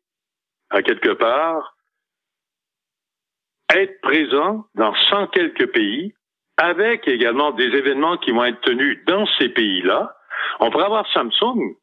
à 0.70 0.82
quelque 0.82 1.10
part, 1.10 1.76
être 3.74 4.00
présent 4.00 4.66
dans 4.74 4.94
cent 5.10 5.26
quelques 5.28 5.70
pays 5.72 6.14
avec 6.56 7.06
également 7.08 7.52
des 7.52 7.64
événements 7.64 8.18
qui 8.18 8.32
vont 8.32 8.44
être 8.44 8.60
tenus 8.60 8.98
dans 9.06 9.26
ces 9.38 9.48
pays-là. 9.48 10.14
On 10.58 10.70
pourrait 10.70 10.84
avoir 10.84 11.10
Samsung, 11.12 11.76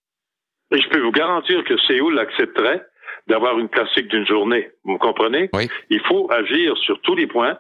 et 0.72 0.82
je 0.82 0.90
peux 0.90 1.00
vous 1.00 1.12
garantir 1.12 1.64
que 1.64 1.78
Séoul 1.88 2.20
accepterait 2.20 2.86
d'avoir 3.28 3.58
une 3.58 3.70
classique 3.70 4.08
d'une 4.10 4.28
journée. 4.28 4.70
Vous 4.84 4.98
comprenez? 4.98 5.50
Oui. 5.54 5.68
Il 5.90 6.02
faut 6.02 6.32
agir 6.32 6.78
sur 6.78 7.02
tous 7.02 7.16
les 7.16 7.28
points. 7.28 7.58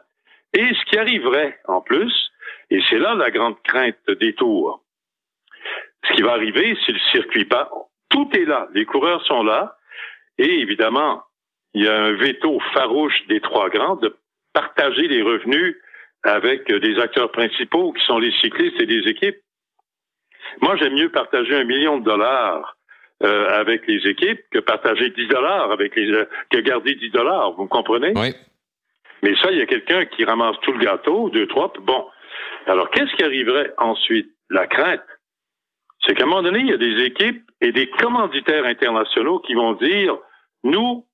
Et 0.54 0.74
ce 0.74 0.86
qui 0.86 0.98
arriverait 0.98 1.60
en 1.66 1.82
plus, 1.82 2.14
et 2.70 2.82
c'est 2.90 3.00
là 3.00 3.16
la 3.16 3.32
grande 3.32 3.62
crainte 3.64 3.98
des 4.20 4.34
tours, 4.34 4.84
ce 6.06 6.14
qui 6.14 6.22
va 6.22 6.34
arriver 6.34 6.78
si 6.86 6.92
le 6.92 7.00
circuit 7.12 7.46
pas, 7.46 7.70
tout 8.18 8.30
est 8.36 8.46
là, 8.46 8.68
les 8.74 8.86
coureurs 8.86 9.24
sont 9.26 9.44
là, 9.44 9.78
et 10.40 10.60
évidemment, 10.60 11.22
il 11.76 11.84
y 11.84 11.88
a 11.88 11.96
un 11.96 12.14
veto 12.14 12.60
farouche 12.74 13.28
des 13.28 13.40
trois 13.42 13.70
grands 13.70 13.96
de 13.96 14.16
partager 14.54 15.08
les 15.08 15.22
revenus 15.22 15.76
avec 16.24 16.68
des 16.72 16.98
acteurs 17.00 17.32
principaux 17.32 17.94
qui 17.94 18.04
sont 18.06 18.18
les 18.18 18.32
cyclistes 18.42 18.80
et 18.82 18.88
les 18.88 19.08
équipes. 19.08 19.38
Moi, 20.62 20.76
j'aime 20.78 20.96
mieux 20.96 21.10
partager 21.10 21.56
un 21.56 21.64
million 21.64 22.00
de 22.00 22.06
dollars 22.06 22.76
euh, 23.24 23.60
avec 23.60 23.86
les 23.86 24.08
équipes 24.08 24.42
que 24.52 24.60
partager 24.60 25.12
10 25.12 25.28
dollars 25.28 25.72
avec 25.72 25.96
les 25.96 26.10
euh, 26.12 26.26
que 26.50 26.58
garder 26.58 26.96
10 26.96 27.12
dollars, 27.12 27.52
vous 27.52 27.68
comprenez? 27.68 28.14
Oui. 28.16 28.34
Mais 29.22 29.36
ça, 29.36 29.52
il 29.52 29.60
y 29.60 29.62
a 29.62 29.68
quelqu'un 29.68 30.06
qui 30.06 30.24
ramasse 30.24 30.60
tout 30.62 30.72
le 30.72 30.84
gâteau, 30.84 31.30
deux, 31.30 31.48
trois, 31.48 31.72
bon. 31.82 32.08
Alors, 32.66 32.90
qu'est-ce 32.90 33.16
qui 33.16 33.24
arriverait 33.24 33.74
ensuite? 33.78 34.32
La 34.50 34.66
crainte. 34.66 35.04
C'est 36.06 36.16
qu'à 36.16 36.24
un 36.24 36.28
moment 36.28 36.44
donné, 36.44 36.60
il 36.60 36.68
y 36.68 36.74
a 36.74 36.78
des 36.78 37.04
équipes 37.04 37.47
et 37.62 37.72
des 37.72 37.90
commanditaires 37.90 38.66
internationaux 38.66 39.40
qui 39.40 39.54
vont 39.54 39.74
dire, 39.74 40.18
nous, 40.64 41.06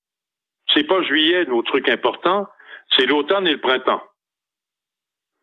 c'est 0.74 0.86
pas 0.86 1.02
juillet 1.04 1.46
nos 1.46 1.62
trucs 1.62 1.90
importants, 1.90 2.48
c'est 2.96 3.06
l'automne 3.06 3.48
et 3.48 3.54
le 3.54 3.62
printemps. 3.62 4.04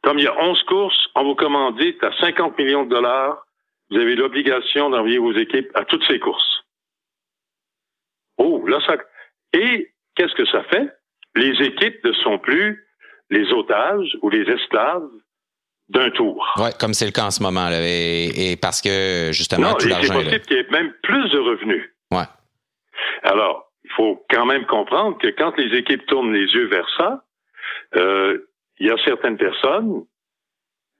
Comme 0.03 0.19
il 0.19 0.25
y 0.25 0.29
a 0.29 0.43
11 0.43 0.63
courses, 0.65 1.09
on 1.15 1.25
vous 1.25 1.35
commandite 1.35 2.03
à 2.03 2.13
50 2.21 2.59
millions 2.59 2.85
de 2.85 2.91
dollars 2.91 3.45
vous 3.91 3.99
avez 3.99 4.15
l'obligation 4.15 4.89
d'envoyer 4.89 5.19
vos 5.19 5.33
équipes 5.33 5.71
à 5.75 5.85
toutes 5.85 6.05
ces 6.07 6.21
courses. 6.21 6.65
Oh, 8.39 8.65
là, 8.67 8.81
ça. 8.87 8.97
Et 9.53 9.93
qu'est-ce 10.15 10.35
que 10.35 10.47
ça 10.47 10.63
fait? 10.65 10.89
Les 11.35 11.61
équipes 11.67 12.03
ne 12.05 12.13
sont 12.13 12.39
plus 12.39 12.87
les 13.31 13.53
otages 13.53 14.17
ou 14.23 14.31
les 14.31 14.49
esclaves 14.49 15.11
d'un 15.91 16.11
tour. 16.11 16.47
Oui, 16.57 16.71
comme 16.79 16.95
c'est 16.95 17.05
le 17.05 17.13
cas 17.13 17.27
en 17.27 17.31
ce 17.31 17.43
moment, 17.43 17.69
là, 17.69 17.81
et, 17.83 18.57
parce 18.61 18.81
que 18.81 19.31
justement 19.33 19.71
non, 19.71 19.75
tout 19.75 19.89
l'argent. 19.89 20.15
C'est 20.19 20.25
possible 20.25 20.41
qu'il 20.47 20.57
y 20.57 20.61
ait 20.61 20.71
même 20.71 20.93
plus 21.03 21.31
de 21.31 21.39
revenus. 21.39 21.85
Ouais. 22.13 22.25
Alors, 23.25 23.73
il 23.85 23.91
faut 23.97 24.25
quand 24.31 24.47
même 24.47 24.67
comprendre 24.67 25.19
que 25.19 25.29
quand 25.37 25.57
les 25.57 25.77
équipes 25.77 26.07
tournent 26.07 26.33
les 26.33 26.47
yeux 26.53 26.69
vers 26.69 26.87
ça, 26.97 27.25
euh, 27.97 28.39
il 28.79 28.87
y 28.87 28.91
a 28.91 28.97
certaines 29.05 29.37
personnes 29.37 30.05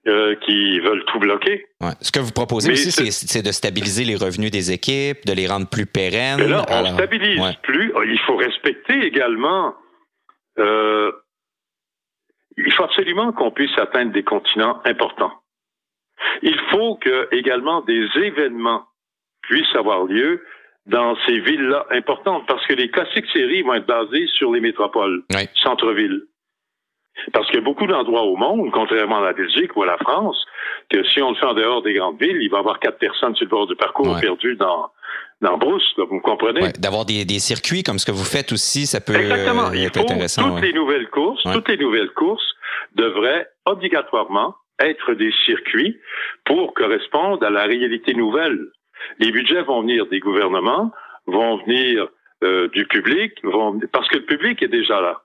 euh, 0.07 0.35
qui 0.45 0.79
veulent 0.79 1.05
tout 1.05 1.19
bloquer. 1.19 1.65
Ouais. 1.79 1.91
Ce 2.01 2.11
que 2.11 2.19
vous 2.19 2.31
proposez 2.31 2.71
aussi, 2.73 2.91
c'est 2.91 3.41
de 3.41 3.51
stabiliser 3.51 4.03
les 4.03 4.15
revenus 4.15 4.51
des 4.51 4.71
équipes, 4.71 5.25
de 5.25 5.33
les 5.33 5.47
rendre 5.47 5.67
plus 5.69 5.85
pérennes. 5.85 6.39
Mais 6.39 6.47
là, 6.47 6.65
on 6.69 6.83
ne 6.83 6.93
stabilise 6.93 7.41
plus. 7.63 7.93
Il 8.07 8.19
faut 8.25 8.35
respecter 8.35 9.05
également. 9.05 9.73
Euh, 10.59 11.11
il 12.65 12.73
faut 12.73 12.83
absolument 12.83 13.31
qu'on 13.31 13.51
puisse 13.51 13.77
atteindre 13.77 14.11
des 14.11 14.23
continents 14.23 14.81
importants. 14.85 15.33
Il 16.41 16.57
faut 16.71 16.95
que 16.95 17.27
également 17.31 17.81
des 17.81 18.07
événements 18.15 18.85
puissent 19.41 19.75
avoir 19.75 20.05
lieu 20.05 20.43
dans 20.87 21.15
ces 21.25 21.39
villes-là 21.39 21.85
importantes, 21.91 22.45
parce 22.47 22.65
que 22.65 22.73
les 22.73 22.89
classiques 22.89 23.29
séries 23.31 23.61
vont 23.61 23.75
être 23.75 23.85
basées 23.85 24.27
sur 24.27 24.51
les 24.51 24.61
métropoles, 24.61 25.23
centre-ville. 25.55 26.23
Parce 27.33 27.47
qu'il 27.47 27.55
y 27.55 27.59
a 27.59 27.65
beaucoup 27.65 27.87
d'endroits 27.87 28.23
au 28.23 28.35
monde, 28.35 28.71
contrairement 28.71 29.19
à 29.19 29.25
la 29.25 29.33
Belgique 29.33 29.75
ou 29.75 29.83
à 29.83 29.85
la 29.85 29.97
France, 29.97 30.37
que 30.89 31.03
si 31.03 31.21
on 31.21 31.31
le 31.31 31.35
fait 31.35 31.45
en 31.45 31.53
dehors 31.53 31.81
des 31.81 31.93
grandes 31.93 32.21
villes, 32.21 32.37
il 32.41 32.49
va 32.49 32.57
y 32.57 32.59
avoir 32.59 32.79
quatre 32.79 32.97
personnes 32.97 33.35
sur 33.35 33.45
le 33.45 33.49
bord 33.49 33.67
du 33.67 33.75
parcours 33.75 34.19
perdues 34.19 34.55
dans, 34.55 34.91
dans 35.41 35.57
Brousse, 35.57 35.93
vous 35.97 36.19
comprenez? 36.19 36.71
D'avoir 36.79 37.05
des, 37.05 37.25
des, 37.25 37.39
circuits 37.39 37.83
comme 37.83 37.99
ce 37.99 38.05
que 38.05 38.11
vous 38.11 38.25
faites 38.25 38.51
aussi, 38.51 38.85
ça 38.85 39.01
peut 39.01 39.15
Exactement. 39.15 39.67
Euh, 39.69 39.75
il 39.75 39.83
être 39.83 39.99
intéressant. 39.99 40.55
Toutes 40.55 40.61
les 40.61 40.73
nouvelles 40.73 41.09
courses, 41.09 41.43
toutes 41.51 41.69
les 41.69 41.77
nouvelles 41.77 42.11
courses 42.11 42.55
devraient 42.95 43.47
obligatoirement 43.65 44.55
être 44.79 45.13
des 45.13 45.31
circuits 45.45 45.99
pour 46.45 46.73
correspondre 46.73 47.43
à 47.45 47.49
la 47.49 47.63
réalité 47.63 48.13
nouvelle. 48.13 48.59
Les 49.19 49.31
budgets 49.31 49.61
vont 49.61 49.81
venir 49.81 50.05
des 50.07 50.19
gouvernements, 50.19 50.91
vont 51.25 51.57
venir 51.65 52.07
euh, 52.43 52.67
du 52.69 52.85
public, 52.85 53.33
vont 53.43 53.79
parce 53.91 54.07
que 54.09 54.17
le 54.17 54.25
public 54.25 54.61
est 54.61 54.67
déjà 54.67 55.01
là. 55.01 55.21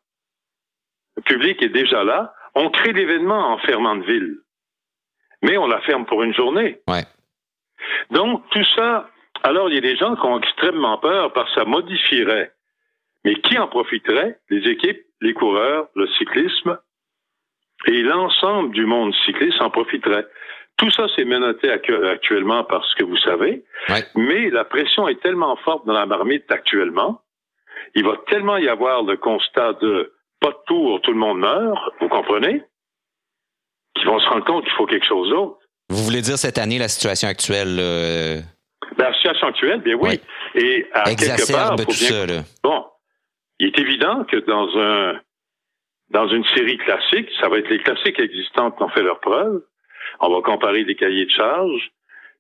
Le 1.17 1.23
public 1.23 1.63
est 1.63 1.71
déjà 1.71 2.05
là. 2.05 2.35
On 2.55 2.71
crée 2.71 2.93
l'événement 2.93 3.53
en 3.53 3.59
fermant 3.59 3.97
de 3.97 4.05
ville, 4.05 4.39
mais 5.43 5.57
on 5.59 5.67
la 5.67 5.81
ferme 5.83 6.07
pour 6.07 6.23
une 6.23 6.35
journée. 6.35 6.81
Ouais. 6.89 7.05
Donc 8.11 8.49
tout 8.51 8.65
ça, 8.75 9.11
alors 9.43 9.69
il 9.69 9.75
y 9.75 9.79
a 9.79 9.83
des 9.83 9.97
gens 9.97 10.17
qui 10.17 10.27
ont 10.27 10.39
extrêmement 10.39 10.99
peur 10.99 11.33
parce 11.33 11.49
que 11.55 11.61
ça 11.61 11.67
modifierait. 11.67 12.53
Mais 13.25 13.35
qui 13.41 13.59
en 13.59 13.67
profiterait? 13.67 14.39
Les 14.51 14.71
équipes, 14.71 15.03
les 15.21 15.35
coureurs, 15.35 15.89
le 15.97 16.07
cyclisme 16.19 16.79
et 17.87 18.03
l'ensemble 18.03 18.73
du 18.73 18.87
monde 18.87 19.15
cycliste 19.27 19.61
en 19.61 19.71
profiterait. 19.71 20.27
Tout 20.77 20.91
ça, 20.91 21.07
c'est 21.15 21.25
menotté 21.25 21.71
actuellement 21.71 22.65
parce 22.65 22.95
que 22.95 23.05
vous 23.05 23.17
savez, 23.17 23.65
mais 24.15 24.51
la 24.51 24.65
pression 24.65 25.09
est 25.09 25.21
tellement 25.23 25.57
forte 25.57 25.87
dans 25.87 25.95
la 25.95 26.07
marmite 26.07 26.51
actuellement, 26.51 27.23
il 27.95 28.05
va 28.05 28.17
tellement 28.29 28.59
y 28.59 28.69
avoir 28.69 29.03
le 29.03 29.17
constat 29.17 29.75
de 29.75 30.13
pas 30.41 30.51
de 30.51 30.59
tour, 30.67 31.01
tout 31.03 31.13
le 31.13 31.19
monde 31.19 31.39
meurt, 31.39 31.95
vous 32.01 32.09
comprenez, 32.09 32.63
qu'ils 33.95 34.07
vont 34.07 34.19
se 34.21 34.29
rendre 34.29 34.45
compte 34.45 34.65
qu'il 34.65 34.73
faut 34.75 34.87
quelque 34.87 35.07
chose 35.07 35.31
d'autre. 35.31 35.59
Vous 35.89 36.03
voulez 36.03 36.21
dire 36.21 36.39
cette 36.39 36.59
année, 36.59 36.79
la 36.79 36.89
situation 36.89 37.29
actuelle 37.29 37.77
euh... 37.79 38.41
La 38.99 39.13
situation 39.15 39.49
actuelle, 39.49 39.81
bien 39.81 39.97
oui. 39.97 40.21
Et 40.55 40.87
à 40.93 41.05
quelque 41.15 41.53
part, 41.53 41.77
tout 41.77 41.93
ça, 41.93 42.25
bon, 42.63 42.85
il 43.59 43.67
est 43.69 43.79
évident 43.79 44.25
que 44.25 44.37
dans 44.37 44.79
un 44.79 45.21
dans 46.11 46.29
une 46.29 46.45
série 46.55 46.79
classique, 46.79 47.29
ça 47.41 47.49
va 47.49 47.59
être 47.59 47.69
les 47.69 47.79
classiques 47.79 48.21
existantes 48.21 48.77
qui 48.77 48.83
ont 48.83 48.89
fait 48.89 49.03
leur 49.03 49.21
preuve. 49.21 49.63
On 50.21 50.33
va 50.33 50.41
comparer 50.41 50.85
des 50.85 50.95
cahiers 50.95 51.27
de 51.27 51.31
charges 51.31 51.91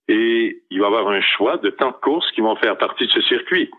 et 0.09 0.62
il 0.70 0.80
va 0.80 0.84
y 0.84 0.88
avoir 0.88 1.09
un 1.09 1.20
choix 1.20 1.57
de 1.59 1.70
tant 1.70 1.90
de 1.90 1.97
courses 1.97 2.30
qui 2.32 2.40
vont 2.40 2.57
faire 2.57 2.78
partie 2.78 3.07
de 3.07 3.12
ce 3.12 3.22
circuit. 3.22 3.70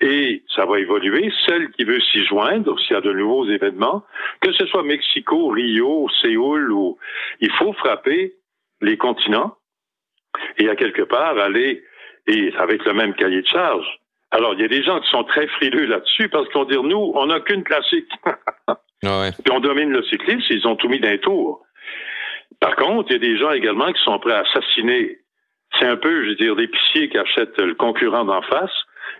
Et 0.00 0.42
ça 0.54 0.66
va 0.66 0.78
évoluer. 0.80 1.32
Celle 1.46 1.70
qui 1.72 1.84
veut 1.84 2.00
s'y 2.00 2.24
joindre, 2.24 2.78
s'il 2.80 2.92
y 2.92 2.98
a 2.98 3.00
de 3.00 3.12
nouveaux 3.12 3.48
événements, 3.48 4.04
que 4.40 4.52
ce 4.52 4.66
soit 4.66 4.82
Mexico, 4.82 5.48
Rio, 5.48 6.08
Séoul, 6.20 6.72
ou 6.72 6.98
il 7.40 7.50
faut 7.52 7.72
frapper 7.72 8.34
les 8.80 8.96
continents 8.96 9.56
et 10.58 10.68
à 10.68 10.76
quelque 10.76 11.02
part 11.02 11.38
aller 11.38 11.82
et 12.26 12.52
avec 12.58 12.84
le 12.84 12.92
même 12.92 13.14
cahier 13.14 13.42
de 13.42 13.46
charge. 13.46 13.86
Alors, 14.32 14.54
il 14.54 14.60
y 14.60 14.64
a 14.64 14.68
des 14.68 14.82
gens 14.82 15.00
qui 15.00 15.08
sont 15.10 15.24
très 15.24 15.46
frileux 15.46 15.86
là-dessus 15.86 16.28
parce 16.28 16.48
qu'on 16.48 16.64
dit, 16.64 16.76
nous, 16.76 17.12
on 17.14 17.26
n'a 17.26 17.40
qu'une 17.40 17.64
classique. 17.64 18.10
Ah 19.04 19.28
Puis 19.30 19.52
on 19.54 19.60
domine 19.60 19.90
le 19.90 20.02
cyclisme, 20.04 20.42
ils 20.48 20.66
ont 20.66 20.74
tout 20.74 20.88
mis 20.88 20.98
d'un 20.98 21.18
tour. 21.18 21.62
Par 22.60 22.74
contre, 22.76 23.10
il 23.10 23.12
y 23.12 23.16
a 23.16 23.18
des 23.18 23.36
gens 23.36 23.52
également 23.52 23.92
qui 23.92 24.02
sont 24.02 24.18
prêts 24.18 24.32
à 24.32 24.40
assassiner. 24.40 25.18
C'est 25.78 25.86
un 25.86 25.96
peu, 25.96 26.24
je 26.24 26.30
veux 26.30 26.34
dire, 26.34 26.54
l'épicier 26.54 27.10
qui 27.10 27.18
achète 27.18 27.56
le 27.58 27.74
concurrent 27.74 28.24
d'en 28.24 28.40
face 28.40 28.72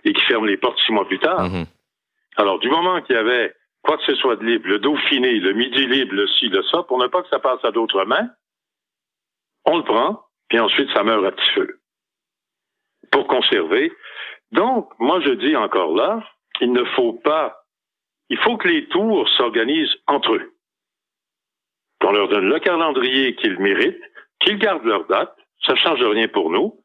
et 0.03 0.13
qui 0.13 0.21
ferme 0.21 0.45
les 0.45 0.57
portes 0.57 0.79
six 0.85 0.91
mois 0.91 1.07
plus 1.07 1.19
tard. 1.19 1.49
Mhm. 1.49 1.65
Alors, 2.37 2.59
du 2.59 2.69
moment 2.69 3.01
qu'il 3.01 3.15
y 3.15 3.19
avait 3.19 3.53
quoi 3.83 3.97
que 3.97 4.05
ce 4.05 4.15
soit 4.15 4.35
de 4.35 4.45
libre, 4.45 4.67
le 4.67 4.79
Dauphiné, 4.79 5.39
le 5.39 5.53
Midi 5.53 5.87
libre, 5.87 6.13
le 6.13 6.27
ci, 6.27 6.49
le 6.49 6.63
ça, 6.63 6.83
pour 6.83 6.97
ne 6.97 7.07
pas 7.07 7.21
que 7.23 7.29
ça 7.29 7.39
passe 7.39 7.63
à 7.63 7.71
d'autres 7.71 8.03
mains, 8.05 8.29
on 9.65 9.77
le 9.77 9.83
prend, 9.83 10.23
puis 10.49 10.59
ensuite 10.59 10.89
ça 10.91 11.03
meurt 11.03 11.25
à 11.25 11.31
petit 11.31 11.49
feu. 11.51 11.79
Pour 13.11 13.27
conserver. 13.27 13.91
Donc, 14.51 14.91
moi 14.99 15.19
je 15.21 15.31
dis 15.31 15.55
encore 15.55 15.95
là, 15.95 16.23
il 16.61 16.71
ne 16.71 16.83
faut 16.83 17.13
pas, 17.13 17.63
il 18.29 18.37
faut 18.37 18.57
que 18.57 18.67
les 18.67 18.87
tours 18.87 19.27
s'organisent 19.37 19.95
entre 20.07 20.33
eux 20.33 20.53
qu'on 22.01 22.11
leur 22.11 22.27
donne 22.27 22.49
le 22.49 22.59
calendrier 22.59 23.35
qu'ils 23.35 23.59
méritent, 23.59 24.01
qu'ils 24.39 24.57
gardent 24.57 24.85
leur 24.85 25.05
date. 25.07 25.35
Ça 25.65 25.73
ne 25.73 25.77
change 25.77 26.03
rien 26.03 26.27
pour 26.27 26.51
nous, 26.51 26.79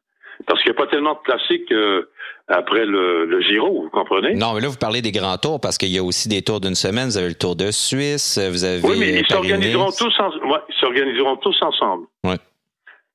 parce 0.45 0.61
qu'il 0.61 0.71
n'y 0.71 0.77
a 0.77 0.79
pas 0.85 0.87
tellement 0.87 1.13
de 1.13 1.19
classiques 1.19 1.71
euh, 1.71 2.09
après 2.47 2.85
le, 2.85 3.25
le, 3.25 3.41
Giro, 3.41 3.83
vous 3.83 3.89
comprenez? 3.89 4.35
Non, 4.35 4.53
mais 4.53 4.61
là, 4.61 4.67
vous 4.67 4.77
parlez 4.77 5.01
des 5.01 5.11
grands 5.11 5.37
tours, 5.37 5.59
parce 5.61 5.77
qu'il 5.77 5.89
y 5.89 5.97
a 5.97 6.03
aussi 6.03 6.27
des 6.27 6.41
tours 6.41 6.59
d'une 6.59 6.75
semaine. 6.75 7.05
Vous 7.05 7.17
avez 7.17 7.29
le 7.29 7.35
Tour 7.35 7.55
de 7.55 7.71
Suisse, 7.71 8.37
vous 8.37 8.63
avez... 8.63 8.81
Oui, 8.81 8.97
mais 8.99 9.19
ils 9.19 9.27
s'organiseront 9.27 9.91
tous, 9.91 10.13
en... 10.19 10.29
ouais, 10.49 10.59
s'organiseront 10.79 11.37
tous 11.37 11.55
ensemble. 11.61 12.07
Ouais. 12.25 12.37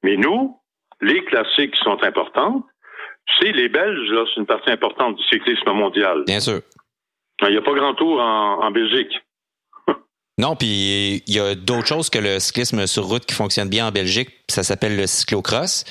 Mais 0.03 0.17
nous, 0.17 0.57
les 1.01 1.25
classiques 1.25 1.77
sont 1.77 2.03
importants, 2.03 2.65
c'est 3.39 3.53
les 3.53 3.69
Belges, 3.69 4.11
là, 4.11 4.25
c'est 4.33 4.41
une 4.41 4.47
partie 4.47 4.71
importante 4.71 5.17
du 5.17 5.23
cyclisme 5.25 5.73
mondial. 5.73 6.25
Bien 6.27 6.41
sûr. 6.41 6.61
Il 7.43 7.51
n'y 7.51 7.57
a 7.57 7.63
pas 7.63 7.75
grand 7.75 7.95
tour 7.95 8.21
en, 8.21 8.63
en 8.63 8.71
Belgique. 8.71 9.13
Non, 10.41 10.55
puis 10.55 11.25
il 11.27 11.35
y 11.35 11.41
a 11.41 11.57
d'autres 11.57 11.89
choses 11.89 12.11
que 12.11 12.19
le 12.21 12.39
cyclisme 12.39 12.87
sur 12.87 13.07
route 13.07 13.27
qui 13.27 13.35
fonctionne 13.35 13.69
bien 13.69 13.89
en 13.89 13.91
Belgique. 13.91 14.31
Ça 14.49 14.63
s'appelle 14.63 14.97
le 14.97 15.09
cyclocross. 15.09 15.85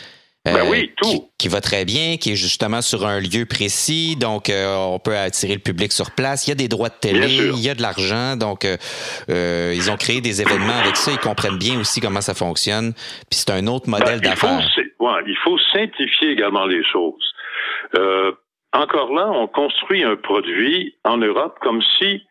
Euh, 0.47 0.53
ben 0.53 0.69
oui, 0.69 0.91
tout. 0.97 1.29
Qui, 1.37 1.47
va 1.47 1.61
très 1.61 1.85
bien, 1.85 2.17
qui 2.17 2.31
est 2.31 2.35
justement 2.35 2.81
sur 2.81 3.05
un 3.05 3.19
lieu 3.19 3.45
précis, 3.45 4.15
donc 4.15 4.49
euh, 4.49 4.75
on 4.75 4.99
peut 4.99 5.15
attirer 5.15 5.53
le 5.53 5.59
public 5.59 5.91
sur 5.91 6.11
place. 6.11 6.47
Il 6.47 6.51
y 6.51 6.53
a 6.53 6.55
des 6.55 6.67
droits 6.67 6.89
de 6.89 6.95
télé, 6.99 7.49
il 7.53 7.59
y 7.59 7.69
a 7.69 7.75
de 7.75 7.81
l'argent, 7.81 8.35
donc 8.35 8.65
euh, 8.65 9.73
ils 9.75 9.91
ont 9.91 9.97
créé 9.97 10.21
des 10.21 10.41
événements 10.41 10.79
avec 10.79 10.95
ça. 10.95 11.11
Ils 11.11 11.19
comprennent 11.19 11.57
bien 11.57 11.79
aussi 11.79 12.01
comment 12.01 12.21
ça 12.21 12.33
fonctionne. 12.33 12.93
Puis 13.29 13.39
c'est 13.39 13.51
un 13.51 13.67
autre 13.67 13.89
modèle 13.89 14.21
ben, 14.21 14.29
d'affaires. 14.29 14.67
Ouais, 14.99 15.21
il 15.27 15.37
faut 15.43 15.57
simplifier 15.73 16.31
également 16.31 16.65
les 16.65 16.83
choses. 16.83 17.33
encore 18.73 19.13
là, 19.13 19.29
on 19.31 19.47
construit 19.47 20.03
un 20.03 20.15
produit 20.15 20.95
en 21.03 21.17
Europe 21.17 21.57
comme 21.61 21.81
si 21.99 22.23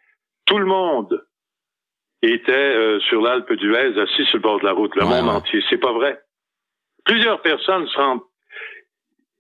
tout 0.47 0.59
le 0.59 0.67
monde 0.67 1.23
était 2.23 2.53
euh, 2.53 3.01
sur 3.01 3.21
l'Alpe 3.21 3.53
d'Huez, 3.53 3.99
assis 4.01 4.25
sur 4.27 4.37
le 4.37 4.43
bord 4.43 4.61
de 4.61 4.65
la 4.65 4.73
route, 4.73 4.95
le 4.97 5.05
monde 5.05 5.29
entier. 5.29 5.63
C'est 5.69 5.79
pas 5.79 5.93
vrai. 5.93 6.19
Plusieurs 7.07 7.41
personnes 7.41 7.87
rendent 7.97 8.21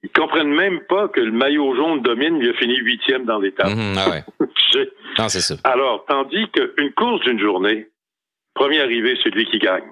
ils 0.06 0.10
comprennent 0.10 0.54
même 0.54 0.80
pas 0.88 1.08
que 1.08 1.18
le 1.20 1.32
maillot 1.32 1.74
jaune 1.74 2.00
domine, 2.02 2.38
il 2.40 2.50
a 2.50 2.54
fini 2.54 2.76
huitième 2.76 3.24
dans 3.24 3.40
l'étape. 3.40 3.70
Mhm, 3.70 3.96
ah 3.98 4.10
ouais. 4.10 4.24
non, 5.18 5.28
c'est 5.28 5.40
ça. 5.40 5.56
Alors, 5.64 6.04
tandis 6.06 6.46
qu'une 6.52 6.92
course 6.92 7.22
d'une 7.24 7.40
journée, 7.40 7.88
premier 8.54 8.80
arrivé, 8.80 9.18
c'est 9.24 9.30
lui 9.30 9.46
qui 9.46 9.58
gagne. 9.58 9.82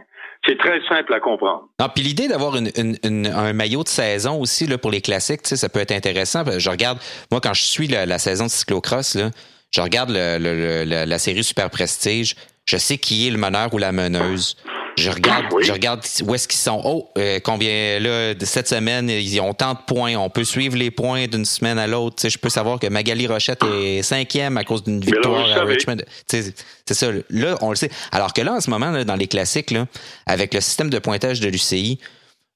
C'est 0.46 0.58
très 0.58 0.80
simple 0.88 1.12
à 1.12 1.18
comprendre. 1.18 1.68
Non, 1.80 1.88
puis 1.92 2.04
l'idée 2.04 2.28
d'avoir 2.28 2.54
une, 2.56 2.70
une, 2.76 3.26
un 3.26 3.52
maillot 3.54 3.82
de 3.82 3.88
saison 3.88 4.40
aussi 4.40 4.66
là, 4.66 4.78
pour 4.78 4.92
les 4.92 5.00
classiques, 5.00 5.46
ça 5.46 5.68
peut 5.68 5.80
être 5.80 5.92
intéressant. 5.92 6.44
Je 6.58 6.70
regarde, 6.70 6.98
moi, 7.32 7.40
quand 7.40 7.54
je 7.54 7.62
suis 7.62 7.88
la, 7.88 8.06
la 8.06 8.18
saison 8.18 8.44
de 8.44 8.50
cyclocross, 8.50 9.16
là, 9.16 9.30
je 9.70 9.80
regarde 9.80 10.10
le, 10.12 10.38
le, 10.38 11.04
la 11.04 11.18
série 11.18 11.42
Super 11.42 11.70
Prestige. 11.70 12.36
Je 12.66 12.76
sais 12.76 12.98
qui 12.98 13.26
est 13.26 13.30
le 13.30 13.38
meneur 13.38 13.74
ou 13.74 13.78
la 13.78 13.90
meneuse. 13.90 14.56
Je 14.96 15.10
regarde, 15.10 15.46
je 15.60 15.72
regarde 15.72 16.00
où 16.24 16.34
est-ce 16.34 16.46
qu'ils 16.46 16.58
sont. 16.58 16.80
Oh, 16.84 17.10
euh, 17.18 17.40
combien 17.42 17.98
là 17.98 18.34
de 18.34 18.44
cette 18.44 18.68
semaine 18.68 19.10
ils 19.10 19.40
ont 19.40 19.52
tant 19.52 19.74
de 19.74 19.78
points. 19.86 20.14
On 20.16 20.30
peut 20.30 20.44
suivre 20.44 20.76
les 20.76 20.90
points 20.90 21.26
d'une 21.26 21.44
semaine 21.44 21.78
à 21.78 21.86
l'autre. 21.86 22.16
Tu 22.16 22.22
sais, 22.22 22.30
je 22.30 22.38
peux 22.38 22.48
savoir 22.48 22.78
que 22.78 22.86
Magali 22.86 23.26
Rochette 23.26 23.62
est 23.64 24.02
cinquième 24.02 24.56
à 24.56 24.64
cause 24.64 24.84
d'une 24.84 25.00
victoire 25.00 25.50
à 25.50 25.64
Richmond. 25.64 25.96
C'est 26.26 26.54
ça. 26.86 27.08
Là, 27.30 27.56
on 27.60 27.70
le 27.70 27.76
sait. 27.76 27.90
Alors 28.12 28.32
que 28.32 28.42
là, 28.42 28.54
en 28.54 28.60
ce 28.60 28.70
moment, 28.70 28.90
là, 28.90 29.04
dans 29.04 29.16
les 29.16 29.26
classiques, 29.26 29.70
là, 29.70 29.86
avec 30.26 30.54
le 30.54 30.60
système 30.60 30.90
de 30.90 30.98
pointage 30.98 31.40
de 31.40 31.48
l'UCI, 31.48 31.98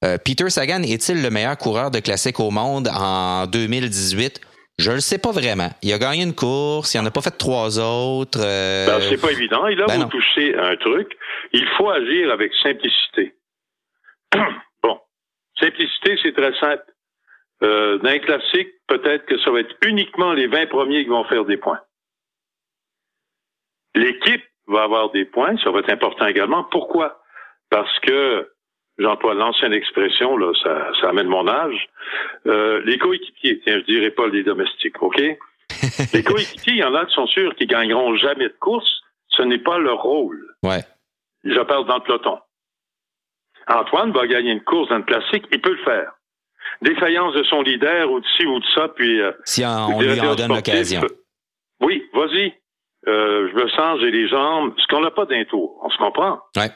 euh, 0.05 0.17
Peter 0.23 0.49
Sagan 0.49 0.81
est-il 0.83 1.21
le 1.21 1.29
meilleur 1.29 1.57
coureur 1.57 1.91
de 1.91 1.99
classique 1.99 2.39
au 2.39 2.51
monde 2.51 2.89
en 2.93 3.47
2018? 3.47 4.39
Je 4.79 4.91
le 4.93 5.01
sais 5.01 5.17
pas 5.17 5.31
vraiment. 5.31 5.69
Il 5.81 5.91
a 5.91 5.97
gagné 5.97 6.23
une 6.23 6.33
course, 6.33 6.93
il 6.93 6.99
en 6.99 7.05
a 7.05 7.11
pas 7.11 7.19
fait 7.19 7.37
trois 7.37 7.79
autres. 7.79 8.39
Euh... 8.41 8.87
Ben, 8.87 9.05
c'est 9.09 9.19
pas 9.19 9.31
évident. 9.31 9.67
Et 9.67 9.75
là, 9.75 9.85
ben 9.87 9.99
vous 9.99 10.05
touchez 10.05 10.55
un 10.57 10.77
truc 10.77 11.17
Il 11.53 11.67
faut 11.77 11.89
agir 11.89 12.31
avec 12.31 12.53
simplicité. 12.55 13.35
bon, 14.83 14.99
simplicité, 15.59 16.17
c'est 16.21 16.33
très 16.33 16.53
simple. 16.59 16.85
Euh, 17.61 17.97
dans 17.97 18.09
un 18.09 18.19
classique, 18.19 18.69
peut-être 18.87 19.25
que 19.25 19.37
ça 19.39 19.51
va 19.51 19.59
être 19.59 19.75
uniquement 19.85 20.33
les 20.33 20.47
20 20.47 20.67
premiers 20.67 21.03
qui 21.03 21.09
vont 21.09 21.25
faire 21.25 21.45
des 21.45 21.57
points. 21.57 21.79
L'équipe 23.95 24.43
va 24.67 24.83
avoir 24.83 25.11
des 25.11 25.25
points, 25.25 25.57
ça 25.57 25.71
va 25.71 25.79
être 25.79 25.91
important 25.91 26.27
également. 26.27 26.63
Pourquoi? 26.65 27.21
Parce 27.69 27.99
que, 27.99 28.49
j'emploie 28.97 29.33
l'ancienne 29.33 29.73
expression, 29.73 30.37
là, 30.37 30.53
ça, 30.63 30.91
ça 31.01 31.09
amène 31.09 31.27
mon 31.27 31.47
âge, 31.47 31.89
euh, 32.45 32.81
les 32.85 32.97
coéquipiers, 32.97 33.59
tiens, 33.63 33.79
je 33.79 33.91
dirais 33.91 34.11
pas 34.11 34.27
les 34.27 34.43
domestiques, 34.43 35.01
OK? 35.01 35.19
les 36.13 36.23
coéquipiers, 36.23 36.73
il 36.73 36.79
y 36.79 36.83
en 36.83 36.95
a 36.95 37.05
qui 37.05 37.13
sont 37.13 37.27
sûrs 37.27 37.55
qu'ils 37.55 37.67
gagneront 37.67 38.15
jamais 38.15 38.47
de 38.47 38.55
course, 38.59 39.01
ce 39.29 39.41
n'est 39.41 39.59
pas 39.59 39.79
leur 39.79 40.01
rôle. 40.01 40.45
Ouais. 40.63 40.83
Je 41.43 41.59
parle 41.61 41.85
dans 41.87 41.95
le 41.95 42.03
peloton. 42.03 42.39
Antoine 43.67 44.11
va 44.11 44.27
gagner 44.27 44.51
une 44.51 44.63
course 44.63 44.89
dans 44.89 44.97
le 44.97 45.03
classique, 45.03 45.45
il 45.51 45.61
peut 45.61 45.75
le 45.75 45.83
faire. 45.83 46.11
Défaillance 46.81 47.33
de 47.33 47.43
son 47.43 47.61
leader 47.61 48.11
ou 48.11 48.19
de 48.19 48.25
ci 48.37 48.45
ou 48.45 48.59
de 48.59 48.65
ça, 48.73 48.87
puis... 48.89 49.21
Euh, 49.21 49.31
si 49.45 49.63
on, 49.65 49.99
lui 49.99 50.19
en 50.21 50.35
donne 50.35 50.53
l'occasion. 50.53 51.01
Oui, 51.81 52.03
vas-y. 52.13 52.53
Euh, 53.07 53.49
je 53.49 53.55
me 53.55 53.69
sens, 53.69 53.99
j'ai 54.01 54.11
les 54.11 54.27
jambes. 54.27 54.73
Ce 54.77 54.87
qu'on 54.87 55.01
n'a 55.01 55.11
pas 55.11 55.25
d'un 55.25 55.45
tour. 55.45 55.79
On 55.83 55.89
se 55.89 55.97
comprend? 55.97 56.41
Ouais. 56.55 56.69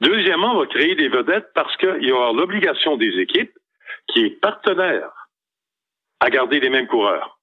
Deuxièmement, 0.00 0.52
on 0.52 0.60
va 0.60 0.66
créer 0.66 0.94
des 0.94 1.08
vedettes 1.08 1.48
parce 1.54 1.76
qu'il 1.76 2.04
y 2.04 2.12
aura 2.12 2.32
l'obligation 2.32 2.96
des 2.96 3.18
équipes 3.20 3.52
qui 4.08 4.24
est 4.24 4.40
partenaire 4.40 5.10
à 6.20 6.30
garder 6.30 6.60
les 6.60 6.70
mêmes 6.70 6.86
coureurs. 6.86 7.38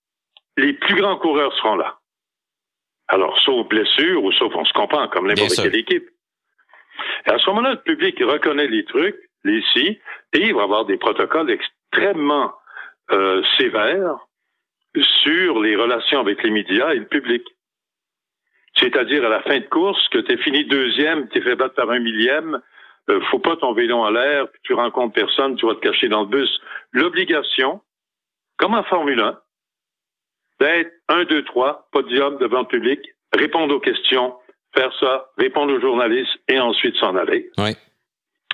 Les 0.57 0.73
plus 0.73 0.95
grands 0.95 1.17
coureurs 1.17 1.53
seront 1.57 1.75
là. 1.75 1.97
Alors, 3.07 3.37
sauf 3.39 3.67
blessure 3.67 4.23
ou 4.23 4.31
sauf, 4.33 4.53
on 4.55 4.65
se 4.65 4.73
comprend, 4.73 5.07
comme 5.09 5.27
n'importe 5.27 5.55
quelle 5.55 5.75
équipe. 5.75 6.09
Et 7.25 7.31
à 7.31 7.37
ce 7.37 7.49
moment-là, 7.49 7.71
le 7.71 7.81
public 7.81 8.17
reconnaît 8.19 8.67
les 8.67 8.85
trucs, 8.85 9.17
les 9.43 9.63
si, 9.73 9.99
et 10.33 10.39
il 10.39 10.53
va 10.53 10.63
avoir 10.63 10.85
des 10.85 10.97
protocoles 10.97 11.51
extrêmement 11.51 12.53
euh, 13.11 13.41
sévères 13.57 14.17
sur 15.23 15.61
les 15.61 15.75
relations 15.75 16.19
avec 16.19 16.43
les 16.43 16.51
médias 16.51 16.93
et 16.93 16.99
le 16.99 17.07
public. 17.07 17.43
C'est-à-dire 18.75 19.25
à 19.25 19.29
la 19.29 19.41
fin 19.41 19.59
de 19.59 19.65
course, 19.65 20.07
que 20.09 20.19
tu 20.19 20.33
es 20.33 20.37
fini 20.37 20.65
deuxième, 20.65 21.27
tu 21.29 21.39
es 21.39 21.41
fait 21.41 21.55
battre 21.55 21.75
par 21.75 21.89
un 21.89 21.99
millième, 21.99 22.61
euh, 23.09 23.19
faut 23.29 23.39
pas 23.39 23.55
ton 23.57 23.73
vélo 23.73 23.97
en 23.97 24.09
l'air, 24.09 24.47
tu 24.63 24.73
rencontres 24.73 25.13
personne, 25.13 25.55
tu 25.55 25.65
vas 25.65 25.75
te 25.75 25.79
cacher 25.79 26.07
dans 26.07 26.21
le 26.21 26.27
bus. 26.27 26.61
L'obligation, 26.91 27.81
comme 28.57 28.75
en 28.75 28.83
Formule 28.83 29.19
1, 29.19 29.39
d'être 30.59 30.91
un, 31.09 31.23
deux, 31.23 31.43
trois, 31.43 31.87
podium 31.91 32.37
devant 32.37 32.61
le 32.61 32.67
public, 32.67 32.99
répondre 33.33 33.75
aux 33.75 33.79
questions, 33.79 34.35
faire 34.75 34.91
ça, 34.99 35.29
répondre 35.37 35.73
aux 35.73 35.81
journalistes 35.81 36.37
et 36.47 36.59
ensuite 36.59 36.95
s'en 36.97 37.15
aller. 37.15 37.49
Oui. 37.57 37.75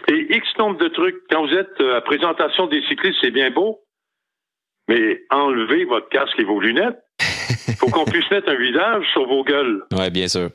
Et 0.08 0.36
X 0.36 0.48
nombre 0.58 0.78
de 0.78 0.88
trucs. 0.88 1.18
Quand 1.30 1.46
vous 1.46 1.54
êtes 1.54 1.82
euh, 1.82 1.98
à 1.98 2.02
présentation 2.02 2.68
des 2.68 2.82
cyclistes, 2.84 3.18
c'est 3.22 3.32
bien 3.32 3.52
beau, 3.52 3.80
mais 4.88 5.24
enlevez 5.30 5.86
votre 5.86 6.10
casque 6.10 6.40
et 6.40 6.44
vos 6.44 6.60
lunettes. 6.60 7.00
Il 7.68 7.76
faut 7.80 7.88
qu'on 7.88 8.06
puisse 8.06 8.30
mettre 8.32 8.50
un 8.50 8.56
visage 8.56 9.06
sur 9.12 9.28
vos 9.28 9.44
gueules. 9.44 9.84
Oui, 9.92 10.10
bien 10.12 10.28
sûr. 10.28 10.50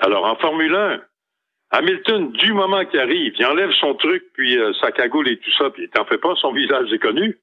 Alors, 0.00 0.24
en 0.24 0.36
Formule 0.36 0.74
1, 0.74 1.00
Hamilton, 1.72 2.32
du 2.32 2.52
moment 2.52 2.84
qu'il 2.84 2.98
arrive, 2.98 3.32
il 3.38 3.46
enlève 3.46 3.70
son 3.72 3.94
truc, 3.94 4.24
puis 4.34 4.58
euh, 4.58 4.72
sa 4.80 4.90
cagoule 4.90 5.28
et 5.28 5.38
tout 5.38 5.52
ça, 5.56 5.70
puis 5.70 5.84
il 5.84 5.88
t'en 5.88 6.04
fait 6.04 6.18
pas, 6.18 6.34
son 6.36 6.52
visage 6.52 6.92
est 6.92 6.98
connu. 6.98 7.38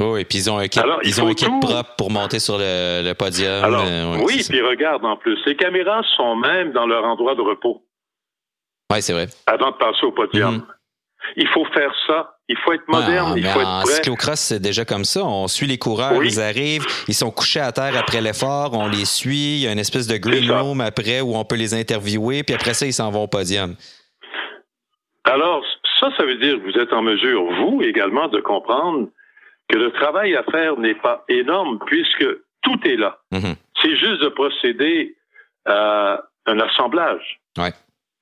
Oui, 0.00 0.20
et 0.20 0.24
puis 0.24 0.38
ils 0.38 0.50
ont 0.50 0.58
un 0.58 0.66
kit, 0.66 0.80
ils 1.04 1.22
ont 1.22 1.28
un 1.28 1.60
propre 1.60 1.94
pour 1.96 2.10
monter 2.10 2.40
sur 2.40 2.58
le, 2.58 3.12
podium. 3.12 3.64
Alors, 3.64 3.84
euh, 3.86 4.16
oui, 4.24 4.44
puis 4.48 4.60
regarde 4.60 5.04
en 5.04 5.16
plus, 5.16 5.38
les 5.46 5.54
caméras 5.54 6.02
sont 6.16 6.34
même 6.34 6.72
dans 6.72 6.86
leur 6.86 7.04
endroit 7.04 7.36
de 7.36 7.42
repos. 7.42 7.84
Oui, 8.92 9.00
c'est 9.00 9.12
vrai. 9.12 9.28
Avant 9.46 9.70
de 9.70 9.76
passer 9.76 10.04
au 10.04 10.12
podium. 10.12 10.56
Mhm. 10.56 10.66
Il 11.36 11.48
faut 11.48 11.64
faire 11.66 11.92
ça. 12.06 12.36
Il 12.48 12.56
faut 12.58 12.74
être 12.74 12.86
moderne, 12.88 13.32
il 13.36 13.46
faut 13.46 13.60
être 13.60 13.66
en 13.66 13.84
cyclocross, 13.86 14.38
c'est 14.38 14.60
déjà 14.60 14.84
comme 14.84 15.04
ça. 15.04 15.24
On 15.24 15.48
suit 15.48 15.66
les 15.66 15.78
coureurs, 15.78 16.22
ils 16.22 16.38
arrivent, 16.38 16.84
ils 17.08 17.14
sont 17.14 17.30
couchés 17.30 17.60
à 17.60 17.72
terre 17.72 17.96
après 17.96 18.20
l'effort, 18.20 18.72
on 18.74 18.86
les 18.86 19.06
suit. 19.06 19.56
Il 19.56 19.60
y 19.60 19.66
a 19.66 19.72
une 19.72 19.78
espèce 19.78 20.06
de 20.06 20.18
green 20.18 20.50
room 20.50 20.82
après 20.82 21.22
où 21.22 21.36
on 21.36 21.44
peut 21.46 21.56
les 21.56 21.72
interviewer, 21.72 22.42
puis 22.42 22.54
après 22.54 22.74
ça, 22.74 22.84
ils 22.84 22.92
s'en 22.92 23.10
vont 23.10 23.22
au 23.22 23.28
podium. 23.28 23.74
Alors, 25.24 25.64
ça, 25.98 26.10
ça 26.18 26.24
veut 26.24 26.36
dire 26.36 26.56
que 26.56 26.70
vous 26.70 26.78
êtes 26.78 26.92
en 26.92 27.00
mesure, 27.00 27.42
vous 27.44 27.80
également, 27.80 28.28
de 28.28 28.40
comprendre 28.40 29.08
que 29.68 29.78
le 29.78 29.92
travail 29.92 30.36
à 30.36 30.42
faire 30.44 30.78
n'est 30.78 30.94
pas 30.94 31.24
énorme 31.28 31.78
puisque 31.86 32.26
tout 32.62 32.80
est 32.84 32.96
là. 32.96 33.18
Mhm. 33.32 33.54
C'est 33.80 33.96
juste 33.96 34.20
de 34.22 34.28
procéder 34.28 35.16
à 35.66 36.22
un 36.46 36.60
assemblage. 36.60 37.40
Ouais. 37.58 37.72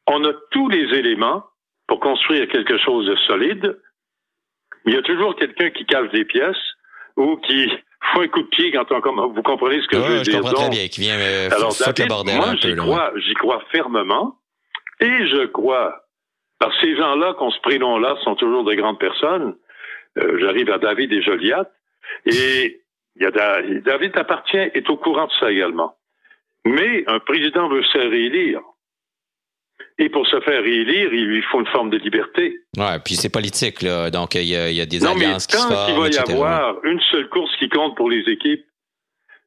On 0.07 0.25
a 0.25 0.33
tous 0.51 0.69
les 0.69 0.97
éléments 0.99 1.45
pour 1.87 2.01
construire 2.01 2.49
quelque 2.49 2.79
chose 2.79 3.07
de 3.07 3.17
solide, 3.27 3.79
mais 4.85 4.93
il 4.93 4.95
y 4.95 4.99
a 4.99 5.03
toujours 5.03 5.37
quelqu'un 5.37 5.71
qui 5.71 5.85
cache 5.85 6.11
des 6.11 6.25
pièces 6.25 6.57
ou 7.17 7.37
qui 7.39 7.69
fait 8.15 8.23
un 8.23 8.29
coup 8.29 8.43
de 8.43 8.49
pied 8.49 8.73
quand 8.73 8.91
on 8.91 9.29
vous 9.29 9.43
comprenez 9.43 9.81
ce 9.83 9.89
que 9.89 9.97
je 9.97 10.03
veux 10.03 10.19
je 10.19 10.23
dire. 10.23 10.41
Comprends 10.41 10.63
très 10.63 10.71
bien, 10.71 10.89
qui 10.89 11.01
vient 11.01 11.19
euh, 11.19 11.49
Alors, 11.53 11.73
David, 11.73 12.37
moi, 12.37 12.55
j'y 12.61 12.77
crois, 12.77 13.13
j'y 13.17 13.35
crois 13.35 13.63
fermement 13.71 14.37
et 15.01 15.27
je 15.29 15.47
crois, 15.47 16.03
que 16.61 16.67
ces 16.81 16.97
gens-là, 16.97 17.35
qu'on 17.35 17.51
se 17.51 17.61
prénom-là, 17.61 18.17
sont 18.23 18.37
toujours 18.37 18.65
de 18.65 18.75
grandes 18.75 18.99
personnes. 18.99 19.57
Euh, 20.19 20.39
j'arrive 20.41 20.71
à 20.71 20.79
David 20.79 21.13
et 21.13 21.23
Joliat 21.23 21.71
et 22.27 22.83
il 23.17 23.23
y 23.23 23.27
a 23.27 23.31
David 23.81 24.17
appartient, 24.17 24.57
est 24.57 24.89
au 24.89 24.97
courant 24.97 25.27
de 25.27 25.33
ça 25.39 25.51
également. 25.51 25.95
Mais 26.65 27.05
un 27.07 27.19
président 27.19 27.69
veut 27.69 27.83
se 27.83 27.99
réélire. 27.99 28.61
Et 29.99 30.09
pour 30.09 30.27
se 30.27 30.41
faire 30.41 30.63
réélire, 30.63 31.13
il 31.13 31.27
lui 31.27 31.43
faut 31.43 31.61
une 31.61 31.67
forme 31.67 31.91
de 31.91 31.99
liberté. 31.99 32.59
Ouais, 32.77 32.99
puis 33.05 33.15
c'est 33.15 33.31
politique, 33.31 33.83
là. 33.83 34.11
Donc, 34.11 34.35
il 34.35 34.45
y 34.45 34.57
a, 34.57 34.71
il 34.71 34.77
y 34.77 34.81
a 34.81 34.87
des 34.87 35.05
alliances 35.05 35.47
qui 35.47 35.57
se 35.57 35.67
forment, 35.67 35.91
il 35.91 36.01
va 36.01 36.09
y 36.09 36.33
avoir 36.33 36.85
une 36.85 37.01
seule 37.11 37.29
course 37.29 37.55
qui 37.59 37.69
compte 37.69 37.97
pour 37.97 38.09
les 38.09 38.21
équipes, 38.31 38.65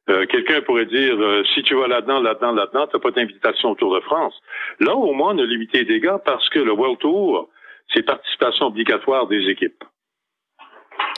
euh, 0.08 0.24
quelqu'un 0.26 0.60
pourrait 0.62 0.86
dire, 0.86 1.16
euh, 1.18 1.42
si 1.52 1.62
tu 1.64 1.74
vas 1.74 1.88
là-dedans, 1.88 2.20
là-dedans, 2.20 2.52
là-dedans, 2.52 2.86
t'as 2.86 2.98
pas 3.00 3.10
d'invitation 3.10 3.70
au 3.70 3.74
Tour 3.74 3.94
de 3.94 4.00
France. 4.00 4.34
Là, 4.78 4.94
au 4.94 5.12
moins, 5.14 5.34
on 5.34 5.38
a 5.38 5.44
limité 5.44 5.78
les 5.78 5.84
dégâts 5.84 6.16
parce 6.24 6.48
que 6.50 6.60
le 6.60 6.72
World 6.72 6.98
Tour, 6.98 7.48
c'est 7.92 8.04
participation 8.04 8.66
obligatoire 8.66 9.26
des 9.26 9.48
équipes. 9.48 9.82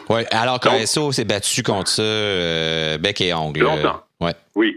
Oui, 0.08 0.22
alors 0.30 0.58
qu'ASO 0.60 1.12
s'est 1.12 1.24
battu 1.24 1.62
contre 1.62 1.88
ça, 1.88 2.02
euh, 2.02 2.98
bec 2.98 3.20
et 3.20 3.34
ongle. 3.34 3.60
Longtemps. 3.60 4.02
Ouais. 4.20 4.32
Oui. 4.54 4.76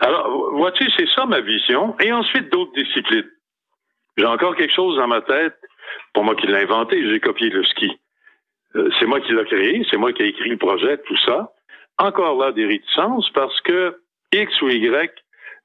Alors, 0.00 0.52
vois-tu, 0.52 0.88
c'est 0.96 1.08
ça 1.14 1.26
ma 1.26 1.40
vision. 1.40 1.96
Et 2.00 2.12
ensuite, 2.12 2.50
d'autres 2.50 2.72
disciplines. 2.74 3.28
J'ai 4.16 4.26
encore 4.26 4.54
quelque 4.56 4.74
chose 4.74 4.96
dans 4.96 5.08
ma 5.08 5.22
tête. 5.22 5.56
Pour 6.12 6.24
moi 6.24 6.34
qui 6.36 6.46
l'ai 6.46 6.62
inventé, 6.62 7.02
j'ai 7.08 7.20
copié 7.20 7.50
le 7.50 7.64
ski. 7.64 7.98
Euh, 8.76 8.90
c'est 8.98 9.06
moi 9.06 9.20
qui 9.20 9.32
l'ai 9.32 9.44
créé, 9.44 9.86
c'est 9.90 9.96
moi 9.96 10.12
qui 10.12 10.22
ai 10.22 10.28
écrit 10.28 10.50
le 10.50 10.56
projet, 10.56 10.98
tout 10.98 11.16
ça. 11.24 11.52
Encore 11.98 12.38
là, 12.38 12.52
des 12.52 12.66
réticences 12.66 13.28
parce 13.30 13.60
que 13.62 14.00
X 14.32 14.62
ou 14.62 14.68
Y 14.68 15.10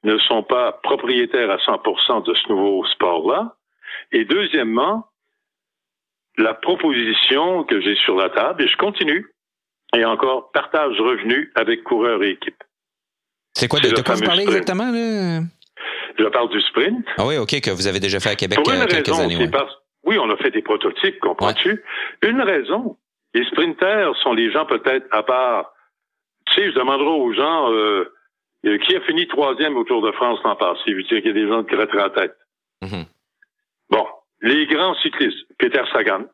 ne 0.04 0.18
sont 0.18 0.44
pas 0.44 0.72
propriétaires 0.84 1.52
à 1.52 1.58
100% 1.58 2.26
de 2.26 2.34
ce 2.34 2.50
nouveau 2.50 2.86
sport-là. 2.86 3.56
Et 4.12 4.26
deuxièmement, 4.26 5.08
la 6.38 6.54
proposition 6.54 7.64
que 7.64 7.82
j'ai 7.82 7.96
sur 7.96 8.16
la 8.16 8.30
table, 8.30 8.64
et 8.64 8.68
je 8.68 8.78
continue, 8.78 9.32
et 9.96 10.06
encore 10.06 10.52
partage 10.52 11.00
revenu 11.00 11.52
avec 11.56 11.84
coureurs 11.84 12.24
et 12.24 12.32
équipes. 12.32 12.64
C'est 13.54 13.68
quoi, 13.68 13.80
de, 13.80 13.90
de 13.90 14.02
quoi 14.02 14.16
vous 14.16 14.24
parlez 14.24 14.44
exactement? 14.44 14.92
Là? 14.92 15.42
Je 16.18 16.26
parle 16.26 16.50
du 16.50 16.62
sprint. 16.62 17.06
Ah 17.18 17.26
oui, 17.26 17.38
OK, 17.38 17.60
que 17.62 17.72
vous 17.72 17.88
avez 17.88 18.00
déjà 18.00 18.20
fait 18.20 18.30
à 18.30 18.36
Québec 18.36 18.60
Pour 18.64 18.74
une 18.74 18.86
quelques 18.86 19.08
raison, 19.08 19.24
années. 19.24 19.50
Oui, 20.06 20.18
on 20.20 20.30
a 20.30 20.38
fait 20.38 20.52
des 20.52 20.62
prototypes, 20.62 21.20
comprends-tu? 21.20 21.84
Une 22.24 22.42
raison, 22.42 22.98
les 23.34 23.46
sprinters 23.46 24.16
sont 24.18 24.34
les 24.34 24.52
gens 24.52 24.66
peut-être 24.66 25.08
à 25.12 25.24
part. 25.24 25.74
Tu 26.48 26.56
sais, 26.56 26.72
je 26.72 26.76
demanderai 26.76 27.08
aux 27.08 27.34
gens 27.34 27.72
euh, 27.72 28.12
euh, 28.66 28.78
qui 28.80 28.96
a 28.96 29.02
fini 29.02 29.28
troisième 29.28 29.78
au 29.78 29.84
Tour 29.86 30.02
de 30.02 30.12
France 30.12 30.40
l'an 30.44 30.56
passé. 30.56 30.82
Je 30.88 30.94
veux 30.94 31.04
dire 31.04 31.22
qu'il 31.22 31.28
y 31.28 31.30
a 31.30 31.34
des 31.34 31.48
gens 31.48 31.64
qui 31.64 31.74
gratteraient 31.76 31.98
la 31.98 32.10
tête. 32.10 32.38
Mm-hmm. 32.84 33.06
Bon, 33.92 34.06
les 34.44 34.68
grands 34.68 34.94
cyclistes, 34.96 35.48
Peter 35.58 35.82
Sagan, 35.92 36.26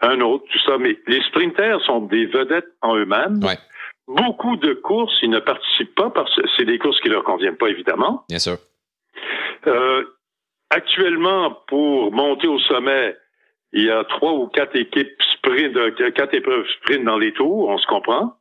un 0.00 0.20
autre, 0.20 0.44
tout 0.52 0.58
ça, 0.66 0.76
mais 0.76 0.98
les 1.06 1.22
sprinters 1.22 1.80
sont 1.86 2.00
des 2.00 2.26
vedettes 2.26 2.68
en 2.82 2.96
eux-mêmes. 2.96 3.42
Ouais. 3.42 3.56
Beaucoup 4.06 4.56
de 4.56 4.74
courses, 4.74 5.16
ils 5.22 5.30
ne 5.30 5.38
participent 5.38 5.94
pas 5.94 6.10
parce 6.10 6.34
que 6.36 6.42
c'est 6.56 6.66
des 6.66 6.78
courses 6.78 7.00
qui 7.00 7.08
leur 7.08 7.24
conviennent 7.24 7.56
pas, 7.56 7.68
évidemment. 7.68 8.24
Bien 8.28 8.38
sûr. 8.38 8.58
Euh, 9.66 10.04
actuellement, 10.68 11.56
pour 11.68 12.12
monter 12.12 12.48
au 12.48 12.58
sommet, 12.58 13.16
il 13.72 13.84
y 13.84 13.90
a 13.90 14.04
trois 14.04 14.32
ou 14.32 14.48
quatre 14.48 14.76
équipes 14.76 15.16
sprint, 15.38 15.76
euh, 15.76 16.10
quatre 16.10 16.34
épreuves 16.34 16.66
sprint 16.80 17.04
dans 17.04 17.18
les 17.18 17.32
tours, 17.32 17.68
on 17.68 17.78
se 17.78 17.86
comprend. 17.86 18.34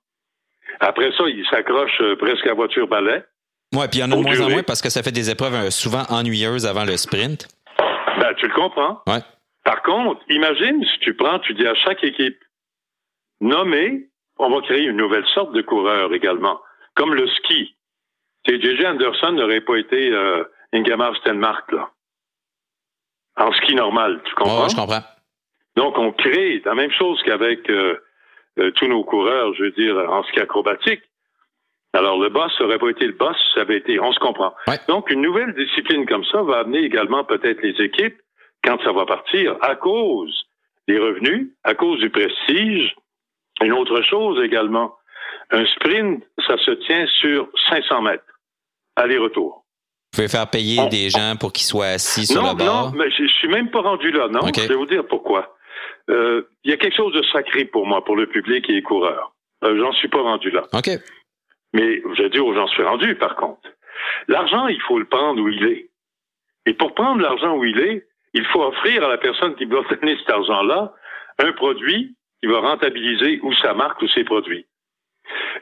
Après 0.79 1.11
ça, 1.17 1.23
ils 1.27 1.45
s'accrochent 1.49 2.01
euh, 2.01 2.15
presque 2.17 2.45
à 2.47 2.53
voiture 2.53 2.87
balai. 2.87 3.23
Oui, 3.73 3.85
puis 3.89 3.99
il 3.99 4.01
y 4.01 4.03
en 4.03 4.11
a 4.11 4.15
de 4.15 4.21
moins 4.21 4.41
en 4.41 4.49
moins 4.49 4.63
parce 4.63 4.81
que 4.81 4.89
ça 4.89 5.01
fait 5.01 5.11
des 5.11 5.29
épreuves 5.29 5.55
euh, 5.55 5.69
souvent 5.71 6.03
ennuyeuses 6.09 6.65
avant 6.65 6.85
le 6.85 6.97
sprint. 6.97 7.47
Ben, 8.19 8.33
tu 8.35 8.47
le 8.47 8.53
comprends. 8.53 9.01
Ouais. 9.07 9.21
Par 9.63 9.81
contre, 9.81 10.21
imagine 10.29 10.83
si 10.83 10.99
tu 10.99 11.15
prends, 11.15 11.39
tu 11.39 11.53
dis 11.53 11.65
à 11.65 11.75
chaque 11.75 12.03
équipe, 12.03 12.37
nommez 13.41 14.09
on 14.39 14.49
va 14.49 14.61
créer 14.61 14.83
une 14.83 14.97
nouvelle 14.97 15.25
sorte 15.33 15.53
de 15.53 15.61
coureur 15.61 16.13
également, 16.13 16.59
comme 16.95 17.13
le 17.13 17.27
ski. 17.27 17.75
J.J. 18.45 18.85
Anderson 18.85 19.31
n'aurait 19.31 19.61
pas 19.61 19.77
été 19.77 20.11
euh, 20.11 20.43
Ingemar 20.73 21.15
Stenmark, 21.17 21.71
là. 21.71 21.89
en 23.37 23.51
ski 23.53 23.75
normal, 23.75 24.21
tu 24.25 24.33
comprends? 24.35 24.63
Ouais, 24.63 24.69
je 24.69 24.75
comprends. 24.75 25.03
Donc, 25.75 25.97
on 25.97 26.11
crée 26.11 26.61
la 26.65 26.75
même 26.75 26.91
chose 26.91 27.21
qu'avec 27.23 27.69
euh, 27.69 27.97
euh, 28.59 28.71
tous 28.71 28.87
nos 28.87 29.03
coureurs, 29.03 29.53
je 29.53 29.63
veux 29.63 29.71
dire, 29.71 29.95
en 29.97 30.23
ski 30.23 30.39
acrobatique. 30.39 31.01
Alors, 31.93 32.19
le 32.19 32.29
boss 32.29 32.51
aurait 32.61 32.79
pas 32.79 32.89
été 32.89 33.05
le 33.05 33.13
boss, 33.13 33.35
ça 33.53 33.61
avait 33.61 33.77
été, 33.77 33.99
on 33.99 34.11
se 34.11 34.19
comprend. 34.19 34.53
Ouais. 34.67 34.79
Donc, 34.87 35.11
une 35.11 35.21
nouvelle 35.21 35.53
discipline 35.53 36.05
comme 36.07 36.25
ça 36.25 36.41
va 36.41 36.59
amener 36.59 36.79
également 36.79 37.23
peut-être 37.23 37.61
les 37.61 37.79
équipes, 37.85 38.17
quand 38.63 38.81
ça 38.83 38.91
va 38.91 39.05
partir, 39.05 39.57
à 39.61 39.75
cause 39.75 40.33
des 40.87 40.97
revenus, 40.97 41.49
à 41.63 41.75
cause 41.75 41.99
du 41.99 42.09
prestige. 42.09 42.95
Une 43.61 43.73
autre 43.73 44.01
chose 44.01 44.43
également, 44.43 44.95
un 45.51 45.65
sprint, 45.67 46.23
ça 46.47 46.57
se 46.57 46.71
tient 46.71 47.05
sur 47.21 47.47
500 47.69 48.01
mètres, 48.01 48.23
aller-retour. 48.95 49.63
Vous 50.11 50.17
pouvez 50.17 50.27
faire 50.27 50.49
payer 50.49 50.79
On- 50.81 50.87
des 50.89 51.09
gens 51.09 51.35
pour 51.39 51.53
qu'ils 51.53 51.65
soient 51.65 51.85
assis 51.87 52.25
sur 52.25 52.41
Non, 52.41 52.51
le 52.51 52.55
bord? 52.57 52.91
non, 52.91 52.97
mais 52.97 53.09
je, 53.11 53.23
je 53.23 53.31
suis 53.33 53.47
même 53.47 53.69
pas 53.69 53.81
rendu 53.81 54.11
là, 54.11 54.27
non? 54.29 54.41
Je 54.55 54.67
vais 54.67 54.75
vous 54.75 54.85
dire 54.85 55.05
pourquoi. 55.07 55.55
Euh, 56.09 56.43
Il 56.63 56.71
y 56.71 56.73
a 56.73 56.77
quelque 56.77 56.95
chose 56.95 57.13
de 57.13 57.23
sacré 57.31 57.65
pour 57.65 57.85
moi, 57.85 58.03
pour 58.03 58.15
le 58.15 58.27
public 58.27 58.69
et 58.69 58.73
les 58.73 58.81
coureurs. 58.81 59.33
Euh, 59.63 59.77
j'en 59.79 59.91
suis 59.93 60.07
pas 60.09 60.21
rendu 60.21 60.49
là. 60.51 60.63
OK. 60.73 60.89
Mais 61.73 62.01
je 62.15 62.23
dis 62.27 62.39
où 62.39 62.53
j'en 62.53 62.67
suis 62.67 62.83
rendu, 62.83 63.15
par 63.15 63.35
contre. 63.35 63.69
L'argent, 64.27 64.67
il 64.67 64.81
faut 64.81 64.99
le 64.99 65.05
prendre 65.05 65.41
où 65.41 65.47
il 65.49 65.65
est. 65.65 65.89
Et 66.65 66.73
pour 66.73 66.93
prendre 66.93 67.21
l'argent 67.21 67.55
où 67.57 67.63
il 67.65 67.79
est, 67.79 68.05
il 68.33 68.45
faut 68.47 68.63
offrir 68.63 69.03
à 69.03 69.09
la 69.09 69.17
personne 69.17 69.55
qui 69.55 69.65
doit 69.65 69.83
donner 70.01 70.17
cet 70.19 70.29
argent-là 70.29 70.93
un 71.39 71.51
produit 71.53 72.15
qui 72.41 72.47
va 72.49 72.59
rentabiliser 72.59 73.39
ou 73.43 73.53
sa 73.55 73.73
marque 73.73 74.01
ou 74.01 74.07
ses 74.09 74.23
produits. 74.23 74.65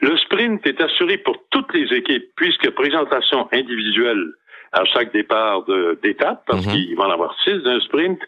Le 0.00 0.16
sprint 0.18 0.66
est 0.66 0.80
assuré 0.80 1.18
pour 1.18 1.36
toutes 1.50 1.72
les 1.72 1.96
équipes, 1.96 2.26
puisque 2.36 2.70
présentation 2.70 3.48
individuelle 3.52 4.24
à 4.72 4.84
chaque 4.86 5.12
départ 5.12 5.64
d'étape, 6.02 6.44
parce 6.46 6.66
Mhm. 6.66 6.72
qu'il 6.72 6.96
va 6.96 7.04
en 7.04 7.10
avoir 7.10 7.36
six 7.44 7.58
d'un 7.62 7.78
sprint. 7.80 8.18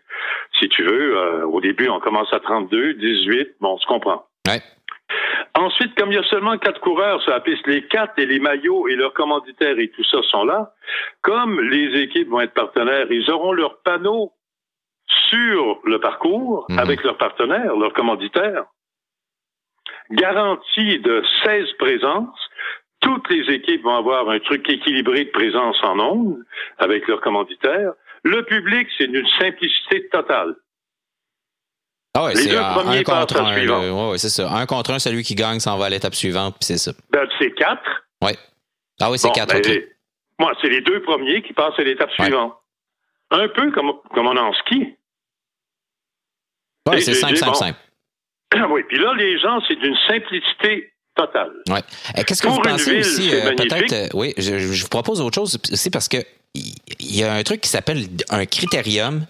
Si 0.60 0.68
tu 0.68 0.82
veux, 0.84 1.16
euh, 1.16 1.46
au 1.46 1.60
début, 1.60 1.88
on 1.88 2.00
commence 2.00 2.32
à 2.32 2.40
32, 2.40 2.94
18, 2.94 3.54
bon, 3.60 3.70
on 3.74 3.78
se 3.78 3.86
comprend. 3.86 4.26
Ouais. 4.46 4.60
Ensuite, 5.56 5.94
comme 5.96 6.10
il 6.10 6.16
y 6.16 6.18
a 6.18 6.24
seulement 6.24 6.58
quatre 6.58 6.80
coureurs 6.80 7.22
sur 7.22 7.30
la 7.30 7.40
piste, 7.40 7.66
les 7.66 7.86
quatre 7.86 8.18
et 8.18 8.26
les 8.26 8.40
maillots 8.40 8.88
et 8.88 8.96
leurs 8.96 9.12
commanditaires 9.14 9.78
et 9.78 9.88
tout 9.90 10.04
ça 10.04 10.20
sont 10.24 10.44
là. 10.44 10.72
Comme 11.22 11.60
les 11.60 12.00
équipes 12.02 12.28
vont 12.28 12.40
être 12.40 12.54
partenaires, 12.54 13.06
ils 13.10 13.30
auront 13.30 13.52
leurs 13.52 13.80
panneaux 13.82 14.32
sur 15.30 15.80
le 15.84 16.00
parcours 16.00 16.66
Mhm. 16.70 16.78
avec 16.78 17.04
leurs 17.04 17.18
partenaires, 17.18 17.76
leurs 17.76 17.92
commanditaires. 17.92 18.64
Garantie 20.10 20.98
de 20.98 21.22
16 21.44 21.72
présences. 21.78 22.38
Toutes 23.00 23.28
les 23.30 23.54
équipes 23.54 23.82
vont 23.82 23.96
avoir 23.96 24.28
un 24.30 24.38
truc 24.40 24.68
équilibré 24.68 25.24
de 25.24 25.30
présence 25.30 25.76
en 25.82 25.98
ondes 26.00 26.38
avec 26.78 27.06
leurs 27.06 27.20
commanditaires. 27.20 27.92
Le 28.22 28.42
public, 28.44 28.88
c'est 28.96 29.06
d'une 29.06 29.28
simplicité 29.38 30.08
totale. 30.08 30.56
Ah 32.16 32.24
ouais, 32.24 32.34
Les 32.34 32.42
c'est 32.42 32.48
deux 32.50 32.58
un, 32.58 32.74
premiers 32.74 32.98
un 32.98 33.02
passent 33.02 33.20
contre 33.26 33.40
à 33.42 33.48
un. 33.48 33.56
suivant. 33.56 33.78
là. 33.82 33.92
Ouais, 33.92 34.10
ouais, 34.12 34.18
c'est 34.18 34.28
ça. 34.28 34.50
Un 34.52 34.66
contre 34.66 34.92
un, 34.92 34.98
celui 35.00 35.22
qui 35.24 35.34
gagne 35.34 35.58
s'en 35.60 35.76
va 35.76 35.86
à 35.86 35.90
l'étape 35.90 36.14
suivante, 36.14 36.54
puis 36.60 36.66
c'est 36.66 36.78
ça. 36.78 36.92
Ben, 37.10 37.26
c'est 37.38 37.50
quatre. 37.52 38.04
Ouais. 38.22 38.36
Ah 39.00 39.10
oui, 39.10 39.18
c'est 39.18 39.28
Bon, 39.28 39.34
quatre, 39.34 39.52
ben, 39.52 39.58
OK. 39.58 39.82
Moi, 40.38 40.52
c'est 40.62 40.68
les 40.68 40.80
deux 40.80 41.02
premiers 41.02 41.42
qui 41.42 41.52
passent 41.52 41.78
à 41.78 41.82
l'étape 41.82 42.10
Ouais. 42.18 42.26
suivante. 42.26 42.54
Un 43.30 43.48
peu 43.48 43.72
comme, 43.72 43.92
comme 44.14 44.26
on 44.26 44.36
a 44.36 44.40
en 44.42 44.52
ski. 44.52 44.94
Et 46.92 47.00
c'est 47.00 47.14
simple, 47.14 47.36
simple, 47.36 47.52
bon. 47.52 47.58
simple. 47.58 47.78
oui, 48.70 48.82
puis 48.88 48.98
là, 48.98 49.14
les 49.14 49.38
gens, 49.40 49.58
c'est 49.66 49.76
d'une 49.76 49.96
simplicité 50.06 50.92
totale. 51.16 51.52
Ouais. 51.68 51.80
Euh, 52.18 52.22
Qu'est-ce 52.26 52.42
que 52.42 52.48
vous 52.48 52.60
pensez 52.60 52.90
ville, 52.92 53.00
aussi, 53.00 53.34
euh, 53.34 53.54
peut-être, 53.56 53.92
euh, 53.92 54.08
oui, 54.14 54.34
je, 54.36 54.58
je 54.58 54.82
vous 54.82 54.88
propose 54.88 55.20
autre 55.20 55.34
chose 55.34 55.58
aussi 55.72 55.90
parce 55.90 56.08
que 56.08 56.18
il 56.54 57.16
y 57.16 57.24
a 57.24 57.32
un 57.32 57.42
truc 57.42 57.60
qui 57.60 57.68
s'appelle 57.68 58.06
un 58.30 58.46
critérium, 58.46 59.26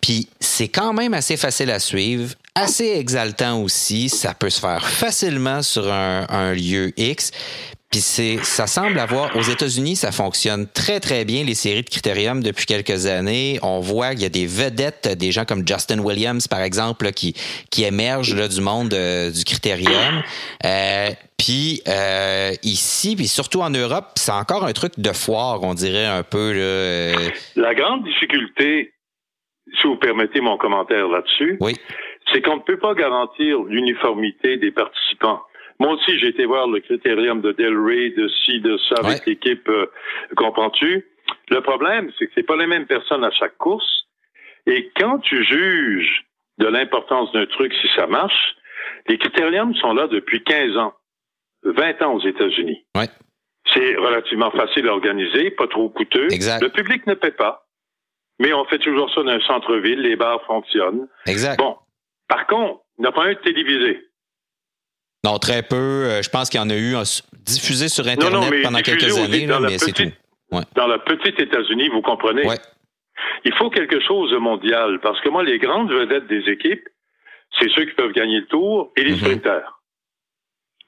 puis 0.00 0.28
c'est 0.40 0.68
quand 0.68 0.92
même 0.92 1.14
assez 1.14 1.36
facile 1.36 1.70
à 1.70 1.78
suivre, 1.78 2.34
assez 2.54 2.88
exaltant 2.96 3.62
aussi, 3.62 4.08
ça 4.08 4.34
peut 4.34 4.50
se 4.50 4.60
faire 4.60 4.86
facilement 4.88 5.62
sur 5.62 5.92
un, 5.92 6.26
un 6.28 6.54
lieu 6.54 6.92
X. 6.96 7.30
Puis 7.90 8.00
c'est, 8.00 8.38
ça 8.42 8.66
semble 8.66 8.98
avoir, 8.98 9.36
aux 9.36 9.42
États-Unis, 9.42 9.96
ça 9.96 10.10
fonctionne 10.10 10.66
très 10.66 10.98
très 10.98 11.24
bien 11.24 11.44
les 11.44 11.54
séries 11.54 11.82
de 11.82 11.88
critérium 11.88 12.42
depuis 12.42 12.66
quelques 12.66 13.06
années. 13.06 13.58
On 13.62 13.78
voit 13.80 14.10
qu'il 14.10 14.22
y 14.22 14.26
a 14.26 14.28
des 14.28 14.46
vedettes, 14.46 15.16
des 15.16 15.30
gens 15.30 15.44
comme 15.44 15.66
Justin 15.66 16.00
Williams 16.00 16.48
par 16.48 16.60
exemple, 16.62 17.04
là, 17.04 17.12
qui 17.12 17.34
qui 17.70 17.84
émergent 17.84 18.34
là, 18.34 18.48
du 18.48 18.60
monde 18.60 18.92
euh, 18.92 19.30
du 19.30 19.44
critérium. 19.44 20.22
Euh, 20.64 21.10
puis 21.38 21.82
euh, 21.86 22.50
ici, 22.64 23.14
puis 23.14 23.28
surtout 23.28 23.60
en 23.60 23.70
Europe, 23.70 24.06
c'est 24.16 24.32
encore 24.32 24.64
un 24.64 24.72
truc 24.72 24.94
de 24.98 25.12
foire, 25.12 25.62
on 25.62 25.74
dirait 25.74 26.06
un 26.06 26.24
peu 26.24 26.52
là. 26.52 26.58
euh, 26.58 27.30
La 27.54 27.74
grande 27.74 28.04
difficulté, 28.04 28.94
si 29.80 29.86
vous 29.86 29.96
permettez 29.96 30.40
mon 30.40 30.56
commentaire 30.58 31.06
là-dessus, 31.08 31.56
oui, 31.60 31.76
c'est 32.32 32.42
qu'on 32.42 32.56
ne 32.56 32.62
peut 32.62 32.78
pas 32.78 32.94
garantir 32.94 33.60
l'uniformité 33.68 34.56
des 34.56 34.72
participants. 34.72 35.40
Moi 35.78 35.92
aussi, 35.92 36.18
j'ai 36.18 36.28
été 36.28 36.44
voir 36.46 36.68
le 36.68 36.80
critérium 36.80 37.40
de 37.42 37.52
Del 37.52 37.78
Rey, 37.78 38.10
de 38.10 38.28
ci, 38.28 38.60
de 38.60 38.78
ça, 38.88 38.94
avec 39.04 39.26
l'équipe, 39.26 39.68
euh, 39.68 39.86
comprends-tu? 40.36 41.06
Le 41.50 41.60
problème, 41.60 42.10
c'est 42.18 42.26
que 42.26 42.32
c'est 42.34 42.46
pas 42.46 42.56
les 42.56 42.66
mêmes 42.66 42.86
personnes 42.86 43.24
à 43.24 43.30
chaque 43.30 43.56
course. 43.58 44.06
Et 44.66 44.90
quand 44.96 45.18
tu 45.18 45.44
juges 45.44 46.24
de 46.58 46.66
l'importance 46.66 47.30
d'un 47.32 47.46
truc, 47.46 47.74
si 47.74 47.88
ça 47.94 48.06
marche, 48.06 48.56
les 49.08 49.18
critériums 49.18 49.74
sont 49.76 49.92
là 49.92 50.06
depuis 50.08 50.42
15 50.42 50.76
ans, 50.76 50.94
20 51.64 52.02
ans 52.02 52.14
aux 52.14 52.26
États-Unis. 52.26 52.84
Ouais. 52.96 53.08
C'est 53.72 53.96
relativement 53.96 54.50
facile 54.50 54.88
à 54.88 54.92
organiser, 54.92 55.50
pas 55.50 55.66
trop 55.66 55.88
coûteux. 55.90 56.32
Exact. 56.32 56.62
Le 56.62 56.68
public 56.70 57.06
ne 57.06 57.14
paie 57.14 57.32
pas. 57.32 57.66
Mais 58.38 58.52
on 58.52 58.64
fait 58.66 58.78
toujours 58.78 59.12
ça 59.14 59.22
dans 59.22 59.30
un 59.30 59.40
centre-ville, 59.40 60.00
les 60.00 60.16
bars 60.16 60.42
fonctionnent. 60.46 61.08
exact. 61.26 61.58
Bon. 61.58 61.76
Par 62.28 62.46
contre, 62.46 62.82
il 62.98 63.02
n'y 63.02 63.08
a 63.08 63.12
pas 63.12 63.24
un 63.24 63.32
de 63.32 63.38
télévisé. 63.38 64.04
Non, 65.24 65.38
très 65.38 65.62
peu. 65.62 65.76
Euh, 65.76 66.22
je 66.22 66.30
pense 66.30 66.48
qu'il 66.50 66.60
y 66.60 66.62
en 66.62 66.70
a 66.70 66.76
eu 66.76 66.94
un 66.94 67.02
diffusé 67.44 67.88
sur 67.88 68.06
Internet 68.06 68.50
non, 68.50 68.62
pendant 68.62 68.80
quelques 68.80 69.18
années, 69.18 69.46
là, 69.46 69.54
dans 69.56 69.60
la 69.60 69.70
mais 69.70 69.78
c'est 69.78 69.92
tout. 69.92 70.02
petite- 70.04 70.74
Dans 70.76 70.86
la 70.86 70.98
petite 70.98 71.38
États-Unis, 71.40 71.88
vous 71.88 72.02
comprenez? 72.02 72.46
Ouais. 72.46 72.58
Il 73.44 73.52
faut 73.54 73.70
quelque 73.70 74.00
chose 74.00 74.30
de 74.30 74.36
mondial. 74.36 75.00
Parce 75.00 75.20
que 75.20 75.28
moi, 75.28 75.42
les 75.42 75.58
grandes 75.58 75.90
vedettes 75.92 76.26
des 76.28 76.48
équipes, 76.50 76.86
c'est 77.58 77.68
ceux 77.74 77.84
qui 77.86 77.94
peuvent 77.94 78.12
gagner 78.12 78.40
le 78.40 78.46
tour 78.46 78.92
et 78.96 79.02
les 79.04 79.12
Mhm. 79.12 79.18
sprinters. 79.18 79.80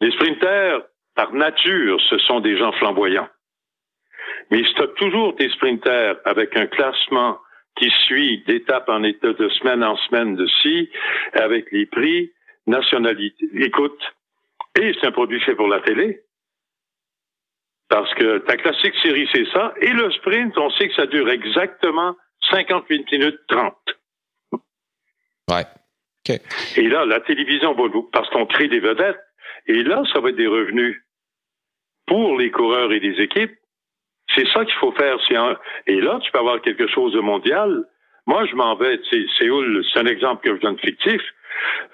Les 0.01 0.11
sprinters, 0.13 0.83
par 1.17 1.33
nature, 1.33 2.01
ce 2.09 2.19
sont 2.19 2.41
des 2.41 2.57
gens 2.57 2.73
flamboyants. 2.73 3.29
Mais 4.51 4.63
tu 4.63 4.83
as 4.83 4.87
toujours 4.89 5.35
tes 5.37 5.49
sprinters 5.51 6.17
avec 6.25 6.57
un 6.57 6.67
classement 6.67 7.39
qui 7.77 7.91
suit 8.07 8.45
d'étape 8.47 8.89
en 8.89 9.03
état, 9.03 9.33
de 9.33 9.49
semaine 9.51 9.83
en 9.85 9.97
semaine 9.97 10.37
de 10.37 10.47
ci, 10.63 10.89
avec 11.35 11.67
les 11.73 11.87
prix, 11.87 12.31
nationalité. 12.67 13.47
Écoute, 13.55 13.99
et 14.81 14.93
c'est 15.01 15.07
un 15.07 15.13
produit 15.13 15.41
fait 15.41 15.55
pour 15.55 15.69
la 15.69 15.81
télé. 15.81 16.23
Parce 17.89 18.13
que 18.15 18.39
ta 18.39 18.57
classique 18.57 18.95
série, 19.03 19.29
c'est 19.33 19.47
ça. 19.51 19.73
Et 19.81 19.91
le 19.91 20.11
sprint, 20.13 20.57
on 20.59 20.71
sait 20.73 20.89
que 20.89 20.95
ça 20.95 21.07
dure 21.07 21.29
exactement 21.31 22.15
58 22.51 23.11
minutes 23.13 23.41
30. 23.49 23.75
Ouais. 25.51 25.65
Et 26.77 26.89
là, 26.89 27.07
la 27.07 27.21
télévision 27.21 27.73
va 27.75 27.89
vous, 27.89 28.03
parce 28.13 28.29
qu'on 28.31 28.45
crée 28.47 28.69
des 28.69 28.81
vedettes. 28.81 29.19
Et 29.67 29.83
là, 29.83 30.03
ça 30.13 30.21
va 30.21 30.29
être 30.29 30.37
des 30.37 30.47
revenus 30.47 31.03
pour 32.07 32.37
les 32.39 32.51
coureurs 32.51 32.93
et 32.93 33.01
les 33.01 33.19
équipes. 33.23 33.55
C'est 34.35 34.47
ça 34.49 34.65
qu'il 34.67 34.75
faut 34.75 34.93
faire. 34.93 35.17
C'est 35.27 35.37
un- 35.37 35.59
Et 35.87 36.01
là, 36.01 36.19
tu 36.23 36.31
peux 36.31 36.39
avoir 36.39 36.61
quelque 36.61 36.87
chose 36.89 37.15
de 37.15 37.21
mondial. 37.21 37.85
Moi, 38.27 38.45
je 38.45 38.55
m'en 38.55 38.77
vais, 38.77 39.01
sais, 39.11 39.25
Séoul, 39.39 39.83
c'est 39.91 40.01
un 40.01 40.07
exemple 40.07 40.47
que 40.47 40.55
je 40.55 40.61
donne 40.61 40.79
fictif, 40.79 41.23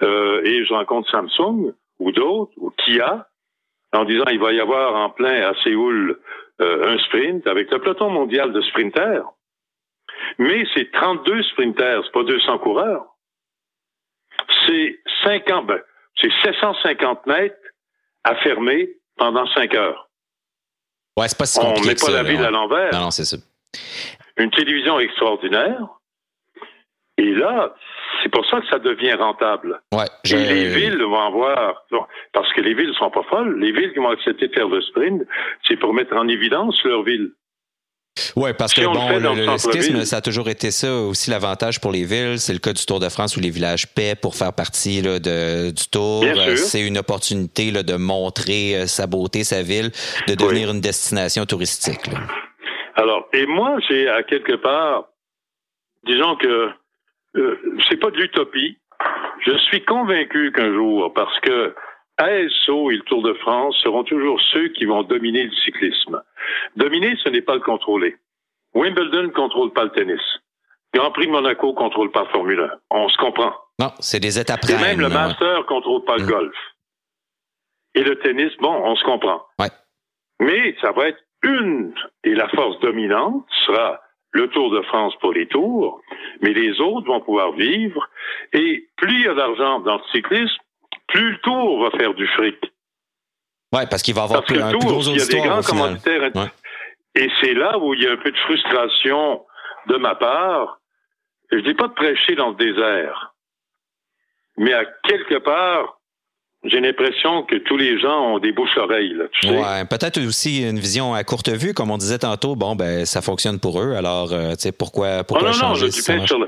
euh, 0.01 0.41
et 0.43 0.65
je 0.65 0.73
rencontre 0.73 1.09
Samsung 1.09 1.73
ou 1.99 2.11
d'autres, 2.11 2.53
ou 2.57 2.71
Kia, 2.71 3.27
en 3.93 4.05
disant 4.05 4.25
il 4.31 4.39
va 4.39 4.53
y 4.53 4.59
avoir 4.59 4.95
en 4.95 5.09
plein 5.09 5.49
à 5.49 5.53
Séoul 5.63 6.19
euh, 6.61 6.93
un 6.93 6.97
sprint 6.99 7.47
avec 7.47 7.71
le 7.71 7.79
peloton 7.79 8.09
mondial 8.09 8.53
de 8.53 8.61
sprinters. 8.61 9.25
Mais 10.37 10.65
c'est 10.73 10.91
32 10.91 11.43
sprinters, 11.43 12.01
c'est 12.03 12.11
pas 12.11 12.23
200 12.23 12.59
coureurs. 12.59 13.05
C'est 14.65 14.99
50, 15.23 15.67
ben, 15.67 15.81
c'est 16.19 16.31
750 16.43 17.25
mètres 17.27 17.55
à 18.23 18.35
fermer 18.35 18.89
pendant 19.17 19.47
5 19.47 19.73
heures. 19.75 20.09
Ouais, 21.17 21.27
c'est 21.27 21.37
pas 21.37 21.45
si 21.45 21.59
On 21.59 21.67
compliqué 21.73 21.89
met 21.89 21.95
que 21.95 22.01
pas 22.01 22.07
ça, 22.07 22.11
la 22.11 22.23
ville 22.23 22.39
ouais. 22.41 22.45
à 22.45 22.51
l'envers. 22.51 22.93
Non, 22.93 22.99
non, 23.01 23.11
c'est 23.11 23.25
ça. 23.25 23.37
Une 24.37 24.51
télévision 24.51 24.99
extraordinaire. 24.99 25.87
Et 27.17 27.31
là, 27.33 27.73
c'est 28.25 28.31
pour 28.31 28.43
ça 28.49 28.59
que 28.59 28.67
ça 28.71 28.79
devient 28.79 29.13
rentable. 29.13 29.79
Ouais, 29.93 30.05
je- 30.23 30.35
Et 30.35 30.45
les 30.53 30.67
villes 30.75 30.99
vont 31.03 31.19
avoir, 31.27 31.85
parce 32.33 32.51
que 32.53 32.61
les 32.61 32.73
villes 32.73 32.91
sont 32.97 33.11
pas 33.11 33.21
folles, 33.29 33.59
les 33.59 33.71
villes 33.71 33.93
qui 33.93 33.99
vont 33.99 34.09
accepter 34.09 34.47
de 34.47 34.53
faire 34.53 34.67
le 34.67 34.81
sprint, 34.81 35.21
c'est 35.67 35.77
pour 35.77 35.93
mettre 35.93 36.15
en 36.15 36.27
évidence 36.27 36.75
leur 36.85 37.03
ville. 37.03 37.29
Ouais, 38.35 38.53
parce 38.55 38.71
Si 38.73 38.79
que 38.79 38.85
le 38.87 38.93
bon, 38.93 39.09
le, 39.09 39.97
le 39.99 40.05
ça 40.05 40.17
a 40.17 40.21
toujours 40.21 40.49
été 40.49 40.71
ça 40.71 40.91
aussi 40.91 41.29
l'avantage 41.29 41.79
pour 41.79 41.91
les 41.91 42.03
villes. 42.05 42.39
C'est 42.39 42.53
le 42.53 42.59
cas 42.59 42.73
du 42.73 42.83
Tour 42.85 42.99
de 42.99 43.09
France 43.09 43.37
où 43.37 43.41
les 43.41 43.49
villages 43.51 43.93
paient 43.93 44.15
pour 44.15 44.35
faire 44.35 44.53
partie 44.53 45.01
là, 45.03 45.19
de, 45.19 45.69
du 45.71 45.87
Tour. 45.91 46.23
Euh. 46.25 46.55
C'est 46.55 46.81
une 46.81 46.97
opportunité 46.97 47.69
là, 47.71 47.83
de 47.83 47.95
montrer 47.95 48.75
euh, 48.75 48.87
sa 48.87 49.05
beauté, 49.05 49.43
sa 49.43 49.61
ville, 49.61 49.91
de 50.27 50.33
devenir 50.33 50.71
une 50.71 50.79
destination 50.81 51.45
touristique. 51.45 52.07
là. 52.07 52.19
Alors, 52.95 53.27
et 53.33 53.45
moi, 53.45 53.77
j'ai 53.87 54.07
à 54.09 54.23
quelque 54.23 54.55
part, 54.55 55.09
disons 56.07 56.37
que 56.37 56.69
euh, 57.35 57.59
c'est 57.89 57.97
pas 57.97 58.11
de 58.11 58.17
l'utopie. 58.17 58.77
Je 59.45 59.57
suis 59.57 59.83
convaincu 59.83 60.51
qu'un 60.51 60.73
jour, 60.73 61.13
parce 61.13 61.39
que 61.41 61.75
ASO 62.17 62.91
et 62.91 62.95
le 62.95 63.01
Tour 63.01 63.21
de 63.23 63.33
France 63.33 63.75
seront 63.83 64.03
toujours 64.03 64.39
ceux 64.53 64.69
qui 64.69 64.85
vont 64.85 65.03
dominer 65.03 65.43
le 65.43 65.51
cyclisme. 65.51 66.21
Dominer, 66.75 67.15
ce 67.23 67.29
n'est 67.29 67.41
pas 67.41 67.55
le 67.55 67.61
contrôler. 67.61 68.15
Wimbledon 68.73 69.23
ne 69.23 69.27
contrôle 69.27 69.73
pas 69.73 69.83
le 69.83 69.91
tennis. 69.91 70.21
Grand 70.93 71.11
Prix 71.11 71.27
de 71.27 71.31
Monaco 71.31 71.67
ne 71.67 71.75
contrôle 71.75 72.11
pas 72.11 72.23
la 72.23 72.29
Formule 72.29 72.59
1. 72.59 72.69
On 72.91 73.09
se 73.09 73.17
comprend. 73.17 73.53
Non, 73.79 73.91
c'est 73.99 74.21
des 74.21 74.39
étapes 74.39 74.61
Et 74.69 74.77
même 74.77 75.01
le 75.01 75.09
Master 75.09 75.59
ne 75.59 75.63
contrôle 75.63 76.05
pas 76.05 76.17
le 76.17 76.23
mm. 76.23 76.29
golf. 76.29 76.55
Et 77.95 78.03
le 78.03 78.17
tennis, 78.19 78.51
bon, 78.59 78.73
on 78.73 78.95
se 78.95 79.03
comprend. 79.03 79.41
Ouais. 79.59 79.69
Mais 80.39 80.75
ça 80.81 80.91
va 80.91 81.09
être 81.09 81.19
une, 81.43 81.93
et 82.23 82.33
la 82.33 82.47
force 82.49 82.79
dominante 82.79 83.45
sera 83.65 83.99
le 84.35 84.49
Tour 84.49 84.69
de 84.69 84.81
France 84.81 85.13
pour 85.21 85.31
les 85.31 85.47
tours, 85.47 86.01
mais 86.41 86.51
les 86.51 86.81
autres 86.81 87.07
vont 87.07 87.21
pouvoir 87.21 87.53
vivre. 87.53 88.05
Et 88.51 88.85
plus 88.97 89.19
il 89.19 89.25
y 89.25 89.27
a 89.29 89.33
d'argent 89.33 89.79
dans 89.79 89.95
le 89.95 90.03
cyclisme, 90.11 90.57
plus 91.07 91.31
le 91.31 91.37
Tour 91.37 91.83
va 91.83 91.97
faire 91.97 92.13
du 92.13 92.27
fric. 92.27 92.57
Oui, 93.71 93.83
parce 93.89 94.03
qu'il 94.03 94.13
va 94.13 94.23
avoir 94.23 94.43
plus, 94.43 94.61
un 94.61 94.71
plus 94.71 94.79
gros 94.79 95.01
Il 95.03 95.17
y 95.17 95.21
a 95.21 95.25
des 95.25 95.39
grands 95.39 95.61
commanditaires. 95.61 96.31
Et 97.15 97.29
c'est 97.39 97.53
là 97.53 97.77
où 97.79 97.93
il 97.93 98.03
y 98.03 98.07
a 98.07 98.11
un 98.11 98.17
peu 98.17 98.31
de 98.31 98.37
frustration 98.37 99.45
de 99.87 99.95
ma 99.95 100.15
part. 100.15 100.79
Je 101.51 101.59
dis 101.59 101.73
pas 101.73 101.87
de 101.87 101.93
prêcher 101.93 102.35
dans 102.35 102.49
le 102.49 102.55
désert, 102.55 103.35
mais 104.57 104.73
à 104.73 104.83
quelque 105.07 105.37
part, 105.37 106.01
j'ai 106.65 106.79
l'impression 106.79 107.43
que 107.43 107.55
tous 107.55 107.77
les 107.77 107.99
gens 107.99 108.33
ont 108.33 108.39
des 108.39 108.51
bouches-oreilles. 108.51 109.13
Là, 109.13 109.25
tu 109.31 109.47
ouais, 109.47 109.85
peut-être 109.89 110.19
aussi 110.25 110.67
une 110.67 110.79
vision 110.79 111.13
à 111.13 111.23
courte 111.23 111.49
vue, 111.49 111.73
comme 111.73 111.91
on 111.91 111.97
disait 111.97 112.19
tantôt. 112.19 112.55
Bon, 112.55 112.75
ben 112.75 113.05
ça 113.05 113.21
fonctionne 113.21 113.59
pour 113.59 113.81
eux. 113.81 113.93
Alors, 113.93 114.33
euh, 114.33 114.51
tu 114.51 114.61
sais, 114.61 114.71
pourquoi, 114.71 115.23
pourquoi 115.23 115.51
oh, 115.53 115.57
non, 115.61 115.69
non, 115.69 115.75
je 115.75 115.87
sur 115.87 116.39
le... 116.39 116.47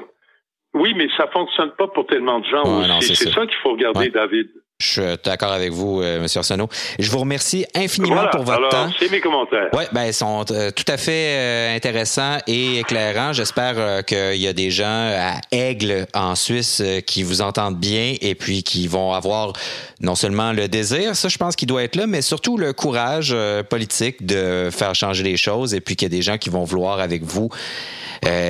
Oui, 0.74 0.94
mais 0.96 1.08
ça 1.18 1.28
fonctionne 1.34 1.72
pas 1.78 1.88
pour 1.88 2.06
tellement 2.08 2.40
de 2.40 2.46
gens 2.46 2.98
aussi. 2.98 3.16
C'est 3.16 3.30
ça, 3.30 3.46
qu'il 3.46 3.56
faut 3.64 3.72
regarder, 3.72 4.10
David. 4.10 4.50
Je 4.80 4.86
suis 4.86 5.02
d'accord 5.26 5.54
avec 5.54 5.72
vous, 5.72 6.04
euh, 6.04 6.20
M. 6.20 6.28
Arsenault. 6.36 6.70
Je 7.00 7.10
vous 7.10 7.18
remercie 7.18 7.66
infiniment 7.74 8.28
pour 8.32 8.44
votre 8.44 8.70
temps. 8.70 8.92
C'est 9.00 9.10
mes 9.10 9.22
commentaires. 9.22 9.70
Oui, 9.74 9.86
ben, 9.92 10.06
ils 10.06 10.14
sont 10.14 10.46
euh, 10.52 10.70
tout 10.70 10.84
à 10.88 10.98
fait 10.98 11.30
euh, 11.30 11.76
intéressants 11.76 12.38
et 12.46 12.78
éclairants. 12.78 13.34
J'espère 13.34 14.06
qu'il 14.06 14.36
y 14.36 14.48
a 14.48 14.54
des 14.54 14.70
gens 14.70 14.86
à 14.86 15.42
Aigle, 15.52 16.06
en 16.14 16.36
Suisse, 16.36 16.84
qui 17.08 17.24
vous 17.24 17.42
entendent 17.42 17.80
bien 17.80 18.18
et 18.22 18.36
puis 18.36 18.62
qui 18.62 18.88
vont 18.88 19.14
avoir 19.14 19.54
non 20.00 20.14
seulement 20.14 20.54
le 20.54 20.68
désir, 20.68 21.16
ça, 21.16 21.28
je 21.28 21.40
pense 21.40 21.56
qu'il 21.56 21.68
doit 21.68 21.82
être 21.82 21.96
là, 21.96 22.06
mais 22.06 22.22
surtout 22.22 22.56
le 22.56 22.72
courage 22.72 23.36
politique 23.70 24.28
de 24.28 24.70
faire 24.72 24.94
changer 24.94 25.24
les 25.24 25.38
choses 25.38 25.74
et 25.74 25.82
puis 25.82 25.96
qu'il 25.96 26.06
y 26.06 26.12
a 26.14 26.16
des 26.16 26.22
gens 26.22 26.38
qui 26.38 26.52
vont 26.52 26.66
vouloir 26.66 27.00
avec 27.00 27.24
vous 27.24 27.50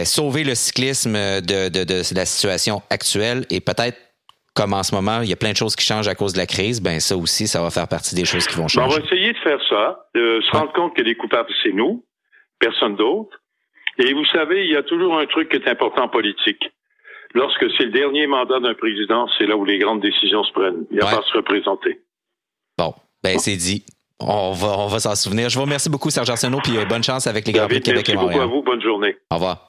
sauver 0.04 0.44
le 0.44 0.56
cyclisme 0.56 1.14
de, 1.14 1.70
de, 1.70 1.84
de 1.86 2.04
la 2.16 2.26
situation 2.26 2.82
actuelle 2.90 3.46
et 3.50 3.62
peut-être 3.62 3.98
comme 4.58 4.74
en 4.74 4.82
ce 4.82 4.96
moment, 4.96 5.22
il 5.22 5.30
y 5.30 5.34
a 5.34 5.36
plein 5.36 5.52
de 5.52 5.56
choses 5.56 5.76
qui 5.76 5.86
changent 5.86 6.08
à 6.08 6.16
cause 6.16 6.34
de 6.34 6.40
la 6.40 6.48
crise, 6.48 6.82
ben 6.82 7.00
ça 7.00 7.16
aussi, 7.16 7.48
ça 7.48 7.62
va 7.62 7.70
faire 7.70 7.88
partie 7.88 8.16
des 8.16 8.26
choses 8.26 8.48
qui 8.48 8.56
vont 8.56 8.68
changer. 8.68 8.88
Ben, 8.88 8.96
on 8.96 9.00
va 9.00 9.06
essayer 9.06 9.32
de 9.32 9.38
faire 9.38 9.60
ça, 9.70 10.08
de 10.16 10.42
se 10.42 10.58
rendre 10.58 10.74
compte 10.74 10.96
que 10.96 11.04
les 11.04 11.16
coupables, 11.16 11.50
c'est 11.62 11.72
nous, 11.72 12.04
personne 12.60 12.96
d'autre. 12.96 13.40
Et 14.00 14.12
vous 14.14 14.26
savez, 14.34 14.66
il 14.66 14.72
y 14.72 14.76
a 14.76 14.82
toujours 14.82 15.18
un 15.20 15.28
truc 15.28 15.50
qui 15.50 15.58
est 15.58 15.70
important 15.70 16.06
en 16.06 16.10
politique. 16.10 16.64
Lorsque 17.36 17.66
c'est 17.78 17.86
le 17.86 17.92
dernier 17.92 18.26
mandat 18.26 18.60
d'un 18.60 18.74
président, 18.74 19.28
c'est 19.38 19.46
là 19.46 19.56
où 19.56 19.64
les 19.64 19.78
grandes 19.78 20.02
décisions 20.02 20.44
se 20.44 20.52
prennent. 20.54 20.86
Il 20.90 20.98
n'y 20.98 21.04
a 21.04 21.06
pas 21.06 21.20
à 21.20 21.22
se 21.22 21.38
représenter. 21.38 22.02
Bon, 22.80 22.96
ben 23.24 23.38
c'est 23.38 23.58
dit. 23.58 23.86
On 24.20 24.54
va, 24.54 24.80
on 24.80 24.88
va 24.88 25.00
s'en 25.00 25.14
souvenir. 25.14 25.50
Je 25.50 25.56
vous 25.56 25.66
remercie 25.66 25.92
beaucoup, 25.92 26.10
Serge 26.10 26.32
Arsenault, 26.32 26.62
puis 26.64 26.76
euh, 26.78 26.86
bonne 26.86 27.04
chance 27.04 27.28
avec 27.28 27.46
les 27.46 27.54
Grands 27.54 27.68
Prix 27.68 27.80
de 27.80 27.86
Québec 27.86 28.10
et 28.10 28.16
Montréal. 28.16 28.40
Merci 28.40 28.48
beaucoup 28.48 28.56
à 28.56 28.58
vous. 28.58 28.64
Bonne 28.64 28.82
journée. 28.82 29.18
Au 29.30 29.36
revoir. 29.36 29.67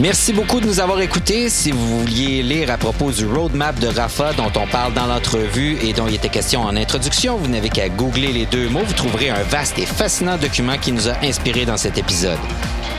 Merci 0.00 0.32
beaucoup 0.32 0.60
de 0.60 0.66
nous 0.66 0.80
avoir 0.80 1.00
écoutés. 1.00 1.48
Si 1.48 1.70
vous 1.70 2.00
vouliez 2.00 2.42
lire 2.42 2.68
à 2.70 2.76
propos 2.76 3.12
du 3.12 3.26
roadmap 3.26 3.78
de 3.78 3.86
Rafa 3.86 4.32
dont 4.32 4.50
on 4.56 4.66
parle 4.66 4.92
dans 4.92 5.06
l'entrevue 5.06 5.78
et 5.80 5.92
dont 5.92 6.08
il 6.08 6.16
était 6.16 6.28
question 6.28 6.62
en 6.62 6.74
introduction, 6.74 7.36
vous 7.36 7.46
n'avez 7.46 7.68
qu'à 7.68 7.88
googler 7.88 8.32
les 8.32 8.44
deux 8.44 8.68
mots. 8.68 8.82
Vous 8.84 8.92
trouverez 8.92 9.30
un 9.30 9.42
vaste 9.44 9.78
et 9.78 9.86
fascinant 9.86 10.36
document 10.36 10.78
qui 10.78 10.90
nous 10.90 11.08
a 11.08 11.14
inspiré 11.22 11.64
dans 11.64 11.76
cet 11.76 11.96
épisode. 11.96 12.38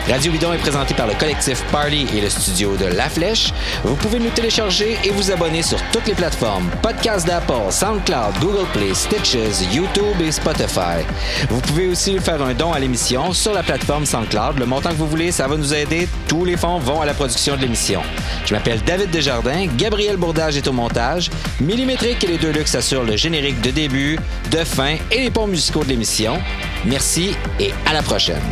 Radio 0.08 0.32
Bidon 0.32 0.54
est 0.54 0.60
présenté 0.60 0.94
par 0.94 1.08
le 1.08 1.16
collectif 1.16 1.64
Party 1.72 2.06
et 2.16 2.22
le 2.22 2.30
studio 2.30 2.78
de 2.78 2.86
La 2.86 3.10
Flèche. 3.10 3.52
Vous 3.84 3.96
pouvez 3.96 4.20
nous 4.20 4.30
télécharger 4.30 4.98
et 5.04 5.10
vous 5.10 5.32
abonner 5.32 5.64
sur 5.64 5.80
toutes 5.92 6.06
les 6.06 6.14
plateformes 6.14 6.70
Podcast 6.84 7.26
d'Apple, 7.26 7.72
SoundCloud, 7.72 8.36
Google 8.40 8.68
Play, 8.72 8.94
Stitches, 8.94 9.66
YouTube 9.74 10.22
et 10.22 10.32
Spotify. 10.32 11.04
Vous 11.50 11.60
pouvez 11.60 11.88
aussi 11.88 12.20
faire 12.20 12.40
un 12.44 12.54
don 12.54 12.72
à 12.72 12.78
l'émission 12.78 13.34
sur 13.34 13.52
la 13.52 13.64
plateforme 13.64 14.06
SoundCloud. 14.06 14.60
Le 14.60 14.68
montant 14.68 14.90
que 14.90 14.96
vous 14.96 15.08
voulez, 15.08 15.32
ça 15.32 15.48
va 15.48 15.58
nous 15.58 15.74
aider. 15.74 16.08
Tous 16.28 16.46
les 16.46 16.56
fonds 16.56 16.78
vont 16.78 17.02
à 17.02 17.06
la 17.08 17.16
production 17.16 17.56
de 17.56 17.62
l'émission. 17.62 18.04
Je 18.46 18.54
m'appelle 18.54 18.82
David 18.86 19.10
Desjardins, 19.10 19.66
Gabriel 19.76 20.18
Bourdage 20.18 20.56
est 20.56 20.68
au 20.68 20.74
montage, 20.74 21.32
Millimétrique 21.60 22.24
et 22.24 22.28
les 22.28 22.38
deux 22.38 22.52
luxe 22.52 22.76
assurent 22.76 23.04
le 23.04 23.18
générique 23.18 23.60
de 23.62 23.72
début, 23.72 24.20
de 24.52 24.64
fin 24.64 24.98
et 25.10 25.20
les 25.20 25.32
ponts 25.32 25.48
musicaux 25.48 25.84
de 25.84 25.90
l'émission. 25.90 26.40
Merci 26.86 27.36
et 27.60 27.74
à 27.88 27.94
la 27.94 28.04
prochaine. 28.04 28.44